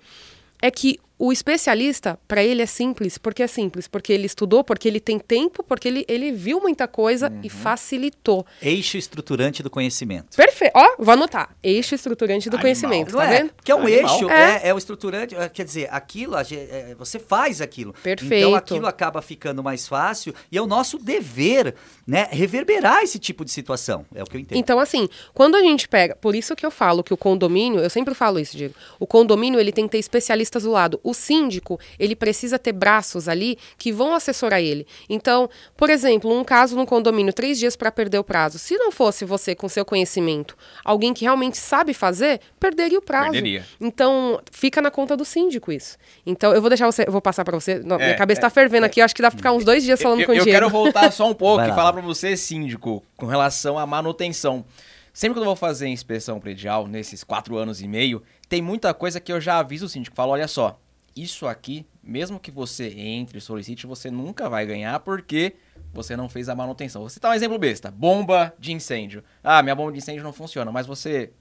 É 0.62 0.72
que 0.72 1.00
o 1.18 1.32
especialista, 1.32 2.20
para 2.28 2.44
ele 2.44 2.62
é 2.62 2.66
simples, 2.66 3.18
porque 3.18 3.42
é 3.42 3.48
simples, 3.48 3.88
porque 3.88 4.12
ele 4.12 4.26
estudou, 4.26 4.64
porque 4.64 4.88
ele 4.88 5.00
tem 5.00 5.18
tempo, 5.18 5.64
porque 5.64 5.88
ele, 5.88 6.06
ele 6.10 6.32
viu 6.34 6.60
muita 6.60 6.88
coisa 6.90 7.30
uhum. 7.30 7.40
e 7.42 7.50
facilitou. 7.50 8.46
Eixo 8.62 8.98
estruturante 8.98 9.64
do 9.64 9.70
conhecimento. 9.70 10.36
Perfeito. 10.36 10.74
Ó, 10.76 10.96
vou 11.00 11.14
anotar. 11.14 11.56
Eixo 11.64 11.96
estruturante 11.96 12.50
do 12.50 12.56
Animal. 12.56 12.62
conhecimento, 12.62 13.16
tá 13.16 13.24
é, 13.24 13.38
vendo? 13.38 13.52
Que 13.64 13.72
é 13.72 13.76
um 13.76 13.84
Animal. 13.84 14.14
eixo, 14.14 14.30
é. 14.30 14.62
é. 14.64 14.70
é 14.70 14.74
o 14.74 14.78
estruturante, 14.78 15.36
é, 15.36 15.48
quer 15.48 15.64
dizer, 15.64 15.88
aquilo, 15.90 16.36
é, 16.36 16.94
você 16.98 17.18
faz 17.18 17.62
aquilo. 17.62 17.94
Perfeito. 18.04 18.34
Então 18.34 18.56
aquilo 18.56 18.86
acaba 18.86 19.22
ficando 19.22 19.64
mais 19.64 19.88
fácil 19.88 20.36
e 20.52 20.58
é 20.58 20.62
o 20.62 20.68
nosso 20.68 20.98
dever, 20.98 21.76
né, 22.06 22.28
reverberar 22.30 23.04
esse 23.04 23.20
tipo 23.20 23.46
de 23.46 23.52
situação. 23.52 24.06
É 24.14 24.22
o 24.22 24.26
que 24.26 24.36
eu 24.36 24.42
entendo. 24.42 24.58
Então, 24.58 24.80
assim, 24.80 25.08
quando 25.34 25.56
a 25.56 25.62
gente 25.62 25.88
pega, 25.88 26.14
por 26.16 26.36
isso 26.36 26.58
que 26.58 26.66
eu 26.66 26.72
falo 26.72 27.04
que 27.04 27.14
o 27.14 27.18
condomínio, 27.18 27.80
eu 27.80 27.90
sempre 27.90 28.14
falo 28.14 28.38
isso, 28.38 28.58
Diego, 28.58 28.76
o 29.00 29.08
condomínio 29.08 29.62
ele 29.62 29.72
tem 29.72 29.86
que 29.86 29.92
ter 29.92 30.00
especialistas 30.00 30.64
do 30.64 30.72
lado 30.72 31.00
o 31.06 31.14
síndico, 31.14 31.80
ele 32.00 32.16
precisa 32.16 32.58
ter 32.58 32.74
braços 32.74 33.30
ali 33.30 33.58
que 33.78 33.92
vão 33.92 34.16
assessorar 34.16 34.60
ele. 34.60 34.88
Então, 35.08 35.48
por 35.78 35.92
exemplo, 35.92 36.36
um 36.36 36.44
caso 36.44 36.76
no 36.76 36.86
condomínio, 36.86 37.32
três 37.32 37.60
dias 37.60 37.76
para 37.76 37.92
perder 37.92 38.18
o 38.18 38.24
prazo. 38.24 38.58
Se 38.58 38.76
não 38.76 38.92
fosse 38.92 39.24
você 39.24 39.54
com 39.54 39.70
seu 39.70 39.86
conhecimento, 39.86 40.58
alguém 40.84 41.14
que 41.14 41.24
realmente 41.24 41.58
sabe 41.58 41.94
fazer, 41.94 42.42
perderia 42.60 42.98
o 42.98 43.02
prazo. 43.02 43.32
Perderia. 43.32 43.64
Então, 43.80 44.42
fica 44.52 44.82
na 44.82 44.90
conta 44.90 45.16
do 45.16 45.24
síndico 45.24 45.72
isso. 45.72 45.96
Então, 46.26 46.54
eu 46.54 46.60
vou 46.60 46.70
deixar 46.70 46.88
você, 46.88 47.04
eu 47.08 47.12
vou 47.12 47.22
passar 47.22 47.46
para 47.46 47.60
você. 47.60 47.80
Não, 47.80 47.98
é, 47.98 48.06
minha 48.06 48.18
cabeça 48.18 48.40
está 48.40 48.48
é, 48.48 48.50
fervendo 48.50 48.86
é, 48.86 48.88
aqui, 48.88 49.00
eu 49.00 49.06
acho 49.06 49.16
que 49.16 49.22
dá 49.22 49.30
para 49.30 49.38
ficar 49.38 49.52
uns 49.52 49.64
dois 49.64 49.84
dias 49.84 50.02
falando 50.02 50.22
eu, 50.22 50.26
com 50.26 50.32
o 50.32 50.36
Eu 50.36 50.44
quero 50.44 50.70
voltar 50.70 51.12
só 51.12 51.30
um 51.30 51.34
pouco 51.36 51.64
e 51.64 51.68
falar 51.70 51.94
para 51.94 52.02
você, 52.02 52.36
síndico, 52.36 53.04
com 53.16 53.28
relação 53.28 53.78
à 53.78 53.86
manutenção. 53.86 54.66
Sempre 55.14 55.36
que 55.36 55.40
eu 55.40 55.46
vou 55.46 55.56
fazer 55.56 55.88
inspeção 55.88 56.42
predial, 56.42 56.88
nesses 56.88 57.24
quatro 57.24 57.56
anos 57.56 57.82
e 57.82 57.88
meio, 57.88 58.22
tem 58.50 58.62
muita 58.62 58.94
coisa 58.94 59.20
que 59.20 59.32
eu 59.32 59.40
já 59.40 59.60
aviso 59.60 59.86
o 59.86 59.90
síndico. 59.90 60.14
Falo, 60.14 60.34
olha 60.34 60.48
só, 60.48 60.78
isso 61.16 61.48
aqui, 61.48 61.86
mesmo 62.04 62.40
que 62.40 62.52
você 62.52 62.90
entre 62.90 63.38
e 63.38 63.42
solicite, 63.42 63.88
você 63.88 64.12
nunca 64.12 64.50
vai 64.50 64.66
ganhar 64.66 65.00
porque 65.00 65.56
você 65.94 66.18
não 66.18 66.28
fez 66.28 66.50
a 66.50 66.56
manutenção. 66.56 67.02
Vou 67.02 67.10
citar 67.10 67.32
um 67.32 67.34
exemplo 67.34 67.58
besta: 67.58 67.90
bomba 67.90 68.54
de 68.60 68.74
incêndio. 68.74 69.24
Ah, 69.44 69.64
minha 69.64 69.76
bomba 69.76 69.92
de 69.92 70.00
incêndio 70.00 70.24
não 70.24 70.34
funciona, 70.34 70.72
mas 70.72 70.86
você 70.86 71.32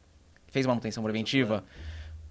fez 0.49 0.65
manutenção 0.65 1.03
preventiva? 1.03 1.65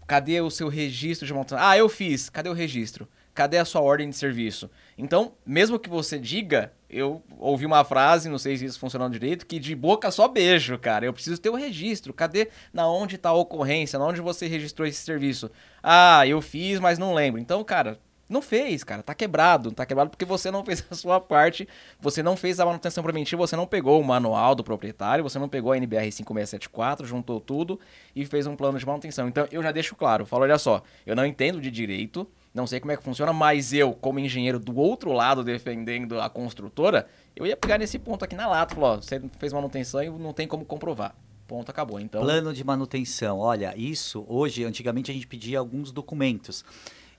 Cadê 0.07 0.39
o 0.39 0.49
seu 0.49 0.69
registro 0.69 1.27
de 1.27 1.33
manutenção? 1.33 1.65
Ah, 1.65 1.77
eu 1.77 1.89
fiz. 1.89 2.29
Cadê 2.29 2.49
o 2.49 2.53
registro? 2.53 3.07
Cadê 3.33 3.57
a 3.57 3.65
sua 3.65 3.81
ordem 3.81 4.09
de 4.09 4.15
serviço? 4.15 4.69
Então, 4.95 5.33
mesmo 5.43 5.79
que 5.79 5.89
você 5.89 6.19
diga, 6.19 6.71
eu 6.87 7.23
ouvi 7.39 7.65
uma 7.65 7.83
frase, 7.83 8.29
não 8.29 8.37
sei 8.37 8.55
se 8.57 8.65
isso 8.65 8.79
funcionou 8.79 9.09
direito, 9.09 9.47
que 9.47 9.57
de 9.57 9.75
boca 9.75 10.11
só 10.11 10.27
beijo, 10.27 10.77
cara. 10.77 11.05
Eu 11.05 11.13
preciso 11.13 11.41
ter 11.41 11.49
o 11.49 11.55
registro. 11.55 12.13
Cadê 12.13 12.49
na 12.71 12.87
onde 12.87 13.15
está 13.15 13.29
a 13.29 13.33
ocorrência? 13.33 13.97
Na 13.97 14.05
onde 14.05 14.21
você 14.21 14.45
registrou 14.45 14.87
esse 14.87 15.01
serviço? 15.01 15.49
Ah, 15.81 16.27
eu 16.27 16.41
fiz, 16.41 16.79
mas 16.79 16.99
não 16.99 17.15
lembro. 17.15 17.41
Então, 17.41 17.63
cara, 17.63 17.99
não 18.29 18.39
fez, 18.39 18.83
cara. 18.83 19.01
Tá 19.01 19.15
quebrado. 19.15 19.71
Tá 19.71 19.83
quebrado 19.83 20.11
porque 20.11 20.25
você 20.25 20.51
não 20.51 20.63
fez 20.65 20.85
a 20.91 20.93
sua 20.93 21.19
parte. 21.19 21.67
Você 21.99 22.21
não 22.21 22.37
fez 22.37 22.59
a 22.59 22.65
manutenção 22.65 23.03
preventiva, 23.03 23.47
você 23.47 23.55
não 23.55 23.65
pegou 23.65 23.99
o 23.99 24.03
manual 24.03 24.53
do 24.53 24.63
proprietário, 24.63 25.23
você 25.23 25.39
não 25.39 25.49
pegou 25.49 25.71
a 25.71 25.77
NBR 25.77 26.11
5674, 26.11 27.07
juntou 27.07 27.39
tudo 27.39 27.79
e 28.15 28.27
fez 28.27 28.45
um 28.45 28.55
plano 28.55 28.77
de 28.77 28.85
manutenção. 28.85 29.27
Então, 29.27 29.47
eu 29.51 29.63
já 29.63 29.71
deixo 29.71 29.95
claro. 29.95 30.23
Falo, 30.23 30.43
olha 30.43 30.59
só, 30.59 30.83
eu 31.03 31.15
não 31.15 31.25
entendo 31.25 31.59
de 31.59 31.71
direito 31.71 32.27
não 32.53 32.67
sei 32.67 32.79
como 32.79 32.91
é 32.91 32.97
que 32.97 33.03
funciona, 33.03 33.33
mas 33.33 33.73
eu, 33.73 33.93
como 33.93 34.19
engenheiro 34.19 34.59
do 34.59 34.77
outro 34.77 35.11
lado 35.11 35.43
defendendo 35.43 36.21
a 36.21 36.29
construtora, 36.29 37.07
eu 37.35 37.45
ia 37.47 37.57
pegar 37.57 37.77
nesse 37.77 37.97
ponto 37.97 38.23
aqui 38.23 38.35
na 38.35 38.47
lata, 38.47 38.75
falar, 38.75 38.91
ó, 38.91 38.95
você 38.97 39.21
fez 39.39 39.51
manutenção 39.51 40.03
e 40.03 40.09
não 40.09 40.33
tem 40.33 40.47
como 40.47 40.63
comprovar. 40.63 41.15
Ponto, 41.47 41.69
acabou. 41.69 41.99
Então, 41.99 42.21
plano 42.21 42.53
de 42.53 42.63
manutenção. 42.63 43.39
Olha, 43.39 43.73
isso 43.75 44.23
hoje, 44.27 44.63
antigamente 44.63 45.11
a 45.11 45.13
gente 45.13 45.27
pedia 45.27 45.59
alguns 45.59 45.91
documentos 45.91 46.63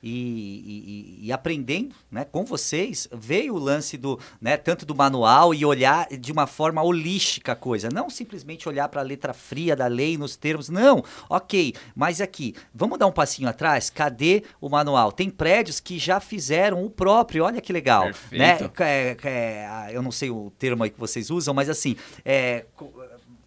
e, 0.07 1.19
e, 1.21 1.27
e, 1.27 1.33
aprendendo 1.33 1.95
né, 2.11 2.27
com 2.27 2.45
vocês, 2.45 3.09
veio 3.11 3.55
o 3.55 3.59
lance 3.59 3.97
do, 3.97 4.21
né, 4.38 4.59
tanto 4.59 4.85
do 4.85 4.95
manual 4.95 5.55
e 5.55 5.64
olhar 5.64 6.07
de 6.09 6.31
uma 6.31 6.47
forma 6.47 6.83
holística 6.83 7.53
a 7.53 7.57
coisa. 7.57 7.88
Não 7.90 8.11
simplesmente 8.11 8.69
olhar 8.69 8.87
para 8.90 9.01
a 9.01 9.05
letra 9.05 9.33
fria 9.33 9.75
da 9.75 9.87
lei 9.87 10.19
nos 10.19 10.37
termos. 10.37 10.69
Não, 10.69 11.03
ok, 11.31 11.75
mas 11.97 12.21
aqui, 12.21 12.55
vamos 12.75 12.99
dar 12.99 13.07
um 13.07 13.12
passinho 13.12 13.49
atrás? 13.49 13.88
Cadê 13.88 14.43
o 14.61 14.69
manual? 14.69 15.11
Tem 15.11 15.31
prédios 15.31 15.81
que 15.81 15.99
já 15.99 16.21
fizeram 16.21 16.85
o 16.85 16.90
próprio, 16.90 17.45
olha 17.45 17.62
que 17.62 17.73
legal. 17.73 18.05
Né? 18.31 18.57
Perfeito. 18.59 18.81
Né? 18.81 18.87
É, 18.87 19.17
é, 19.25 19.90
eu 19.90 20.03
não 20.03 20.12
sei 20.12 20.29
o 20.29 20.53
termo 20.59 20.85
aí 20.85 20.90
que 20.90 21.01
vocês 21.01 21.31
usam, 21.31 21.55
mas 21.55 21.71
assim, 21.71 21.97
é, 22.23 22.67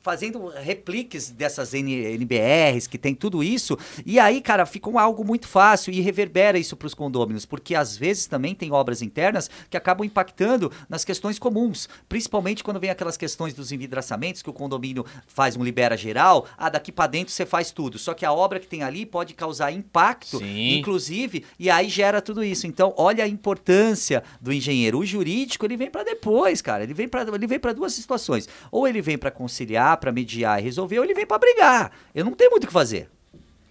fazendo 0.08 0.48
repliques 0.48 1.30
dessas 1.30 1.74
NBRs, 1.74 2.88
que 2.88 2.98
tem 2.98 3.14
tudo 3.14 3.44
isso. 3.44 3.78
E 4.06 4.18
aí, 4.18 4.40
cara, 4.40 4.66
fica 4.66 4.90
algo 5.02 5.22
muito 5.26 5.50
fácil 5.50 5.92
e 5.92 6.00
reverbera 6.00 6.58
isso 6.58 6.78
para 6.78 6.86
os 6.86 6.94
condôminos, 6.94 7.46
porque 7.46 7.76
às 7.76 7.98
vezes 7.98 8.26
também 8.26 8.56
tem 8.56 8.72
obras 8.72 9.02
internas 9.02 9.50
que 9.70 9.76
acabam 9.76 10.06
impactando 10.06 10.72
nas 10.88 11.04
questões 11.04 11.38
comuns, 11.38 11.90
principalmente 12.08 12.64
quando 12.64 12.80
vem 12.80 12.90
aquelas 12.90 13.18
questões 13.18 13.54
dos 13.54 13.74
envidraçamentos, 13.74 14.42
que 14.42 14.50
o 14.50 14.54
condomínio 14.54 15.06
faz 15.28 15.58
um 15.58 15.64
libera 15.64 15.98
geral, 15.98 16.48
ah, 16.58 16.70
daqui 16.70 16.90
para 16.90 17.08
dentro 17.08 17.34
você 17.34 17.46
faz 17.46 17.72
tudo. 17.72 18.00
Só 18.00 18.14
que 18.14 18.26
a 18.26 18.32
obra 18.32 18.62
que 18.62 18.68
tem 18.68 18.84
ali 18.84 19.06
pode 19.06 19.34
causar 19.34 19.74
impacto, 19.74 20.38
Sim. 20.38 20.78
inclusive, 20.78 21.44
e 21.60 21.70
aí 21.70 21.90
gera 21.90 22.22
tudo 22.22 22.46
isso. 22.46 22.66
Então, 22.66 22.94
olha 22.96 23.26
a 23.26 23.28
importância 23.28 24.24
do 24.40 24.54
engenheiro. 24.54 25.00
O 25.00 25.06
jurídico, 25.06 25.66
ele 25.66 25.76
vem 25.76 25.92
para 25.92 26.06
depois, 26.06 26.62
cara. 26.62 26.84
Ele 26.84 26.94
vem 26.94 27.10
para 27.10 27.24
ele 27.24 27.46
vem 27.46 27.60
para 27.60 27.74
duas 27.74 27.92
situações. 27.92 28.48
Ou 28.72 28.88
ele 28.88 29.02
vem 29.02 29.18
para 29.18 29.30
conciliar, 29.30 29.97
para 29.98 30.12
mediar 30.12 30.60
e 30.60 30.64
resolver, 30.64 31.00
ou 31.00 31.04
ele 31.04 31.14
vem 31.14 31.26
para 31.26 31.38
brigar. 31.38 31.92
Eu 32.14 32.24
não 32.24 32.32
tenho 32.32 32.52
muito 32.52 32.64
o 32.64 32.68
que 32.68 32.74
fazer. 32.74 33.10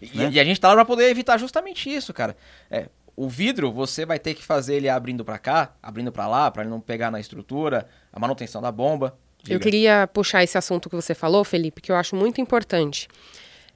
E, 0.00 0.16
né? 0.16 0.30
e, 0.32 0.40
a 0.40 0.44
gente 0.44 0.60
tá 0.60 0.68
lá 0.68 0.74
para 0.74 0.84
poder 0.84 1.08
evitar 1.08 1.38
justamente 1.38 1.92
isso, 1.92 2.12
cara. 2.12 2.36
É, 2.70 2.88
o 3.16 3.28
vidro, 3.28 3.72
você 3.72 4.04
vai 4.04 4.18
ter 4.18 4.34
que 4.34 4.44
fazer 4.44 4.76
ele 4.76 4.88
abrindo 4.88 5.24
para 5.24 5.38
cá, 5.38 5.72
abrindo 5.82 6.12
para 6.12 6.28
lá, 6.28 6.50
para 6.50 6.62
ele 6.62 6.70
não 6.70 6.80
pegar 6.80 7.10
na 7.10 7.18
estrutura, 7.18 7.88
a 8.12 8.20
manutenção 8.20 8.60
da 8.60 8.70
bomba. 8.70 9.16
Diga. 9.42 9.54
Eu 9.54 9.60
queria 9.60 10.08
puxar 10.12 10.42
esse 10.42 10.58
assunto 10.58 10.90
que 10.90 10.96
você 10.96 11.14
falou, 11.14 11.44
Felipe, 11.44 11.80
que 11.80 11.90
eu 11.90 11.96
acho 11.96 12.14
muito 12.14 12.40
importante. 12.40 13.08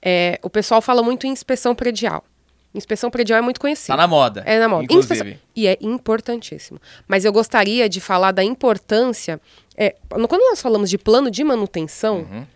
É, 0.02 0.38
o 0.42 0.50
pessoal 0.50 0.82
fala 0.82 1.02
muito 1.02 1.26
em 1.26 1.30
inspeção 1.30 1.74
predial. 1.74 2.24
Inspeção 2.74 3.10
predial 3.10 3.38
é 3.38 3.42
muito 3.42 3.60
conhecido. 3.60 3.88
Tá 3.88 3.96
na 3.96 4.06
moda. 4.06 4.42
É 4.46 4.58
na 4.58 4.68
moda. 4.68 4.84
Inclusive. 4.84 5.14
Inspeção... 5.14 5.38
E 5.56 5.66
é 5.66 5.76
importantíssimo. 5.80 6.80
Mas 7.08 7.24
eu 7.24 7.32
gostaria 7.32 7.88
de 7.88 8.00
falar 8.00 8.30
da 8.30 8.44
importância. 8.44 9.40
É, 9.82 9.96
quando 10.10 10.42
nós 10.42 10.60
falamos 10.60 10.90
de 10.90 10.98
plano 10.98 11.30
de 11.30 11.42
manutenção, 11.42 12.18
uhum. 12.30 12.46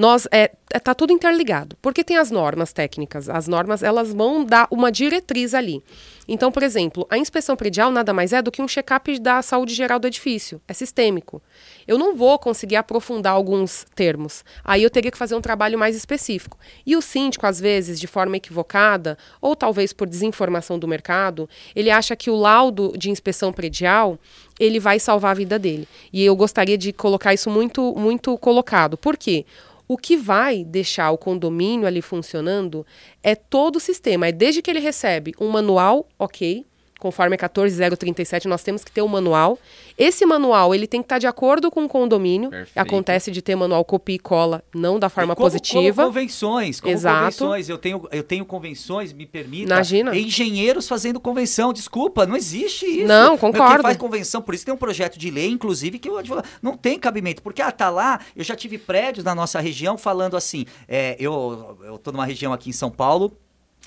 Nós 0.00 0.26
é, 0.30 0.50
é, 0.72 0.78
tá 0.78 0.94
tudo 0.94 1.12
interligado. 1.12 1.76
Porque 1.82 2.02
tem 2.02 2.16
as 2.16 2.30
normas 2.30 2.72
técnicas. 2.72 3.28
As 3.28 3.46
normas 3.46 3.82
elas 3.82 4.14
vão 4.14 4.42
dar 4.42 4.66
uma 4.70 4.90
diretriz 4.90 5.52
ali. 5.52 5.84
Então, 6.26 6.50
por 6.50 6.62
exemplo, 6.62 7.06
a 7.10 7.18
inspeção 7.18 7.54
predial 7.54 7.90
nada 7.90 8.14
mais 8.14 8.32
é 8.32 8.40
do 8.40 8.50
que 8.50 8.62
um 8.62 8.68
check-up 8.68 9.18
da 9.18 9.42
saúde 9.42 9.74
geral 9.74 9.98
do 9.98 10.06
edifício. 10.06 10.58
É 10.66 10.72
sistêmico. 10.72 11.42
Eu 11.86 11.98
não 11.98 12.16
vou 12.16 12.38
conseguir 12.38 12.76
aprofundar 12.76 13.34
alguns 13.34 13.84
termos. 13.94 14.42
Aí 14.64 14.82
eu 14.82 14.88
teria 14.88 15.10
que 15.10 15.18
fazer 15.18 15.34
um 15.34 15.40
trabalho 15.42 15.78
mais 15.78 15.94
específico. 15.94 16.56
E 16.86 16.96
o 16.96 17.02
síndico, 17.02 17.46
às 17.46 17.60
vezes, 17.60 18.00
de 18.00 18.06
forma 18.06 18.38
equivocada, 18.38 19.18
ou 19.38 19.54
talvez 19.54 19.92
por 19.92 20.08
desinformação 20.08 20.78
do 20.78 20.88
mercado, 20.88 21.46
ele 21.76 21.90
acha 21.90 22.16
que 22.16 22.30
o 22.30 22.36
laudo 22.36 22.94
de 22.96 23.10
inspeção 23.10 23.52
predial 23.52 24.18
ele 24.58 24.78
vai 24.78 25.00
salvar 25.00 25.32
a 25.32 25.34
vida 25.34 25.58
dele. 25.58 25.88
E 26.12 26.22
eu 26.22 26.36
gostaria 26.36 26.76
de 26.76 26.92
colocar 26.92 27.32
isso 27.32 27.50
muito, 27.50 27.94
muito 27.96 28.36
colocado. 28.38 28.96
Por 28.96 29.16
quê? 29.16 29.46
O 29.92 29.96
que 29.96 30.16
vai 30.16 30.62
deixar 30.62 31.10
o 31.10 31.18
condomínio 31.18 31.84
ali 31.84 32.00
funcionando 32.00 32.86
é 33.24 33.34
todo 33.34 33.74
o 33.74 33.80
sistema. 33.80 34.28
É 34.28 34.30
desde 34.30 34.62
que 34.62 34.70
ele 34.70 34.78
recebe 34.78 35.34
um 35.40 35.48
manual, 35.48 36.08
ok, 36.16 36.64
conforme 37.00 37.34
a 37.34 37.38
14037, 37.38 38.46
nós 38.46 38.62
temos 38.62 38.84
que 38.84 38.92
ter 38.92 39.02
um 39.02 39.08
manual. 39.08 39.58
Esse 39.98 40.24
manual, 40.24 40.74
ele 40.74 40.86
tem 40.86 41.00
que 41.02 41.06
estar 41.06 41.18
de 41.18 41.26
acordo 41.26 41.70
com 41.70 41.84
o 41.84 41.88
condomínio. 41.88 42.50
Perfeito. 42.50 42.78
Acontece 42.78 43.30
de 43.30 43.42
ter 43.42 43.56
manual 43.56 43.84
copia 43.84 44.14
e 44.14 44.18
cola, 44.18 44.62
não 44.74 44.98
da 44.98 45.08
forma 45.08 45.34
como- 45.34 45.46
positiva. 45.46 46.02
Como 46.02 46.14
convenções, 46.14 46.80
como 46.80 46.92
Exato. 46.92 47.18
convenções. 47.38 47.68
Eu 47.68 47.78
tenho, 47.78 48.06
eu 48.12 48.22
tenho 48.22 48.44
convenções, 48.44 49.12
me 49.12 49.26
permita. 49.26 49.64
Imagina. 49.74 50.16
Engenheiros 50.16 50.86
fazendo 50.86 51.18
convenção. 51.18 51.72
Desculpa, 51.72 52.24
não 52.26 52.36
existe 52.36 52.84
isso. 52.86 53.06
Não, 53.08 53.36
concordo. 53.36 53.74
Quem 53.74 53.82
faz 53.82 53.96
convenção, 53.96 54.40
por 54.42 54.54
isso 54.54 54.64
tem 54.64 54.72
um 54.72 54.76
projeto 54.78 55.18
de 55.18 55.30
lei, 55.30 55.48
inclusive, 55.48 55.98
que 55.98 56.08
advogado 56.08 56.46
não 56.62 56.76
tem 56.76 56.98
cabimento. 56.98 57.42
Porque, 57.42 57.62
ah, 57.62 57.72
tá 57.72 57.88
lá, 57.90 58.20
eu 58.36 58.44
já 58.44 58.54
tive 58.54 58.78
prédios 58.78 59.24
na 59.24 59.34
nossa 59.34 59.58
região 59.60 59.96
falando 59.98 60.36
assim. 60.36 60.66
é, 60.86 61.16
eu, 61.18 61.78
eu 61.84 61.98
tô 61.98 62.12
numa 62.12 62.24
região 62.26 62.52
aqui 62.52 62.68
em 62.70 62.72
São 62.72 62.90
Paulo. 62.90 63.32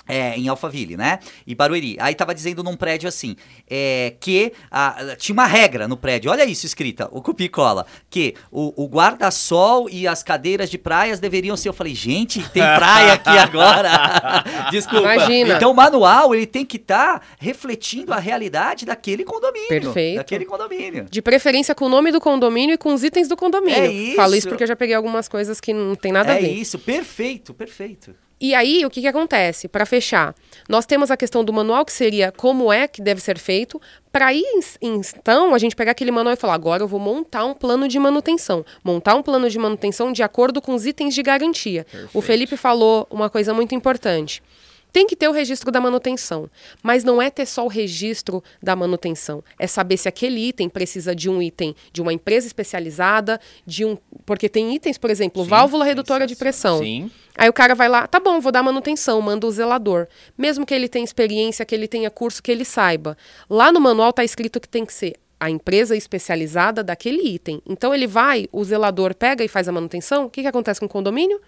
É, 0.06 0.36
em 0.36 0.48
Alphaville, 0.48 0.96
né? 0.96 1.18
E 1.46 1.54
Barueri. 1.54 1.96
Aí 1.98 2.14
tava 2.14 2.34
dizendo 2.34 2.62
num 2.62 2.76
prédio 2.76 3.08
assim, 3.08 3.36
é, 3.68 4.14
que 4.20 4.52
ah, 4.70 5.16
tinha 5.18 5.32
uma 5.32 5.46
regra 5.46 5.88
no 5.88 5.96
prédio, 5.96 6.30
olha 6.30 6.44
isso 6.44 6.66
escrita, 6.66 7.08
o 7.10 7.22
cupi 7.22 7.48
cola, 7.48 7.86
que 8.10 8.34
o, 8.50 8.84
o 8.84 8.86
guarda-sol 8.86 9.88
e 9.90 10.06
as 10.06 10.22
cadeiras 10.22 10.70
de 10.70 10.76
praias 10.76 11.20
deveriam 11.20 11.56
ser. 11.56 11.68
Eu 11.68 11.72
falei, 11.72 11.94
gente, 11.94 12.42
tem 12.50 12.62
praia 12.62 13.14
aqui 13.14 13.30
agora. 13.38 13.90
Desculpa. 14.70 15.14
Imagina. 15.14 15.54
Então 15.54 15.70
o 15.70 15.74
manual, 15.74 16.34
ele 16.34 16.46
tem 16.46 16.64
que 16.64 16.76
estar 16.76 17.26
refletindo 17.38 18.12
a 18.12 18.18
realidade 18.18 18.84
daquele 18.84 19.24
condomínio. 19.24 19.68
Perfeito. 19.68 20.16
Daquele 20.16 20.44
condomínio. 20.44 21.06
De 21.10 21.22
preferência 21.22 21.74
com 21.74 21.86
o 21.86 21.88
nome 21.88 22.12
do 22.12 22.20
condomínio 22.20 22.74
e 22.74 22.78
com 22.78 22.92
os 22.92 23.02
itens 23.02 23.28
do 23.28 23.36
condomínio. 23.36 23.84
É 23.84 23.90
isso. 23.90 24.16
Falo 24.16 24.34
isso 24.34 24.48
porque 24.48 24.62
eu 24.64 24.68
já 24.68 24.76
peguei 24.76 24.94
algumas 24.94 25.28
coisas 25.28 25.60
que 25.60 25.72
não 25.72 25.94
tem 25.94 26.12
nada 26.12 26.32
a 26.32 26.36
é 26.36 26.40
ver. 26.40 26.52
isso, 26.52 26.78
perfeito, 26.78 27.54
perfeito. 27.54 28.14
E 28.40 28.54
aí, 28.54 28.84
o 28.84 28.90
que, 28.90 29.00
que 29.00 29.06
acontece? 29.06 29.68
Para 29.68 29.86
fechar, 29.86 30.34
nós 30.68 30.84
temos 30.84 31.10
a 31.10 31.16
questão 31.16 31.44
do 31.44 31.52
manual, 31.52 31.84
que 31.84 31.92
seria 31.92 32.32
como 32.32 32.72
é 32.72 32.88
que 32.88 33.00
deve 33.00 33.20
ser 33.20 33.38
feito. 33.38 33.80
Para 34.10 34.26
aí, 34.26 34.44
então, 34.82 35.54
a 35.54 35.58
gente 35.58 35.76
pegar 35.76 35.92
aquele 35.92 36.10
manual 36.10 36.34
e 36.34 36.36
falar: 36.36 36.54
agora 36.54 36.82
eu 36.82 36.88
vou 36.88 37.00
montar 37.00 37.44
um 37.44 37.54
plano 37.54 37.88
de 37.88 37.98
manutenção. 37.98 38.64
Montar 38.82 39.14
um 39.14 39.22
plano 39.22 39.48
de 39.48 39.58
manutenção 39.58 40.12
de 40.12 40.22
acordo 40.22 40.60
com 40.60 40.74
os 40.74 40.84
itens 40.84 41.14
de 41.14 41.22
garantia. 41.22 41.86
O 42.12 42.20
Felipe 42.20 42.56
falou 42.56 43.06
uma 43.10 43.30
coisa 43.30 43.54
muito 43.54 43.74
importante. 43.74 44.42
Tem 44.94 45.08
que 45.08 45.16
ter 45.16 45.26
o 45.26 45.32
registro 45.32 45.72
da 45.72 45.80
manutenção, 45.80 46.48
mas 46.80 47.02
não 47.02 47.20
é 47.20 47.28
ter 47.28 47.46
só 47.46 47.64
o 47.64 47.68
registro 47.68 48.40
da 48.62 48.76
manutenção. 48.76 49.42
É 49.58 49.66
saber 49.66 49.96
se 49.96 50.06
aquele 50.06 50.40
item 50.48 50.68
precisa 50.68 51.16
de 51.16 51.28
um 51.28 51.42
item 51.42 51.74
de 51.92 52.00
uma 52.00 52.12
empresa 52.12 52.46
especializada, 52.46 53.40
de 53.66 53.84
um. 53.84 53.98
Porque 54.24 54.48
tem 54.48 54.72
itens, 54.72 54.96
por 54.96 55.10
exemplo, 55.10 55.42
válvula 55.42 55.84
redutora 55.84 56.28
de 56.28 56.36
pressão. 56.36 56.78
Sim. 56.78 57.10
Aí 57.36 57.48
o 57.48 57.52
cara 57.52 57.74
vai 57.74 57.88
lá, 57.88 58.06
tá 58.06 58.20
bom, 58.20 58.40
vou 58.40 58.52
dar 58.52 58.62
manutenção, 58.62 59.20
manda 59.20 59.46
o 59.46 59.50
zelador. 59.50 60.06
Mesmo 60.38 60.64
que 60.64 60.72
ele 60.72 60.88
tenha 60.88 61.04
experiência, 61.04 61.64
que 61.64 61.74
ele 61.74 61.88
tenha 61.88 62.10
curso, 62.10 62.42
que 62.42 62.52
ele 62.52 62.64
saiba. 62.64 63.16
Lá 63.50 63.72
no 63.72 63.80
manual 63.80 64.12
tá 64.12 64.22
escrito 64.22 64.60
que 64.60 64.68
tem 64.68 64.86
que 64.86 64.92
ser 64.92 65.14
a 65.38 65.50
empresa 65.50 65.96
especializada 65.96 66.82
daquele 66.82 67.22
item. 67.22 67.60
Então 67.66 67.94
ele 67.94 68.06
vai, 68.06 68.48
o 68.52 68.64
zelador 68.64 69.14
pega 69.14 69.44
e 69.44 69.48
faz 69.48 69.68
a 69.68 69.72
manutenção. 69.72 70.26
O 70.26 70.30
que, 70.30 70.42
que 70.42 70.48
acontece 70.48 70.80
com 70.80 70.86
o 70.86 70.88
condomínio? 70.88 71.40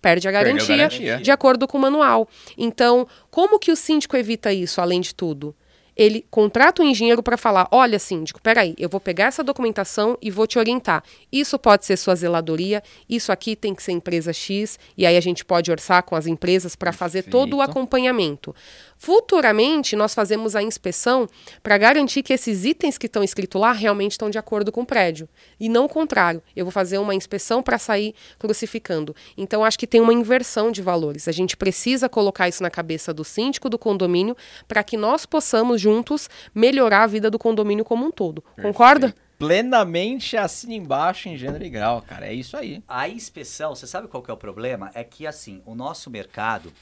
Perde 0.00 0.26
a 0.26 0.32
Perde 0.32 0.48
a 0.48 0.52
garantia, 0.52 0.76
garantia. 0.76 1.16
de 1.18 1.30
acordo 1.30 1.68
com 1.68 1.78
o 1.78 1.80
manual. 1.80 2.28
Então, 2.56 3.06
como 3.30 3.58
que 3.58 3.70
o 3.70 3.76
síndico 3.76 4.16
evita 4.16 4.52
isso, 4.52 4.80
além 4.80 5.00
de 5.00 5.14
tudo? 5.14 5.54
Ele 5.96 6.24
contrata 6.30 6.82
um 6.82 6.86
engenheiro 6.86 7.22
para 7.22 7.36
falar: 7.36 7.68
olha, 7.70 7.98
síndico, 7.98 8.40
peraí, 8.40 8.74
eu 8.78 8.88
vou 8.88 9.00
pegar 9.00 9.26
essa 9.26 9.44
documentação 9.44 10.16
e 10.20 10.30
vou 10.30 10.46
te 10.46 10.58
orientar. 10.58 11.02
Isso 11.30 11.58
pode 11.58 11.84
ser 11.84 11.96
sua 11.96 12.14
zeladoria, 12.14 12.82
isso 13.08 13.30
aqui 13.30 13.54
tem 13.54 13.74
que 13.74 13.82
ser 13.82 13.92
empresa 13.92 14.32
X, 14.32 14.78
e 14.96 15.06
aí 15.06 15.16
a 15.16 15.20
gente 15.20 15.44
pode 15.44 15.70
orçar 15.70 16.02
com 16.02 16.16
as 16.16 16.26
empresas 16.26 16.74
para 16.74 16.92
fazer 16.92 17.22
todo 17.24 17.56
o 17.56 17.62
acompanhamento. 17.62 18.54
Futuramente, 19.02 19.96
nós 19.96 20.14
fazemos 20.14 20.54
a 20.54 20.62
inspeção 20.62 21.28
para 21.60 21.76
garantir 21.76 22.22
que 22.22 22.32
esses 22.32 22.64
itens 22.64 22.96
que 22.96 23.06
estão 23.06 23.24
escritos 23.24 23.60
lá 23.60 23.72
realmente 23.72 24.12
estão 24.12 24.30
de 24.30 24.38
acordo 24.38 24.70
com 24.70 24.82
o 24.82 24.86
prédio. 24.86 25.28
E 25.58 25.68
não 25.68 25.86
o 25.86 25.88
contrário. 25.88 26.40
Eu 26.54 26.64
vou 26.64 26.70
fazer 26.70 26.98
uma 26.98 27.12
inspeção 27.12 27.64
para 27.64 27.78
sair 27.78 28.14
crucificando. 28.38 29.12
Então, 29.36 29.64
acho 29.64 29.76
que 29.76 29.88
tem 29.88 30.00
uma 30.00 30.14
inversão 30.14 30.70
de 30.70 30.80
valores. 30.80 31.26
A 31.26 31.32
gente 31.32 31.56
precisa 31.56 32.08
colocar 32.08 32.48
isso 32.48 32.62
na 32.62 32.70
cabeça 32.70 33.12
do 33.12 33.24
síndico 33.24 33.68
do 33.68 33.76
condomínio 33.76 34.36
para 34.68 34.84
que 34.84 34.96
nós 34.96 35.26
possamos 35.26 35.80
juntos 35.80 36.30
melhorar 36.54 37.02
a 37.02 37.08
vida 37.08 37.28
do 37.28 37.40
condomínio 37.40 37.84
como 37.84 38.06
um 38.06 38.10
todo. 38.12 38.44
Concorda? 38.62 39.12
Plenamente 39.36 40.36
assina 40.36 40.74
embaixo 40.74 41.28
em 41.28 41.36
gênero 41.36 41.64
e 41.64 41.68
grau, 41.68 42.00
cara. 42.02 42.26
É 42.26 42.32
isso 42.32 42.56
aí. 42.56 42.80
A 42.86 43.08
inspeção, 43.08 43.74
você 43.74 43.88
sabe 43.88 44.06
qual 44.06 44.22
que 44.22 44.30
é 44.30 44.34
o 44.34 44.36
problema? 44.36 44.92
É 44.94 45.02
que, 45.02 45.26
assim, 45.26 45.60
o 45.66 45.74
nosso 45.74 46.08
mercado 46.08 46.72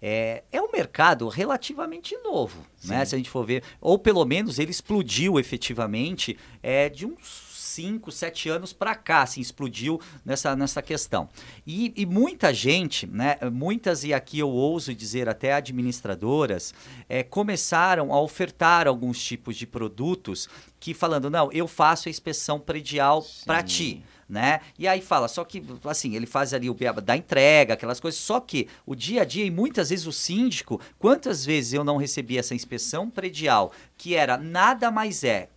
é, 0.00 0.44
é 0.52 0.60
um 0.60 0.70
mercado 0.70 1.28
relativamente 1.28 2.16
novo, 2.18 2.64
né? 2.84 3.04
Se 3.04 3.14
a 3.14 3.18
gente 3.18 3.30
for 3.30 3.44
ver, 3.44 3.62
ou 3.80 3.98
pelo 3.98 4.24
menos 4.24 4.58
ele 4.58 4.70
explodiu 4.70 5.38
efetivamente 5.38 6.38
é, 6.62 6.88
de 6.88 7.06
uns 7.06 7.46
5, 7.76 8.10
7 8.10 8.48
anos 8.48 8.72
para 8.72 8.94
cá, 8.94 9.22
assim, 9.22 9.40
explodiu 9.40 10.00
nessa, 10.24 10.56
nessa 10.56 10.80
questão. 10.80 11.28
E, 11.66 11.92
e 11.94 12.06
muita 12.06 12.52
gente, 12.54 13.06
né, 13.06 13.36
muitas, 13.52 14.02
e 14.02 14.14
aqui 14.14 14.38
eu 14.38 14.48
ouso 14.48 14.94
dizer 14.94 15.28
até 15.28 15.52
administradoras, 15.52 16.72
é, 17.06 17.22
começaram 17.22 18.14
a 18.14 18.20
ofertar 18.20 18.88
alguns 18.88 19.22
tipos 19.22 19.56
de 19.56 19.66
produtos 19.66 20.48
que 20.80 20.94
falando, 20.94 21.28
não, 21.28 21.52
eu 21.52 21.68
faço 21.68 22.08
a 22.08 22.10
inspeção 22.10 22.58
predial 22.58 23.24
para 23.44 23.62
ti 23.62 24.02
né? 24.28 24.60
E 24.78 24.88
aí 24.88 25.00
fala, 25.00 25.28
só 25.28 25.44
que, 25.44 25.62
assim, 25.84 26.14
ele 26.14 26.26
faz 26.26 26.52
ali 26.52 26.68
o 26.68 26.74
beaba 26.74 27.00
da 27.00 27.16
entrega, 27.16 27.74
aquelas 27.74 28.00
coisas, 28.00 28.20
só 28.20 28.40
que 28.40 28.68
o 28.84 28.94
dia 28.94 29.22
a 29.22 29.24
dia, 29.24 29.44
e 29.44 29.50
muitas 29.50 29.90
vezes 29.90 30.06
o 30.06 30.12
síndico, 30.12 30.80
quantas 30.98 31.44
vezes 31.44 31.72
eu 31.72 31.84
não 31.84 31.96
recebi 31.96 32.36
essa 32.36 32.54
inspeção 32.54 33.08
predial, 33.08 33.72
que 33.96 34.14
era 34.14 34.36
nada 34.36 34.90
mais 34.90 35.24
é, 35.24 35.48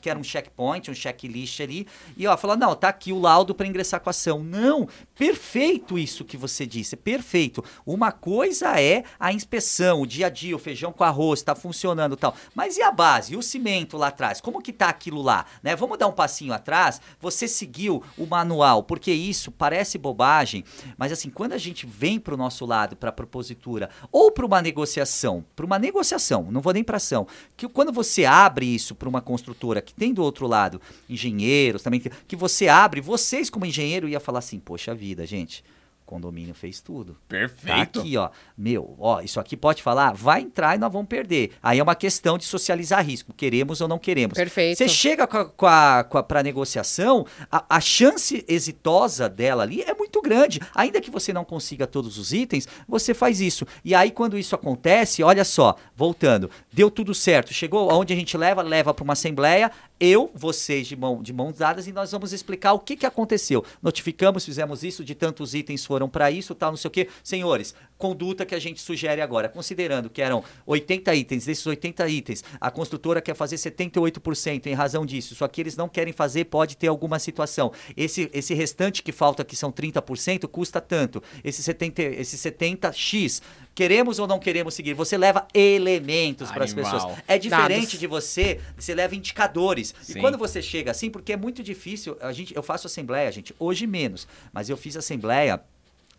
que 0.00 0.10
era 0.10 0.18
um 0.18 0.24
checkpoint, 0.24 0.90
um 0.90 0.94
checklist 0.94 1.60
ali, 1.60 1.86
e 2.16 2.26
ó, 2.26 2.36
falou, 2.36 2.56
não, 2.56 2.74
tá 2.74 2.88
aqui 2.88 3.12
o 3.12 3.20
laudo 3.20 3.54
para 3.54 3.66
ingressar 3.66 4.00
com 4.00 4.08
a 4.08 4.10
ação. 4.10 4.42
Não, 4.42 4.88
perfeito 5.14 5.98
isso 5.98 6.24
que 6.24 6.36
você 6.36 6.66
disse, 6.66 6.96
perfeito. 6.96 7.64
Uma 7.86 8.12
coisa 8.12 8.80
é 8.80 9.04
a 9.18 9.32
inspeção, 9.32 10.02
o 10.02 10.06
dia 10.06 10.26
a 10.26 10.30
dia, 10.30 10.56
o 10.56 10.58
feijão 10.58 10.92
com 10.92 11.04
arroz, 11.04 11.42
tá 11.42 11.54
funcionando 11.54 12.16
tal. 12.16 12.34
Mas 12.54 12.76
e 12.76 12.82
a 12.82 12.90
base, 12.90 13.34
e 13.34 13.36
o 13.36 13.42
cimento 13.42 13.96
lá 13.96 14.08
atrás? 14.08 14.40
Como 14.40 14.60
que 14.60 14.72
tá 14.72 14.88
aquilo 14.88 15.22
lá? 15.22 15.46
Né? 15.62 15.76
Vamos 15.76 15.98
dar 15.98 16.08
um 16.08 16.12
passinho 16.12 16.52
atrás, 16.52 17.00
você 17.20 17.46
seguiu 17.46 18.02
o 18.16 18.26
manual, 18.26 18.82
porque 18.82 19.12
isso 19.12 19.50
parece 19.50 19.98
bobagem, 19.98 20.64
mas 20.96 21.12
assim, 21.12 21.30
quando 21.30 21.52
a 21.52 21.58
gente 21.58 21.86
vem 21.86 22.18
para 22.18 22.34
o 22.34 22.36
nosso 22.36 22.64
lado, 22.64 22.96
para 22.96 23.10
a 23.10 23.12
propositura, 23.12 23.90
ou 24.10 24.30
para 24.30 24.46
uma 24.46 24.62
negociação, 24.62 25.44
para 25.54 25.66
uma 25.66 25.78
negociação, 25.78 26.48
não 26.50 26.60
vou 26.60 26.72
nem 26.72 26.84
para 26.84 26.96
ação, 26.96 27.26
que 27.56 27.68
quando 27.68 27.92
você 27.92 28.24
abre 28.24 28.66
isso 28.66 28.94
para 28.94 29.08
uma 29.08 29.20
construtora 29.20 29.80
que 29.82 29.94
tem 29.94 30.12
do 30.12 30.22
outro 30.22 30.46
lado 30.46 30.80
engenheiros 31.08 31.82
também, 31.82 32.00
que, 32.00 32.10
que 32.10 32.36
você 32.36 32.68
abre, 32.68 33.00
vocês 33.00 33.50
como 33.50 33.66
engenheiro 33.66 34.08
ia 34.08 34.20
falar 34.20 34.38
assim, 34.38 34.58
poxa 34.58 34.94
vida, 34.94 35.26
gente, 35.26 35.64
condomínio 36.08 36.54
fez 36.54 36.80
tudo. 36.80 37.12
Tá 37.12 37.18
Perfeito. 37.28 38.00
aqui, 38.00 38.16
ó. 38.16 38.30
Meu, 38.56 38.96
ó, 38.98 39.20
isso 39.20 39.38
aqui 39.38 39.56
pode 39.56 39.82
falar, 39.82 40.12
vai 40.14 40.40
entrar 40.40 40.74
e 40.74 40.78
nós 40.78 40.90
vamos 40.90 41.06
perder. 41.06 41.52
Aí 41.62 41.78
é 41.78 41.82
uma 41.82 41.94
questão 41.94 42.38
de 42.38 42.44
socializar 42.44 43.04
risco, 43.04 43.32
queremos 43.34 43.82
ou 43.82 43.86
não 43.86 43.98
queremos. 43.98 44.34
Perfeito. 44.34 44.78
Você 44.78 44.88
chega 44.88 45.26
com 45.26 45.36
a, 45.36 45.44
com 45.44 45.66
a, 45.66 46.04
com 46.04 46.18
a, 46.18 46.22
pra 46.22 46.42
negociação, 46.42 47.26
a, 47.52 47.76
a 47.76 47.80
chance 47.80 48.42
exitosa 48.48 49.28
dela 49.28 49.62
ali 49.62 49.82
é 49.82 49.92
muito 49.92 50.22
grande. 50.22 50.60
Ainda 50.74 51.00
que 51.00 51.10
você 51.10 51.30
não 51.32 51.44
consiga 51.44 51.86
todos 51.86 52.16
os 52.16 52.32
itens, 52.32 52.66
você 52.88 53.12
faz 53.12 53.40
isso. 53.40 53.66
E 53.84 53.94
aí, 53.94 54.10
quando 54.10 54.38
isso 54.38 54.54
acontece, 54.54 55.22
olha 55.22 55.44
só, 55.44 55.76
voltando, 55.94 56.50
deu 56.72 56.90
tudo 56.90 57.14
certo. 57.14 57.52
Chegou 57.52 57.90
aonde 57.90 58.14
a 58.14 58.16
gente 58.16 58.36
leva, 58.36 58.62
leva 58.62 58.94
para 58.94 59.04
uma 59.04 59.12
assembleia, 59.12 59.70
eu, 60.00 60.30
vocês 60.34 60.86
de, 60.86 60.96
mão, 60.96 61.22
de 61.22 61.32
mãos 61.32 61.58
dadas, 61.58 61.86
e 61.86 61.92
nós 61.92 62.12
vamos 62.12 62.32
explicar 62.32 62.72
o 62.72 62.78
que, 62.78 62.96
que 62.96 63.06
aconteceu. 63.06 63.64
Notificamos, 63.82 64.44
fizemos 64.44 64.82
isso, 64.82 65.04
de 65.04 65.14
tantos 65.14 65.54
itens 65.54 65.84
foram 65.84 66.08
para 66.08 66.30
isso, 66.30 66.54
tal, 66.54 66.70
não 66.70 66.76
sei 66.76 66.88
o 66.88 66.92
quê. 66.92 67.08
Senhores, 67.22 67.74
conduta 67.96 68.46
que 68.46 68.54
a 68.54 68.58
gente 68.58 68.80
sugere 68.80 69.20
agora, 69.20 69.48
considerando 69.48 70.08
que 70.08 70.22
eram 70.22 70.42
80 70.66 71.14
itens, 71.14 71.46
desses 71.46 71.66
80 71.66 72.08
itens, 72.08 72.44
a 72.60 72.70
construtora 72.70 73.20
quer 73.20 73.34
fazer 73.34 73.56
78% 73.56 74.66
em 74.66 74.74
razão 74.74 75.04
disso. 75.04 75.32
Isso 75.32 75.44
aqui 75.44 75.60
eles 75.60 75.76
não 75.76 75.88
querem 75.88 76.12
fazer, 76.12 76.44
pode 76.44 76.76
ter 76.76 76.86
alguma 76.86 77.18
situação. 77.18 77.72
Esse, 77.96 78.30
esse 78.32 78.54
restante 78.54 79.02
que 79.02 79.12
falta, 79.12 79.44
que 79.44 79.56
são 79.56 79.72
30%, 79.72 80.46
custa 80.48 80.80
tanto. 80.80 81.22
Esse 81.42 81.62
70, 81.62 82.02
esse 82.02 82.36
70x, 82.36 83.42
queremos 83.78 84.18
ou 84.18 84.26
não 84.26 84.40
queremos 84.40 84.74
seguir? 84.74 84.92
Você 84.94 85.16
leva 85.16 85.46
elementos 85.54 86.50
para 86.50 86.64
as 86.64 86.74
pessoas. 86.74 87.16
É 87.28 87.38
diferente 87.38 87.70
Dados. 87.70 88.00
de 88.00 88.06
você, 88.08 88.60
você 88.76 88.92
leva 88.92 89.14
indicadores. 89.14 89.94
Sim. 90.02 90.18
E 90.18 90.20
quando 90.20 90.36
você 90.36 90.60
chega 90.60 90.90
assim, 90.90 91.08
porque 91.08 91.34
é 91.34 91.36
muito 91.36 91.62
difícil, 91.62 92.16
a 92.20 92.32
gente, 92.32 92.56
eu 92.56 92.62
faço 92.62 92.88
assembleia, 92.88 93.30
gente, 93.30 93.54
hoje 93.56 93.86
menos, 93.86 94.26
mas 94.52 94.68
eu 94.68 94.76
fiz 94.76 94.96
assembleia 94.96 95.62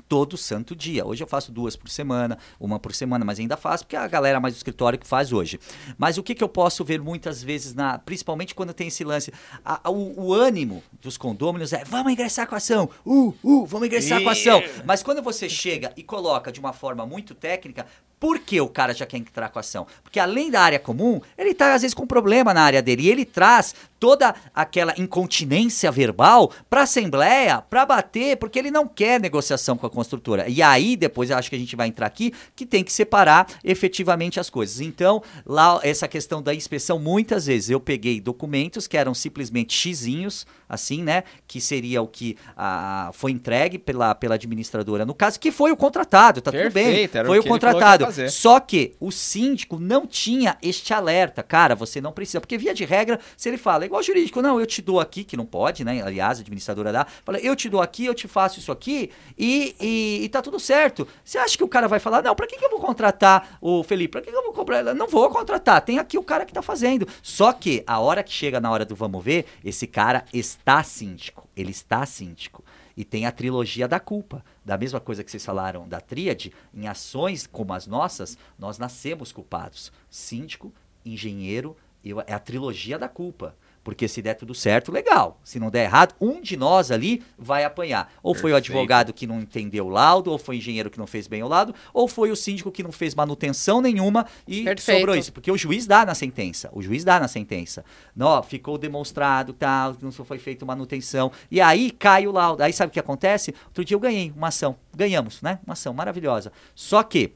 todo 0.10 0.36
santo 0.36 0.76
dia. 0.76 1.06
Hoje 1.06 1.24
eu 1.24 1.28
faço 1.28 1.52
duas 1.52 1.76
por 1.76 1.88
semana, 1.90 2.38
uma 2.60 2.80
por 2.80 2.94
semana, 2.94 3.24
mas 3.24 3.40
ainda 3.40 3.56
faço 3.56 3.84
porque 3.86 3.96
é 3.96 4.00
a 4.00 4.08
galera 4.08 4.40
mais 4.40 4.56
do 4.56 4.58
escritório 4.58 4.98
que 5.00 5.06
faz 5.08 5.32
hoje. 5.32 5.60
Mas 5.98 6.18
o 6.18 6.24
que, 6.24 6.34
que 6.36 6.44
eu 6.44 6.50
posso 6.50 6.84
ver 6.84 7.00
muitas 7.00 7.42
vezes, 7.44 7.74
na, 7.76 8.00
principalmente 8.00 8.56
quando 8.56 8.74
tem 8.74 8.88
esse 8.88 9.04
lance, 9.04 9.32
a- 9.64 9.80
a- 9.84 9.90
o, 9.92 10.20
o 10.30 10.34
ânimo 10.34 10.84
dos 11.00 11.16
condôminos 11.16 11.72
é 11.72 11.84
vamos 11.86 12.12
ingressar 12.12 12.48
com 12.48 12.56
a 12.56 12.58
ação, 12.58 12.90
uh, 13.06 13.34
uh, 13.44 13.66
vamos 13.68 13.86
ingressar 13.88 14.22
com 14.24 14.30
a 14.30 14.32
ação. 14.32 14.60
Mas 14.86 15.04
quando 15.04 15.22
você 15.22 15.48
chega 15.48 15.94
e 15.96 16.02
coloca 16.04 16.52
de 16.52 16.60
uma 16.60 16.74
forma 16.74 17.06
muito 17.06 17.36
técnica, 17.36 17.86
Por 18.20 18.40
que 18.40 18.60
o 18.60 18.68
cara 18.68 18.94
já 18.94 19.06
quer 19.06 19.18
entrar 19.18 19.50
com 19.50 19.60
a 19.60 19.62
ação? 19.62 19.88
Porque 20.04 20.20
além 20.20 20.52
da 20.52 20.62
área 20.62 20.80
comum, 20.80 21.22
ele 21.38 21.54
tá 21.54 21.74
às 21.74 21.82
vezes 21.82 21.94
com 21.94 22.06
problema 22.06 22.54
na 22.54 22.62
área 22.62 22.82
dele. 22.82 23.04
E 23.04 23.10
ele 23.10 23.24
traz 23.24 23.74
toda 24.00 24.34
aquela 24.54 24.94
incontinência 24.98 25.92
verbal 25.92 26.52
para 26.70 26.82
a 26.82 26.84
Assembleia 26.84 27.62
para 27.62 27.86
bater, 27.86 28.38
porque 28.38 28.58
ele 28.58 28.72
não 28.72 28.88
quer 28.88 29.20
negociação 29.20 29.78
com 29.78 29.86
a 29.86 29.90
construtora. 29.90 30.48
E 30.48 30.62
aí, 30.62 30.96
depois 30.96 31.30
eu 31.30 31.38
acho 31.38 31.50
que 31.50 31.56
a 31.56 31.60
gente 31.60 31.76
vai 31.76 31.88
entrar 31.88 32.08
aqui, 32.08 32.34
que 32.56 32.66
tem 32.66 32.84
que 32.84 32.92
separar 32.92 33.48
efetivamente 33.64 34.40
as 34.40 34.50
coisas. 34.50 34.80
Então, 34.80 35.22
lá, 35.46 35.80
essa 35.84 36.08
questão 36.08 36.42
da 36.42 36.54
inspeção, 36.54 36.98
muitas 36.98 37.46
vezes 37.46 37.70
eu 37.70 37.80
peguei 37.80 38.22
documentos 38.22 38.88
que 38.88 38.98
eram 38.98 39.14
simplesmente 39.14 39.74
xizinhos, 39.74 40.48
assim, 40.68 41.04
né? 41.04 41.24
Que 41.48 41.60
seria 41.60 42.02
o 42.02 42.08
que 42.08 42.38
ah, 42.56 43.12
foi 43.14 43.32
entregue 43.32 43.78
pela, 43.78 44.16
pela 44.16 44.36
administradora, 44.36 45.06
no 45.06 45.14
caso, 45.14 45.40
que 45.40 45.52
foi 45.52 45.72
o 45.72 45.78
contratado, 45.78 46.42
tá 46.42 46.52
Perfeito, 46.52 47.12
tudo 47.12 47.14
bem. 47.14 47.24
o 47.24 47.26
Foi 47.26 47.40
o 47.40 47.44
ia 47.44 47.50
contratado. 47.50 48.09
Fazer. 48.10 48.30
Só 48.30 48.60
que 48.60 48.96
o 49.00 49.12
síndico 49.12 49.80
não 49.80 50.06
tinha 50.06 50.58
este 50.62 50.94
alerta. 50.94 51.42
Cara, 51.44 51.76
você 51.76 52.02
não 52.02 52.12
precisa. 52.12 52.42
Porque, 52.42 52.58
via 52.58 52.74
de 52.74 52.86
regra, 52.86 53.20
se 53.38 53.50
ele 53.50 53.58
fala, 53.58 53.86
igual 53.86 54.04
jurídico, 54.04 54.42
não, 54.42 54.60
eu 54.60 54.66
te 54.66 54.82
dou 54.82 55.00
aqui, 55.00 55.24
que 55.24 55.38
não 55.38 55.46
pode, 55.46 55.84
né? 55.84 56.02
Aliás, 56.02 56.40
a 56.40 56.42
administradora 56.42 56.92
dá. 56.92 57.06
Fala, 57.24 57.40
eu 57.40 57.56
te 57.56 57.70
dou 57.70 57.82
aqui, 57.82 58.06
eu 58.06 58.14
te 58.14 58.28
faço 58.28 58.60
isso 58.60 58.72
aqui 58.72 59.12
e, 59.38 59.76
e, 59.80 60.24
e 60.24 60.30
tá 60.30 60.42
tudo 60.42 60.60
certo. 60.60 61.08
Você 61.24 61.38
acha 61.38 61.58
que 61.58 61.64
o 61.64 61.68
cara 61.68 61.88
vai 61.88 62.00
falar, 62.00 62.22
não, 62.22 62.36
pra 62.36 62.48
que, 62.48 62.58
que 62.58 62.66
eu 62.66 62.70
vou 62.70 62.80
contratar 62.80 63.58
o 63.62 63.84
Felipe? 63.84 64.14
Pra 64.14 64.22
que, 64.22 64.32
que 64.32 64.38
eu 64.38 64.44
vou 64.44 64.54
comprar? 64.54 64.84
Não 64.94 65.08
vou 65.08 65.30
contratar. 65.30 65.82
Tem 65.82 66.00
aqui 66.00 66.18
o 66.18 66.24
cara 66.24 66.46
que 66.46 66.54
tá 66.54 66.62
fazendo. 66.62 67.08
Só 67.22 67.54
que 67.54 67.84
a 67.86 68.00
hora 68.00 68.24
que 68.24 68.32
chega 68.32 68.60
na 68.60 68.72
hora 68.72 68.86
do 68.86 68.96
vamos 68.96 69.24
ver, 69.24 69.46
esse 69.64 69.88
cara 69.88 70.26
está 70.34 70.84
síndico. 70.84 71.48
Ele 71.56 71.72
está 71.72 72.06
síndico. 72.06 72.64
E 73.00 73.06
tem 73.06 73.26
a 73.26 73.32
trilogia 73.32 73.88
da 73.88 73.98
culpa. 73.98 74.44
Da 74.66 74.78
mesma 74.78 75.00
coisa 75.00 75.24
que 75.24 75.32
vocês 75.32 75.46
falaram 75.46 75.88
da 75.88 76.02
tríade, 76.02 76.52
em 76.74 76.86
ações 76.86 77.48
como 77.48 77.72
as 77.72 77.88
nossas, 77.88 78.38
nós 78.58 78.78
nascemos 78.78 79.32
culpados. 79.32 79.90
Síndico, 80.10 80.74
engenheiro, 81.06 81.78
eu- 82.04 82.20
é 82.20 82.34
a 82.34 82.40
trilogia 82.40 83.00
da 83.00 83.08
culpa. 83.08 83.56
Porque 83.90 84.08
se 84.08 84.22
der 84.22 84.36
tudo 84.36 84.54
certo, 84.54 84.92
legal. 84.92 85.40
Se 85.44 85.60
não 85.60 85.72
der 85.72 85.86
errado, 85.86 86.14
um 86.22 86.40
de 86.40 86.56
nós 86.56 86.92
ali 86.92 87.24
vai 87.36 87.64
apanhar. 87.64 88.14
Ou 88.22 88.36
foi 88.36 88.52
o 88.52 88.54
Perfeito. 88.54 88.72
advogado 88.72 89.12
que 89.12 89.26
não 89.26 89.42
entendeu 89.42 89.88
o 89.88 89.90
laudo, 89.90 90.30
ou 90.30 90.38
foi 90.38 90.58
o 90.58 90.60
engenheiro 90.60 90.92
que 90.92 91.00
não 91.00 91.08
fez 91.08 91.26
bem 91.26 91.42
o 91.42 91.48
laudo, 91.48 91.74
ou 91.92 92.08
foi 92.08 92.30
o 92.30 92.36
síndico 92.36 92.72
que 92.72 92.84
não 92.84 92.92
fez 92.92 93.16
manutenção 93.16 93.82
nenhuma 93.82 94.28
e 94.48 94.64
Perfeito. 94.64 95.00
sobrou 95.00 95.16
isso. 95.16 95.34
Porque 95.34 95.52
o 95.52 95.58
juiz 95.58 95.88
dá 95.88 96.06
na 96.06 96.14
sentença. 96.14 96.70
O 96.72 96.84
juiz 96.84 97.04
dá 97.04 97.20
na 97.20 97.28
sentença. 97.28 97.84
Não, 98.16 98.44
ficou 98.44 98.78
demonstrado, 98.78 99.54
tal, 99.54 99.96
não 100.00 100.12
foi 100.12 100.38
feita 100.38 100.64
manutenção. 100.68 101.32
E 101.50 101.60
aí 101.60 101.90
cai 101.90 102.28
o 102.28 102.32
laudo. 102.32 102.62
Aí 102.62 102.72
sabe 102.72 102.92
o 102.92 102.94
que 102.94 103.00
acontece? 103.00 103.56
Outro 103.66 103.84
dia 103.84 103.96
eu 103.96 104.00
ganhei 104.00 104.32
uma 104.38 104.50
ação. 104.50 104.76
Ganhamos, 104.96 105.42
né? 105.42 105.58
Uma 105.66 105.74
ação 105.74 105.96
maravilhosa. 105.96 106.52
Só 106.76 107.02
que 107.02 107.34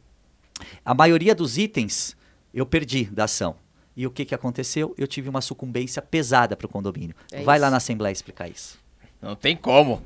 a 0.85 0.93
maioria 0.93 1.33
dos 1.33 1.57
itens 1.57 2.15
eu 2.53 2.63
perdi 2.63 3.05
da 3.05 3.23
ação. 3.23 3.62
E 3.95 4.07
o 4.07 4.11
que, 4.11 4.25
que 4.25 4.33
aconteceu? 4.33 4.93
Eu 4.97 5.07
tive 5.07 5.29
uma 5.29 5.41
sucumbência 5.41 6.01
pesada 6.01 6.55
para 6.55 6.65
o 6.65 6.69
condomínio. 6.69 7.15
É 7.31 7.41
Vai 7.43 7.57
isso. 7.57 7.61
lá 7.65 7.69
na 7.69 7.77
Assembleia 7.77 8.11
explicar 8.11 8.49
isso. 8.49 8.77
Não 9.21 9.35
tem 9.35 9.55
como. 9.55 10.01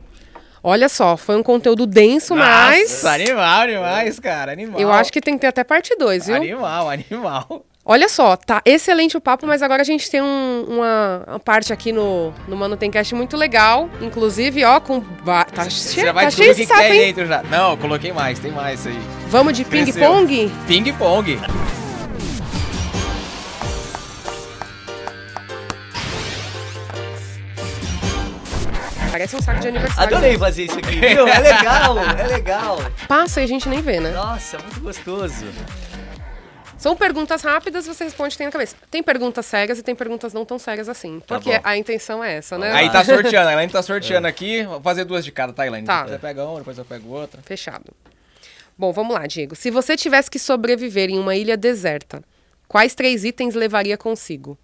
Olha 0.63 0.89
só, 0.89 1.15
foi 1.15 1.37
um 1.37 1.43
conteúdo 1.43 1.85
denso, 1.85 2.35
mas 2.35 2.91
Nossa, 2.91 3.11
animal 3.15 3.67
demais, 3.67 4.19
cara. 4.19 4.51
Animal. 4.51 4.79
eu 4.79 4.91
acho 4.91 5.13
que 5.13 5.21
tem 5.21 5.35
que 5.35 5.41
ter 5.41 5.47
até 5.47 5.63
parte 5.63 5.95
2, 5.95 6.25
viu? 6.27 6.35
Animal, 6.35 6.89
animal. 6.89 7.65
Olha 7.85 8.09
só, 8.09 8.35
tá 8.35 8.61
excelente 8.65 9.15
o 9.15 9.21
papo, 9.21 9.47
mas 9.47 9.61
agora 9.61 9.81
a 9.81 9.85
gente 9.85 10.11
tem 10.11 10.21
um- 10.21 10.65
uma, 10.67 11.23
uma 11.25 11.39
parte 11.39 11.71
aqui 11.71 11.93
no, 11.93 12.33
no 12.45 12.57
Mano 12.57 12.75
Tem 12.75 12.91
Cast 12.91 13.15
muito 13.15 13.37
legal. 13.37 13.89
Inclusive, 14.01 14.61
ó, 14.65 14.81
com. 14.81 14.99
Tá 14.99 15.63
Você 15.63 15.93
cheio, 15.93 16.07
já 16.07 16.11
vai 16.11 16.25
tá 16.25 16.29
descobrir 16.31 16.33
cheio 16.33 16.51
o 16.53 16.55
que, 16.55 16.61
esse 16.63 16.69
que 16.69 16.77
sapo, 16.77 16.81
tem 16.81 16.91
hein? 16.99 17.13
dentro 17.13 17.25
já. 17.25 17.43
Não, 17.43 17.71
eu 17.71 17.77
coloquei 17.77 18.11
mais, 18.11 18.37
tem 18.39 18.51
mais 18.51 18.85
aí. 18.85 18.99
Vamos 19.29 19.53
de 19.55 19.63
Cresceu. 19.63 19.93
ping-pong? 19.93 20.51
Parece 29.17 29.35
um 29.35 29.41
saco 29.41 29.59
de 29.59 29.67
aniversário. 29.67 30.15
Adorei 30.15 30.37
fazer 30.37 30.65
isso 30.65 30.77
aqui, 30.77 30.99
viu? 30.99 31.27
É 31.27 31.39
legal, 31.39 31.97
é 31.97 32.27
legal. 32.27 32.77
Passa 33.07 33.41
e 33.41 33.45
a 33.45 33.47
gente 33.47 33.67
nem 33.67 33.81
vê, 33.81 33.99
né? 33.99 34.11
Nossa, 34.11 34.59
muito 34.59 34.79
gostoso. 34.79 35.43
São 36.77 36.95
perguntas 36.95 37.41
rápidas, 37.41 37.87
você 37.87 38.03
responde 38.03 38.35
que 38.35 38.37
tem 38.37 38.45
na 38.45 38.51
cabeça. 38.51 38.75
Tem 38.91 39.01
perguntas 39.01 39.43
sérias 39.47 39.79
e 39.79 39.81
tem 39.81 39.95
perguntas 39.95 40.35
não 40.35 40.45
tão 40.45 40.59
sérias 40.59 40.87
assim. 40.87 41.19
Tá 41.21 41.33
Porque 41.33 41.51
bom. 41.51 41.61
a 41.63 41.75
intenção 41.75 42.23
é 42.23 42.35
essa, 42.35 42.59
né? 42.59 42.71
Aí 42.73 42.91
tá 42.91 43.03
sorteando, 43.03 43.49
a 43.49 43.53
Elaine 43.53 43.71
tá 43.71 43.81
sorteando 43.81 44.27
aqui. 44.27 44.63
Vou 44.63 44.79
fazer 44.81 45.03
duas 45.03 45.25
de 45.25 45.31
cada, 45.31 45.51
tá, 45.51 45.65
Elaine? 45.65 45.87
Tá. 45.87 46.03
Depois 46.03 46.13
eu 46.13 46.19
pego 46.19 46.41
uma, 46.43 46.57
depois 46.59 46.77
eu 46.77 46.85
pego 46.85 47.09
outra. 47.09 47.41
Fechado. 47.41 47.91
Bom, 48.77 48.93
vamos 48.93 49.15
lá, 49.15 49.25
Diego. 49.25 49.55
Se 49.55 49.71
você 49.71 49.97
tivesse 49.97 50.29
que 50.29 50.37
sobreviver 50.37 51.09
em 51.09 51.17
uma 51.17 51.35
ilha 51.35 51.57
deserta, 51.57 52.21
quais 52.67 52.93
três 52.93 53.25
itens 53.25 53.55
levaria 53.55 53.97
consigo? 53.97 54.55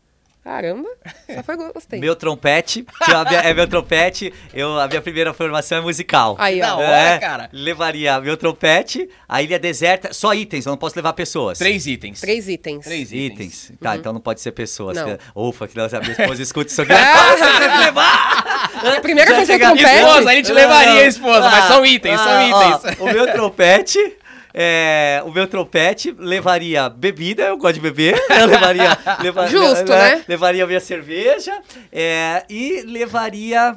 Caramba, 0.43 0.89
já 1.29 1.41
foi 1.41 1.55
gostei. 1.55 1.99
Meu 2.01 2.15
trompete, 2.17 2.85
que 3.05 3.11
eu- 3.11 3.17
a 3.17 3.23
minha- 3.23 3.39
é 3.39 3.53
meu 3.53 3.65
trompete, 3.65 4.33
eu, 4.53 4.77
a 4.77 4.87
minha 4.89 5.01
primeira 5.01 5.33
formação 5.33 5.77
é 5.77 5.81
musical. 5.81 6.35
Aí, 6.37 6.59
Da 6.59 6.75
ó. 6.75 6.79
hora, 6.79 6.85
É, 6.85 7.17
cara. 7.17 7.49
Levaria 7.53 8.19
meu 8.19 8.35
trompete, 8.35 9.09
a 9.27 9.41
ilha 9.41 9.57
deserta, 9.57 10.11
só 10.13 10.33
itens, 10.33 10.65
eu 10.65 10.71
não 10.71 10.77
posso 10.77 10.97
levar 10.97 11.13
pessoas. 11.13 11.57
Três 11.59 11.87
itens. 11.87 12.19
Três 12.19 12.49
itens. 12.49 12.83
Três 12.83 13.11
itens. 13.13 13.69
Itens. 13.69 13.71
Tá, 13.81 13.95
então 13.95 14.11
não 14.11 14.19
pode 14.19 14.41
ser 14.41 14.51
pessoas. 14.51 14.97
Não. 14.97 15.05
que- 15.05 15.19
Ufa, 15.33 15.65
que 15.67 15.77
não, 15.77 15.85
a 15.85 15.99
minha 16.01 16.11
esposa 16.11 16.41
escuta 16.41 16.69
isso 16.69 16.81
aqui. 16.81 16.91
Ah, 17.13 17.35
você 17.37 17.59
deve 17.59 17.77
levar! 17.77 18.69
A 18.97 19.01
primeira 19.01 19.29
Já 19.31 19.37
coisa 19.37 19.51
é 19.53 19.55
chega- 19.55 19.65
trompete. 19.67 19.95
Esposa, 19.95 20.29
a 20.29 20.33
gente 20.35 20.51
levaria, 20.51 21.07
esposa, 21.07 21.49
mas 21.49 21.65
são 21.65 21.85
itens, 21.85 22.19
são 22.19 22.29
Ah, 22.31 22.49
ó, 22.51 22.77
itens. 22.79 22.99
o 22.99 23.05
meu 23.05 23.31
trompete. 23.31 24.17
É, 24.53 25.21
o 25.25 25.31
meu 25.31 25.47
trompete 25.47 26.11
levaria 26.11 26.87
bebida, 26.89 27.43
eu 27.43 27.57
gosto 27.57 27.75
de 27.75 27.81
beber. 27.81 28.15
Eu 28.29 28.45
levaria. 28.45 28.97
leva- 29.21 29.47
Justo, 29.51 29.91
né? 29.91 30.23
Levaria 30.27 30.65
minha 30.67 30.79
cerveja. 30.79 31.61
é, 31.91 32.45
e 32.49 32.81
levaria. 32.83 33.75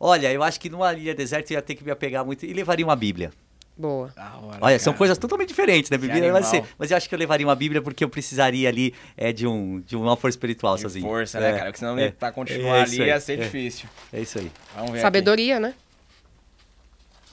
Olha, 0.00 0.32
eu 0.32 0.42
acho 0.42 0.60
que 0.60 0.68
numa 0.70 0.92
ilha 0.94 1.14
deserta 1.14 1.52
eu 1.52 1.56
ia 1.56 1.62
ter 1.62 1.74
que 1.74 1.84
me 1.84 1.90
apegar 1.90 2.24
muito. 2.24 2.44
E 2.46 2.52
levaria 2.52 2.84
uma 2.84 2.94
Bíblia. 2.96 3.30
Boa. 3.76 4.12
Hora, 4.16 4.58
Olha, 4.60 4.78
são 4.80 4.92
cara. 4.92 4.98
coisas 4.98 5.18
totalmente 5.18 5.48
diferentes, 5.50 5.88
né? 5.88 5.96
Bíblia 5.96 6.20
animal. 6.20 6.42
ser. 6.42 6.64
Mas 6.76 6.90
eu 6.90 6.96
acho 6.96 7.08
que 7.08 7.14
eu 7.14 7.18
levaria 7.18 7.46
uma 7.46 7.54
Bíblia 7.54 7.80
porque 7.80 8.02
eu 8.02 8.08
precisaria 8.08 8.68
ali 8.68 8.92
é, 9.16 9.32
de, 9.32 9.46
um, 9.46 9.80
de 9.80 9.94
uma 9.96 10.16
força 10.16 10.36
espiritual 10.36 10.74
De 10.74 10.82
sozinho. 10.82 11.04
força, 11.06 11.38
né, 11.38 11.50
É, 11.50 11.52
cara? 11.52 11.64
Porque 11.66 11.78
senão 11.78 11.96
é. 11.98 12.10
pra 12.10 12.32
continuar 12.32 12.78
É 12.78 12.82
ali 12.82 13.02
aí, 13.02 13.08
ia 13.08 13.20
ser 13.20 13.38
é. 13.38 13.44
difícil. 13.44 13.88
É 14.12 14.20
isso 14.20 14.38
aí. 14.38 14.50
Vamos 14.74 14.90
ver 14.92 15.00
Sabedoria, 15.00 15.60
né? 15.60 15.68
aqui. 15.68 15.76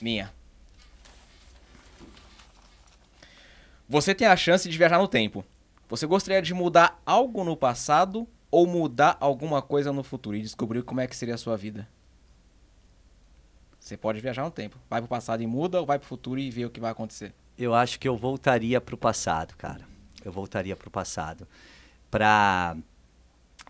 Minha. 0.00 0.32
Você 3.88 4.14
tem 4.14 4.26
a 4.26 4.36
chance 4.36 4.68
de 4.68 4.76
viajar 4.76 4.98
no 4.98 5.08
tempo. 5.08 5.44
Você 5.88 6.06
gostaria 6.06 6.42
de 6.42 6.52
mudar 6.52 7.00
algo 7.06 7.44
no 7.44 7.56
passado 7.56 8.26
ou 8.50 8.66
mudar 8.66 9.16
alguma 9.20 9.62
coisa 9.62 9.92
no 9.92 10.02
futuro 10.02 10.36
e 10.36 10.42
descobrir 10.42 10.82
como 10.82 11.00
é 11.00 11.06
que 11.06 11.16
seria 11.16 11.34
a 11.34 11.38
sua 11.38 11.56
vida? 11.56 11.88
Você 13.78 13.96
pode 13.96 14.20
viajar 14.20 14.42
no 14.42 14.50
tempo. 14.50 14.76
Vai 14.90 15.00
pro 15.00 15.08
passado 15.08 15.42
e 15.42 15.46
muda 15.46 15.78
ou 15.78 15.86
vai 15.86 15.98
pro 15.98 16.08
futuro 16.08 16.40
e 16.40 16.50
vê 16.50 16.64
o 16.64 16.70
que 16.70 16.80
vai 16.80 16.90
acontecer? 16.90 17.32
Eu 17.56 17.72
acho 17.72 18.00
que 18.00 18.08
eu 18.08 18.16
voltaria 18.16 18.80
pro 18.80 18.96
passado, 18.96 19.54
cara. 19.56 19.82
Eu 20.24 20.32
voltaria 20.32 20.74
pro 20.74 20.90
passado. 20.90 21.46
Pra. 22.10 22.76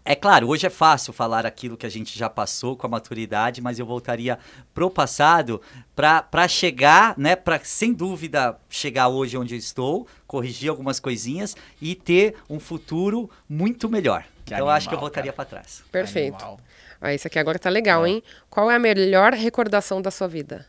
É 0.09 0.15
claro, 0.15 0.47
hoje 0.49 0.65
é 0.67 0.71
fácil 0.71 1.13
falar 1.13 1.45
aquilo 1.45 1.77
que 1.77 1.85
a 1.85 1.89
gente 1.89 2.17
já 2.17 2.31
passou 2.31 2.77
com 2.77 2.87
a 2.87 2.91
maturidade, 2.91 3.61
mas 3.61 3.79
eu 3.79 3.85
voltaria 3.85 4.39
pro 4.73 4.89
passado 4.89 5.61
pra 5.97 6.23
pra 6.23 6.47
chegar, 6.47 7.15
né, 7.19 7.35
Pra 7.35 7.59
sem 7.65 7.93
dúvida 7.93 8.57
chegar 8.71 9.09
hoje 9.09 9.37
onde 9.37 9.55
eu 9.55 9.59
estou, 9.59 10.07
corrigir 10.27 10.71
algumas 10.71 11.01
coisinhas 11.01 11.57
e 11.83 11.95
ter 11.97 12.37
um 12.49 12.61
futuro 12.61 13.29
muito 13.49 13.89
melhor. 13.89 14.23
Que 14.45 14.55
então 14.55 14.67
eu 14.67 14.71
acho 14.71 14.89
que 14.89 14.95
eu 14.95 14.99
animal, 14.99 15.11
voltaria 15.11 15.33
pra 15.33 15.45
trás. 15.45 15.83
Perfeito. 15.91 16.35
Animal. 16.37 16.61
Ah, 17.01 17.13
esse 17.13 17.27
aqui 17.27 17.39
agora 17.39 17.59
tá 17.59 17.69
legal, 17.69 18.07
hein? 18.07 18.23
Qual 18.49 18.71
é 18.71 18.77
a 18.77 18.79
melhor 18.79 19.33
recordação 19.35 20.01
da 20.01 20.11
sua 20.13 20.29
vida? 20.29 20.65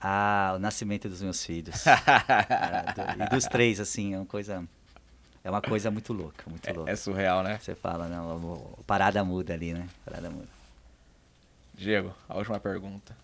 Ah, 0.00 0.52
o 0.56 0.58
nascimento 0.60 1.08
dos 1.08 1.22
meus 1.22 1.44
filhos. 1.44 1.82
É, 2.38 2.92
do- 3.16 3.24
e 3.24 3.28
dos 3.30 3.44
três, 3.46 3.80
assim, 3.80 4.14
é 4.14 4.16
uma 4.18 4.26
coisa. 4.26 4.62
É 5.46 5.50
uma 5.50 5.62
coisa 5.62 5.92
muito 5.92 6.12
louca, 6.12 6.42
muito 6.50 6.68
louca. 6.74 6.90
É 6.90 6.96
surreal, 6.96 7.44
né? 7.44 7.56
Você 7.62 7.72
fala, 7.76 8.08
não, 8.08 8.36
o- 8.36 8.78
parada 8.84 9.22
muda 9.22 9.54
ali, 9.54 9.72
né? 9.72 9.86
Parada 10.04 10.28
muda. 10.28 10.48
Diego, 11.72 12.12
a 12.28 12.36
última 12.36 12.58
pergunta. 12.58 13.16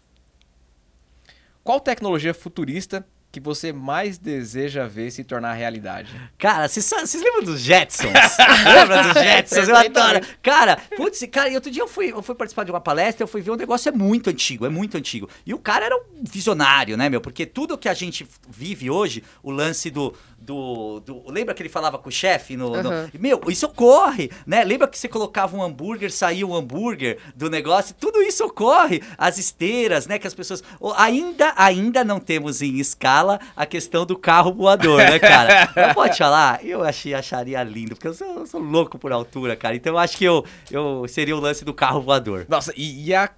Qual 1.64 1.80
tecnologia 1.80 2.32
futurista 2.32 3.04
que 3.32 3.40
você 3.40 3.72
mais 3.72 4.18
deseja 4.18 4.86
ver 4.86 5.10
se 5.10 5.24
tornar 5.24 5.54
realidade? 5.54 6.12
Cara, 6.38 6.68
vocês 6.68 7.14
lembram 7.14 7.44
dos 7.44 7.60
Jetsons? 7.60 8.12
Lembra 8.72 9.02
dos 9.04 9.14
Jetsons? 9.14 9.68
Eu 9.68 9.76
adoro. 9.76 10.20
Cara, 10.42 10.76
putz, 10.96 11.26
cara, 11.32 11.48
e 11.48 11.54
outro 11.54 11.70
dia 11.70 11.82
eu 11.82 11.88
fui, 11.88 12.12
eu 12.12 12.22
fui 12.22 12.34
participar 12.34 12.64
de 12.64 12.70
uma 12.70 12.80
palestra, 12.80 13.24
eu 13.24 13.28
fui 13.28 13.40
ver 13.40 13.50
um 13.52 13.56
negócio, 13.56 13.88
é 13.88 13.92
muito 13.92 14.28
antigo, 14.28 14.66
é 14.66 14.68
muito 14.68 14.98
antigo. 14.98 15.28
E 15.46 15.54
o 15.54 15.58
cara 15.58 15.86
era 15.86 15.96
um 15.96 16.22
visionário, 16.22 16.96
né, 16.96 17.08
meu? 17.08 17.20
Porque 17.22 17.46
tudo 17.46 17.78
que 17.78 17.88
a 17.88 17.94
gente 17.94 18.28
vive 18.48 18.90
hoje, 18.90 19.24
o 19.42 19.50
lance 19.50 19.88
do, 19.90 20.14
do, 20.44 21.00
do- 21.00 21.30
Lembra 21.30 21.54
que 21.54 21.62
ele 21.62 21.68
falava 21.68 21.98
com 21.98 22.08
o 22.08 22.12
chefe? 22.12 22.56
No, 22.56 22.70
no- 22.82 22.90
Aham. 22.90 23.10
Meu, 23.18 23.40
isso 23.48 23.66
ocorre, 23.66 24.30
né? 24.46 24.64
Lembra 24.64 24.88
que 24.88 24.98
você 24.98 25.08
colocava 25.08 25.56
um 25.56 25.62
hambúrguer, 25.62 26.10
saía 26.10 26.46
o 26.46 26.54
hambúrguer 26.54 27.18
do 27.36 27.48
negócio? 27.48 27.94
Tudo 27.98 28.20
isso 28.22 28.44
ocorre. 28.44 29.00
As 29.16 29.38
esteiras, 29.38 30.06
né? 30.06 30.18
Que 30.18 30.26
as 30.26 30.34
pessoas. 30.34 30.62
Ainda, 30.96 31.52
ainda 31.56 32.02
não 32.04 32.18
temos 32.18 32.60
em 32.60 32.78
escala 32.78 33.38
a 33.56 33.64
questão 33.64 34.04
do 34.04 34.18
carro 34.18 34.52
voador, 34.52 34.98
né, 34.98 35.18
cara? 35.18 35.70
Eu 35.76 35.94
pode 35.94 36.18
falar, 36.18 36.64
eu 36.64 36.82
achei, 36.82 37.14
acharia 37.14 37.62
lindo, 37.62 37.94
porque 37.94 38.08
eu 38.08 38.14
sou, 38.14 38.38
eu 38.40 38.46
sou 38.46 38.60
louco 38.60 38.98
por 38.98 39.12
altura, 39.12 39.54
cara. 39.56 39.76
Então 39.76 39.92
eu 39.92 39.98
acho 39.98 40.16
que 40.18 40.24
eu, 40.24 40.44
eu 40.70 41.06
seria 41.08 41.36
o 41.36 41.40
lance 41.40 41.64
do 41.64 41.72
carro 41.72 42.00
voador. 42.02 42.46
Nossa, 42.48 42.72
e 42.76 43.08
ia 43.08 43.30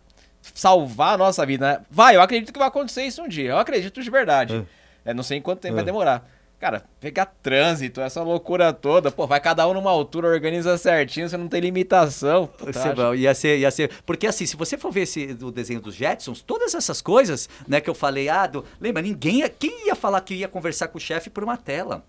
salvar 0.53 1.15
a 1.15 1.19
nossa 1.19 1.45
vida, 1.47 1.67
né? 1.67 1.81
Vai, 1.91 2.17
eu 2.17 2.21
acredito 2.23 2.53
que 2.53 2.59
vai 2.59 2.69
acontecer 2.69 3.03
isso 3.05 3.23
um 3.23 3.29
dia. 3.29 3.51
Eu 3.51 3.59
acredito 3.59 4.03
de 4.03 4.11
verdade. 4.11 4.67
É, 5.05 5.13
não 5.13 5.23
sei 5.23 5.39
em 5.39 5.43
quanto 5.43 5.61
tempo 5.61 5.75
vai 5.75 5.85
demorar. 5.85 6.31
Cara, 6.65 6.83
pegar 6.99 7.27
trânsito, 7.43 8.01
essa 8.01 8.23
loucura 8.23 8.73
toda, 8.73 9.11
pô, 9.11 9.27
vai 9.27 9.39
cada 9.39 9.69
um 9.69 9.75
numa 9.75 9.91
altura, 9.91 10.29
organiza 10.29 10.79
certinho, 10.79 11.29
você 11.29 11.37
não 11.37 11.47
tem 11.47 11.61
limitação. 11.61 12.47
Puta, 12.47 12.71
Ia 12.71 12.73
ser 12.73 12.79
acho- 12.89 12.97
bom, 12.97 13.15
ia 13.15 13.35
ser, 13.35 13.59
ia 13.59 13.71
ser. 13.71 13.91
Porque 14.07 14.27
assim, 14.27 14.47
se 14.47 14.57
você 14.57 14.79
for 14.79 14.91
ver 14.91 15.03
esse, 15.03 15.35
do 15.35 15.53
desenho 15.53 15.83
dos 15.83 15.95
Jetsons, 15.95 16.41
todas 16.41 16.75
essas 16.75 17.03
coisas, 17.03 17.51
né, 17.69 17.83
que 17.83 17.91
eu 17.91 17.95
falei, 17.95 18.31
ah, 18.31 18.47
do- 18.47 18.65
lembra, 18.81 19.03
ninguém. 19.03 19.41
ia- 19.41 19.49
Quem 19.51 19.89
ia 19.89 19.95
falar 19.95 20.23
que 20.23 20.33
ia 20.37 20.49
conversar 20.49 20.89
com 20.89 20.97
o 20.97 21.01
chefe 21.01 21.29
por 21.29 21.45
uma 21.45 21.59
tela? 21.59 22.03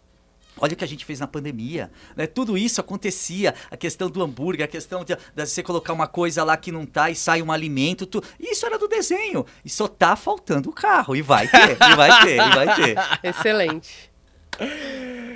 Olha 0.57 0.71
o 0.71 0.75
que 0.77 0.85
a 0.85 0.87
gente 0.87 1.03
fez 1.03 1.19
na 1.19 1.27
pandemia, 1.27 1.91
né? 2.15 2.25
Tudo 2.25 2.57
isso 2.57 2.79
acontecia, 2.79 3.53
a 3.69 3.75
questão 3.75 4.09
do 4.09 4.23
hambúrguer, 4.23 4.63
a 4.63 4.69
questão 4.69 5.03
de, 5.03 5.13
de 5.13 5.45
você 5.45 5.61
colocar 5.61 5.91
uma 5.91 6.07
coisa 6.07 6.45
lá 6.45 6.55
que 6.55 6.71
não 6.71 6.85
tá 6.85 7.09
e 7.09 7.15
sai 7.15 7.41
um 7.41 7.51
alimento, 7.51 8.05
tu... 8.05 8.23
isso 8.39 8.65
era 8.65 8.79
do 8.79 8.87
desenho. 8.87 9.45
E 9.65 9.69
só 9.69 9.85
tá 9.85 10.15
faltando 10.15 10.69
o 10.69 10.73
carro, 10.73 11.13
e 11.13 11.21
vai 11.21 11.45
ter, 11.45 11.71
e 11.73 11.95
vai 11.97 12.23
ter, 12.23 12.35
e 12.35 12.55
vai 12.55 12.75
ter. 12.77 12.95
Excelente. 13.21 14.09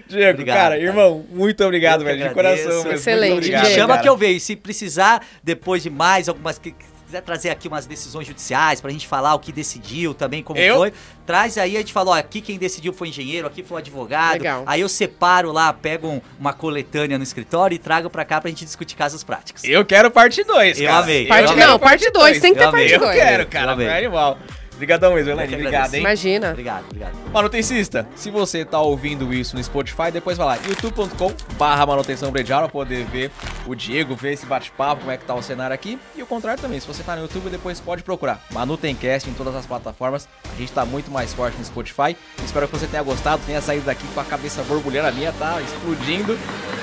Diego, 0.07 0.31
Obrigado, 0.41 0.57
cara, 0.57 0.69
cara. 0.75 0.79
irmão, 0.81 1.23
muito 1.29 1.63
obrigado, 1.63 2.01
Eu 2.01 2.05
velho, 2.05 2.27
de 2.29 2.33
coração 2.33 2.71
mesmo. 2.83 2.91
Excelente, 2.93 3.33
obrigado, 3.33 3.61
Diego. 3.65 3.75
Chama 3.79 3.93
cara. 3.93 4.01
que 4.01 4.09
eu 4.09 4.17
vejo. 4.17 4.39
Se 4.39 4.55
precisar, 4.55 5.23
depois 5.43 5.83
de 5.83 5.89
mais 5.89 6.27
algumas. 6.27 6.57
que- 6.57 6.73
quiser 7.05 7.21
trazer 7.23 7.49
aqui 7.49 7.67
umas 7.67 7.87
decisões 7.87 8.27
judiciais 8.27 8.79
pra 8.79 8.91
gente 8.91 9.07
falar 9.07 9.33
o 9.33 9.39
que 9.39 9.51
decidiu 9.51 10.13
também, 10.13 10.43
como 10.43 10.59
Eu? 10.59 10.75
foi, 10.77 10.93
traz 11.25 11.57
aí, 11.57 11.75
a 11.75 11.79
gente 11.79 11.91
fala, 11.91 12.11
ó, 12.11 12.13
aqui 12.13 12.39
quem 12.39 12.55
decidiu 12.55 12.93
foi 12.93 13.07
o 13.07 13.09
engenheiro, 13.09 13.47
aqui 13.47 13.63
foi 13.63 13.77
o 13.77 13.79
advogado. 13.79 14.33
Legal. 14.33 14.63
Aí 14.67 14.81
eu 14.81 14.87
separo 14.87 15.51
lá, 15.51 15.73
pego 15.73 16.07
um- 16.07 16.21
uma 16.39 16.53
coletânea 16.53 17.17
no 17.17 17.23
escritório 17.23 17.73
e 17.73 17.79
trago 17.79 18.11
pra 18.11 18.23
cá 18.23 18.39
pra 18.39 18.47
gente 18.51 18.63
discutir 18.63 18.95
casos 18.95 19.23
práticos. 19.23 19.63
Eu 19.63 19.83
quero 19.83 20.11
parte 20.11 20.43
2, 20.43 20.79
Eu 20.79 20.85
cara. 20.87 20.99
amei, 21.03 21.25
Parte, 21.25 21.43
eu 21.45 21.49
amei. 21.53 21.65
não, 21.65 21.79
parte 21.79 22.11
2, 22.11 22.39
tem 22.39 22.53
que 22.53 22.59
ter 22.59 22.65
Eu 22.65 22.69
amei. 22.69 22.81
parte 22.89 22.93
Eu 22.93 22.99
2. 22.99 23.15
quero, 23.19 23.41
Eu 23.43 23.47
cara, 23.47 23.71
amei. 23.71 23.87
foi 23.87 23.97
animal. 23.97 24.37
Obrigadão 24.79 25.13
mesmo, 25.13 25.31
Elaine, 25.31 25.55
obrigado, 25.55 25.93
hein? 25.93 25.99
Imagina. 25.99 26.51
Obrigado, 26.51 26.85
obrigado. 26.85 27.13
Manutencista, 27.33 28.07
se 28.15 28.31
você 28.31 28.63
tá 28.63 28.79
ouvindo 28.79 29.33
isso 29.33 29.53
no 29.53 29.61
Spotify, 29.61 30.09
depois 30.09 30.37
vai 30.37 30.47
lá, 30.47 30.55
youtube.com 30.55 31.33
barra 31.57 31.85
manutenção 31.85 32.31
pra 32.31 32.69
poder 32.69 33.03
ver 33.03 33.29
o 33.67 33.75
Diego, 33.75 34.15
ver 34.15 34.31
esse 34.31 34.45
bate-papo, 34.45 35.01
como 35.01 35.11
é 35.11 35.17
que 35.17 35.25
tá 35.25 35.35
o 35.35 35.41
cenário 35.41 35.73
aqui. 35.73 35.99
E 36.15 36.23
o 36.23 36.25
contrário 36.25 36.61
também, 36.61 36.79
se 36.79 36.87
você 36.87 37.03
tá 37.03 37.13
no 37.13 37.23
YouTube, 37.23 37.49
depois 37.49 37.81
pode 37.81 38.03
procurar. 38.03 38.41
Manutencast 38.53 39.29
em 39.29 39.33
todas 39.33 39.53
as 39.53 39.65
plataformas. 39.65 40.29
A 40.49 40.57
gente 40.57 40.71
tá 40.71 40.85
muito 40.85 41.11
mais 41.11 41.33
forte 41.33 41.57
no 41.57 41.65
Spotify. 41.65 42.15
Espero 42.45 42.65
que 42.65 42.77
você 42.77 42.87
tenha 42.87 43.03
gostado, 43.03 43.43
tenha 43.45 43.59
saído 43.59 43.85
daqui 43.85 44.07
com 44.13 44.21
a 44.21 44.23
cabeça 44.23 44.63
borbulhando. 44.63 45.09
A 45.09 45.11
minha 45.11 45.33
tá 45.33 45.61
explodindo. 45.61 46.39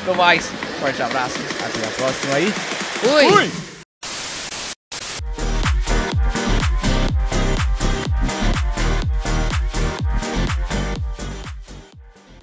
No 0.06 0.14
mais, 0.14 0.48
forte 0.80 1.00
abraço, 1.02 1.38
até 1.64 1.86
a 1.86 1.90
próxima 1.92 2.34
aí. 2.34 2.52
Fui. 2.52 3.30
Fui! 3.30 3.75